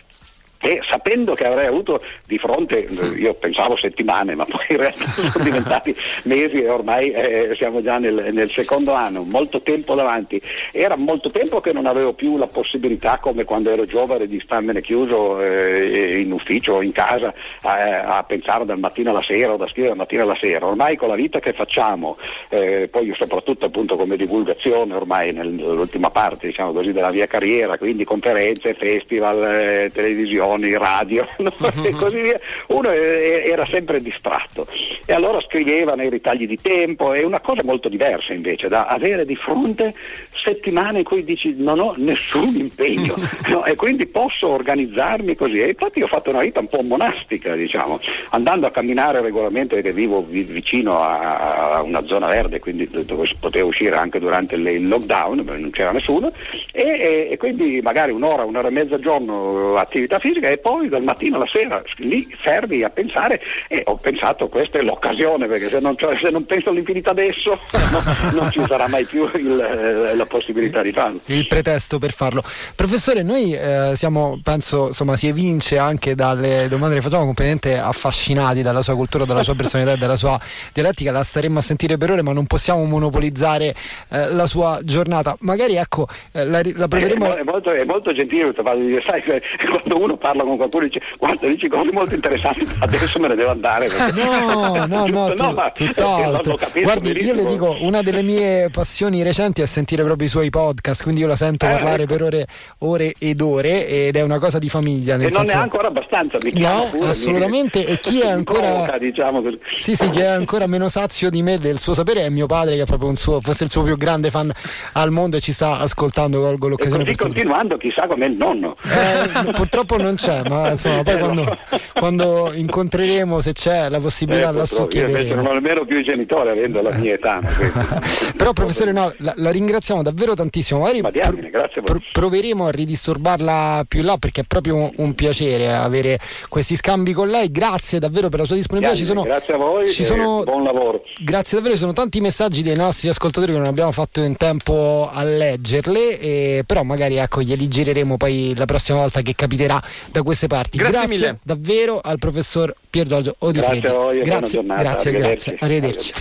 e 0.62 0.80
sapendo 0.88 1.34
che 1.34 1.46
avrei 1.46 1.68
avuto 1.68 2.02
di 2.28 2.38
fronte, 2.38 2.88
io 3.18 3.34
pensavo 3.34 3.76
settimane, 3.76 4.36
ma 4.36 4.46
poi 4.46 4.66
in 4.70 4.78
realtà 4.78 5.10
sono 5.10 5.44
diventati 5.44 5.96
mesi 6.24 6.58
e 6.58 6.70
ormai 6.70 7.12
eh, 7.12 7.54
siamo 7.58 7.82
già 7.82 7.98
nel, 7.98 8.30
nel, 8.32 8.50
secondo 8.52 8.94
anno, 8.94 9.24
molto 9.24 9.60
tempo 9.62 9.96
davanti. 9.96 10.40
Era 10.72 10.96
molto 10.96 11.32
tempo 11.32 11.62
che 11.62 11.74
non 11.74 11.88
avevo 11.88 12.14
più 12.14 12.38
la 12.38 12.46
possibilità, 12.46 13.18
come 13.20 13.44
quando 13.44 13.72
ero 13.72 13.86
giovane, 13.86 14.28
di 14.28 14.40
starmene 14.40 14.82
chiuso 14.82 15.42
eh, 15.42 16.20
in 16.20 16.32
ufficio 16.32 16.74
o 16.74 16.84
in 16.84 16.92
casa 16.92 17.34
a, 17.64 18.18
a, 18.18 18.24
pensare 18.24 18.66
dal 18.66 18.80
mattino 18.80 19.10
alla 19.10 19.24
sera 19.24 19.54
o 19.54 19.58
da 19.58 19.68
scrivere 19.68 19.90
dal 19.90 19.98
mattino 19.98 20.24
alla 20.24 20.38
sera. 20.40 20.68
Ormai 20.68 20.96
con 20.96 21.10
la 21.10 21.16
vita 21.16 21.40
che 21.40 21.54
facciamo, 21.54 22.18
eh, 22.50 22.88
poi 22.90 23.12
soprattutto 23.18 23.66
appunto 23.66 23.96
come 23.96 24.16
divulgazione 24.16 24.94
ormai 24.94 25.34
nell'ultima 25.34 26.12
parte 26.12 26.48
diciamo 26.48 26.72
così, 26.72 26.92
della 26.92 27.12
mia 27.12 27.26
carriera, 27.26 27.78
quindi 27.80 28.04
conferenze, 28.04 28.76
festival, 28.76 29.42
eh, 29.44 29.90
televisione, 29.92 30.50
televisioni, 30.58 30.78
radio 30.78 31.28
no? 31.38 31.52
e 31.84 31.92
così 31.92 32.22
via, 32.22 32.40
uno 32.68 32.90
era 32.90 33.66
sempre 33.68 34.00
distratto 34.02 34.68
e 35.06 35.14
allora 35.14 35.40
scriveva 35.42 35.96
nei 35.96 36.10
ritagli 36.10 36.48
di 36.48 36.58
tempo, 36.62 37.14
è 37.14 37.24
una 37.24 37.40
cosa 37.40 37.62
molto 37.64 37.90
diversa 37.90 38.34
invece 38.34 38.68
da 38.68 38.86
avere 38.86 39.26
di 39.26 39.36
fronte 39.36 39.94
settimane 40.36 41.00
in 41.00 41.04
cui 41.04 41.24
dici 41.24 41.54
non 41.58 41.80
ho 41.80 41.94
nessun 41.98 42.56
impegno 42.56 43.16
no? 43.50 43.66
e 43.66 43.76
quindi 43.76 44.08
posso 44.08 44.48
organizzarmi 44.48 45.36
così 45.36 45.62
e 45.62 45.70
infatti 45.70 46.02
ho 46.02 46.08
fatto 46.08 46.30
una 46.30 46.42
vita 46.42 46.60
un 46.60 46.68
po' 46.68 46.82
monastica 46.82 47.56
diciamo, 47.56 48.00
andando 48.30 48.66
a 48.66 48.72
camminare 48.72 49.22
regolarmente 49.22 49.76
perché 49.76 49.92
vivo 49.92 50.26
vicino 50.28 51.00
a 51.00 51.82
una 51.84 52.04
zona 52.06 52.28
verde 52.28 52.60
quindi 52.60 52.90
dove 52.90 53.30
potevo 53.40 53.68
uscire 53.68 53.96
anche 53.96 54.20
durante 54.20 54.56
il 54.56 54.88
lockdown, 54.88 55.44
non 55.46 55.70
c'era 55.72 55.92
nessuno 55.92 56.32
e, 56.72 56.84
e, 56.84 57.28
e 57.32 57.38
quindi 57.38 57.80
magari 57.82 58.12
un'ora, 58.12 58.44
un'ora 58.44 58.68
e 58.68 58.72
mezza 58.72 58.96
al 58.96 59.02
giorno 59.02 59.76
attività 59.76 60.20
fisica 60.20 60.41
musica 60.42 60.50
e 60.50 60.58
poi 60.58 60.90
dal 60.90 61.04
mattino 61.04 61.36
alla 61.36 61.48
sera 61.52 61.82
lì 61.98 62.28
fermi 62.42 62.84
a 62.84 62.90
pensare 62.90 63.40
e 63.68 63.84
ho 63.86 63.96
pensato 63.96 64.48
questa 64.48 64.80
è 64.80 64.82
l'occasione 64.82 65.48
perché 65.48 65.70
se 65.70 65.80
non, 65.80 65.96
cioè, 65.96 66.18
se 66.18 66.30
non 66.30 66.46
penso 66.46 66.70
all'infinito 66.70 67.12
adesso 67.12 67.52
no, 67.92 68.02
non 68.34 68.52
ci 68.52 68.62
sarà 68.68 68.88
mai 68.88 69.06
più 69.06 69.30
il, 69.36 69.60
eh, 69.60 70.16
la 70.16 70.26
possibilità 70.26 70.82
di 70.82 70.92
farlo. 70.92 71.20
Il 71.26 71.48
pretesto 71.48 72.00
per 72.00 72.12
farlo. 72.12 72.42
Professore, 72.76 73.22
noi 73.24 73.54
eh, 73.54 73.92
siamo, 73.96 74.40
penso, 74.44 74.88
insomma, 74.88 75.16
si 75.16 75.28
evince 75.28 75.78
anche 75.78 76.16
dalle 76.16 76.68
domande 76.68 76.96
che 76.96 77.02
facciamo 77.02 77.26
completamente 77.26 77.78
affascinati 77.78 78.62
dalla 78.62 78.82
sua 78.82 78.96
cultura, 78.96 79.26
dalla 79.26 79.44
sua 79.44 79.56
personalità 79.56 79.94
e 79.94 79.98
dalla 79.98 80.16
sua 80.16 80.40
dialettica, 80.74 81.12
la 81.12 81.24
staremmo 81.24 81.60
a 81.60 81.62
sentire 81.62 81.98
per 81.98 82.12
ore 82.12 82.22
ma 82.22 82.34
non 82.34 82.46
possiamo 82.48 82.84
monopolizzare 82.86 83.74
eh, 84.10 84.30
la 84.32 84.48
sua 84.48 84.80
giornata. 84.84 85.36
Magari 85.42 85.76
ecco, 85.76 86.08
eh, 86.32 86.46
la, 86.46 86.62
la 86.76 86.88
proveremo... 86.88 87.36
È, 87.36 87.44
molto, 87.44 87.72
è 87.72 87.84
molto 87.86 88.14
gentile, 88.14 88.52
sai, 88.54 89.22
quando 89.70 90.04
uno 90.04 90.18
parla 90.18 90.31
con 90.40 90.58
qualcuno 90.58 90.86
e 90.86 90.88
dice 90.88 91.02
guarda 91.18 91.48
dici 91.48 91.68
cose 91.68 91.92
molto 91.92 92.16
interessanti 92.16 92.68
adesso 92.80 93.20
me 93.20 93.28
ne 93.30 93.36
devo 93.36 93.52
andare. 93.52 93.88
No 94.14 94.86
no 94.86 95.06
no, 95.06 95.34
tu, 95.36 95.44
no 95.44 95.72
tutt'altro 95.74 96.58
guardi 96.82 97.24
io 97.24 97.34
le 97.34 97.46
dico 97.46 97.78
una 97.82 98.02
delle 98.02 98.22
mie 98.22 98.70
passioni 98.70 99.24
recenti 99.24 99.62
è 99.62 99.66
sentire 99.66 100.04
proprio 100.04 100.28
i 100.28 100.30
suoi 100.30 100.50
podcast 100.50 101.04
quindi 101.04 101.22
io 101.22 101.28
la 101.28 101.36
sento 101.36 101.66
eh, 101.66 101.70
parlare 101.70 102.04
ecco. 102.04 102.14
per 102.14 102.24
ore, 102.24 102.46
ore 102.80 103.14
ed 103.18 103.42
ore 103.42 103.88
ed 103.88 104.16
è 104.16 104.22
una 104.22 104.40
cosa 104.40 104.60
di 104.60 104.70
famiglia 104.70 105.16
nel 105.16 105.28
e 105.28 105.32
senso... 105.32 105.52
non 105.52 105.62
è 105.62 105.64
ancora 105.64 105.88
abbastanza 105.88 106.38
mi 106.42 106.54
no 106.56 106.88
pure, 106.90 107.10
assolutamente 107.10 107.80
mi... 107.80 107.86
e 107.86 108.00
chi 108.00 108.22
è 108.22 108.30
ancora 108.30 108.60
Provoca, 108.60 108.98
diciamo 108.98 109.44
sì 109.76 109.96
sì 109.96 110.10
chi 110.10 110.20
è 110.20 110.28
ancora 110.28 110.68
meno 110.68 110.88
sazio 110.88 111.30
di 111.30 111.42
me 111.42 111.58
del 111.58 111.80
suo 111.80 111.94
sapere 111.94 112.26
è 112.26 112.30
mio 112.30 112.46
padre 112.46 112.76
che 112.76 112.84
è 112.84 112.86
proprio 112.86 113.10
un 113.10 113.16
suo 113.16 113.42
forse 113.42 113.64
il 113.64 113.70
suo 113.70 113.84
più 113.84 113.98
grande 113.98 114.30
fan 114.30 114.52
al 114.94 115.12
mondo 115.12 115.38
e 115.38 115.40
ci 115.40 115.52
sta 115.52 115.80
ascoltando 115.80 116.40
colgo 116.42 116.68
l'occasione 116.68 117.04
e 117.04 117.06
così 117.06 117.18
continuando 117.18 117.78
chissà 117.78 118.08
come 118.08 118.26
il 118.26 118.34
nonno. 118.34 118.76
Eh, 118.84 119.52
purtroppo 119.52 119.98
non 119.98 120.11
c'è, 120.16 120.42
ma 120.48 120.72
insomma, 120.72 121.04
poi 121.04 121.18
quando, 121.20 121.58
quando, 121.94 122.52
incontreremo, 122.54 123.40
se 123.40 123.54
c'è 123.54 123.90
la 123.90 124.00
possibilità, 124.00 124.50
eh, 124.50 124.54
lassù 124.54 124.88
chiederemo. 124.88 125.36
non 125.36 125.48
ho 125.48 125.54
nemmeno 125.54 125.86
più 125.86 125.98
i 125.98 126.04
genitori 126.04 126.50
avendo 126.50 126.82
la 126.82 126.92
mia 126.92 127.14
età. 127.14 127.40
Però, 128.36 128.54
professore, 128.54 128.92
no, 128.92 129.14
la, 129.18 129.34
la, 129.38 129.52
ringraziamo 129.52 130.02
davvero 130.02 130.34
tantissimo. 130.34 130.80
Magari 130.82 131.02
diamine, 131.12 131.50
grazie 131.50 131.82
pro, 131.82 132.00
proveremo 132.12 132.68
a 132.68 132.72
ridisturbarla 132.72 133.86
più 133.88 134.02
là 134.02 134.18
perché 134.18 134.42
è 134.42 134.44
proprio 134.48 134.76
un, 134.76 134.92
un, 134.96 135.14
piacere 135.14 135.74
avere 135.74 136.20
questi 136.50 136.76
scambi 136.76 137.14
con 137.14 137.28
lei. 137.28 137.52
Grazie 137.52 138.00
davvero 138.00 138.30
per 138.30 138.40
la 138.40 138.46
sua 138.46 138.56
disponibilità. 138.56 138.98
Diamine, 138.98 139.22
sono, 139.22 139.28
grazie 139.28 139.54
a 139.54 139.58
voi 139.58 139.90
ci 139.90 140.04
sono, 140.04 140.44
buon 140.44 140.64
lavoro. 140.64 141.04
Grazie 141.20 141.58
davvero, 141.58 141.76
ci 141.76 141.82
sono 141.82 141.94
tanti 141.94 142.22
messaggi 142.22 142.62
dei 142.64 142.76
nostri 142.76 143.10
ascoltatori 143.10 143.52
che 143.52 143.58
non 143.58 143.68
abbiamo 143.68 143.92
fatto 143.92 144.22
in 144.22 144.36
tempo 144.38 145.10
a 145.12 145.24
leggerle, 145.24 146.20
eh, 146.20 146.64
però 146.66 146.84
magari 146.84 147.18
ecco, 147.18 147.42
glieli 147.42 147.68
gireremo 147.68 148.18
poi 148.18 148.54
la 148.56 148.66
prossima 148.66 149.00
volta 149.00 149.22
che 149.22 149.34
capiterà 149.36 149.82
da 150.12 150.22
queste 150.24 150.48
parti. 150.48 150.78
Grazie, 150.78 151.00
grazie 151.00 151.18
mille. 151.18 151.40
davvero 151.44 152.00
al 152.02 152.18
professor 152.18 152.74
Pier 152.90 153.08
Giorgio 153.08 153.36
Odifredi. 153.40 153.80
Grazie 153.80 153.98
a 153.98 154.02
voi, 154.02 154.24
grazie, 154.24 154.62
grazie, 154.64 155.10
arrivederci. 155.12 155.50
grazie. 155.50 155.58
Arrivederci. 155.60 156.14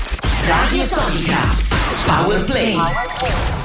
Radio 0.46 0.82
Sonica. 0.82 1.38
Power 2.06 2.44
Play. 2.44 3.59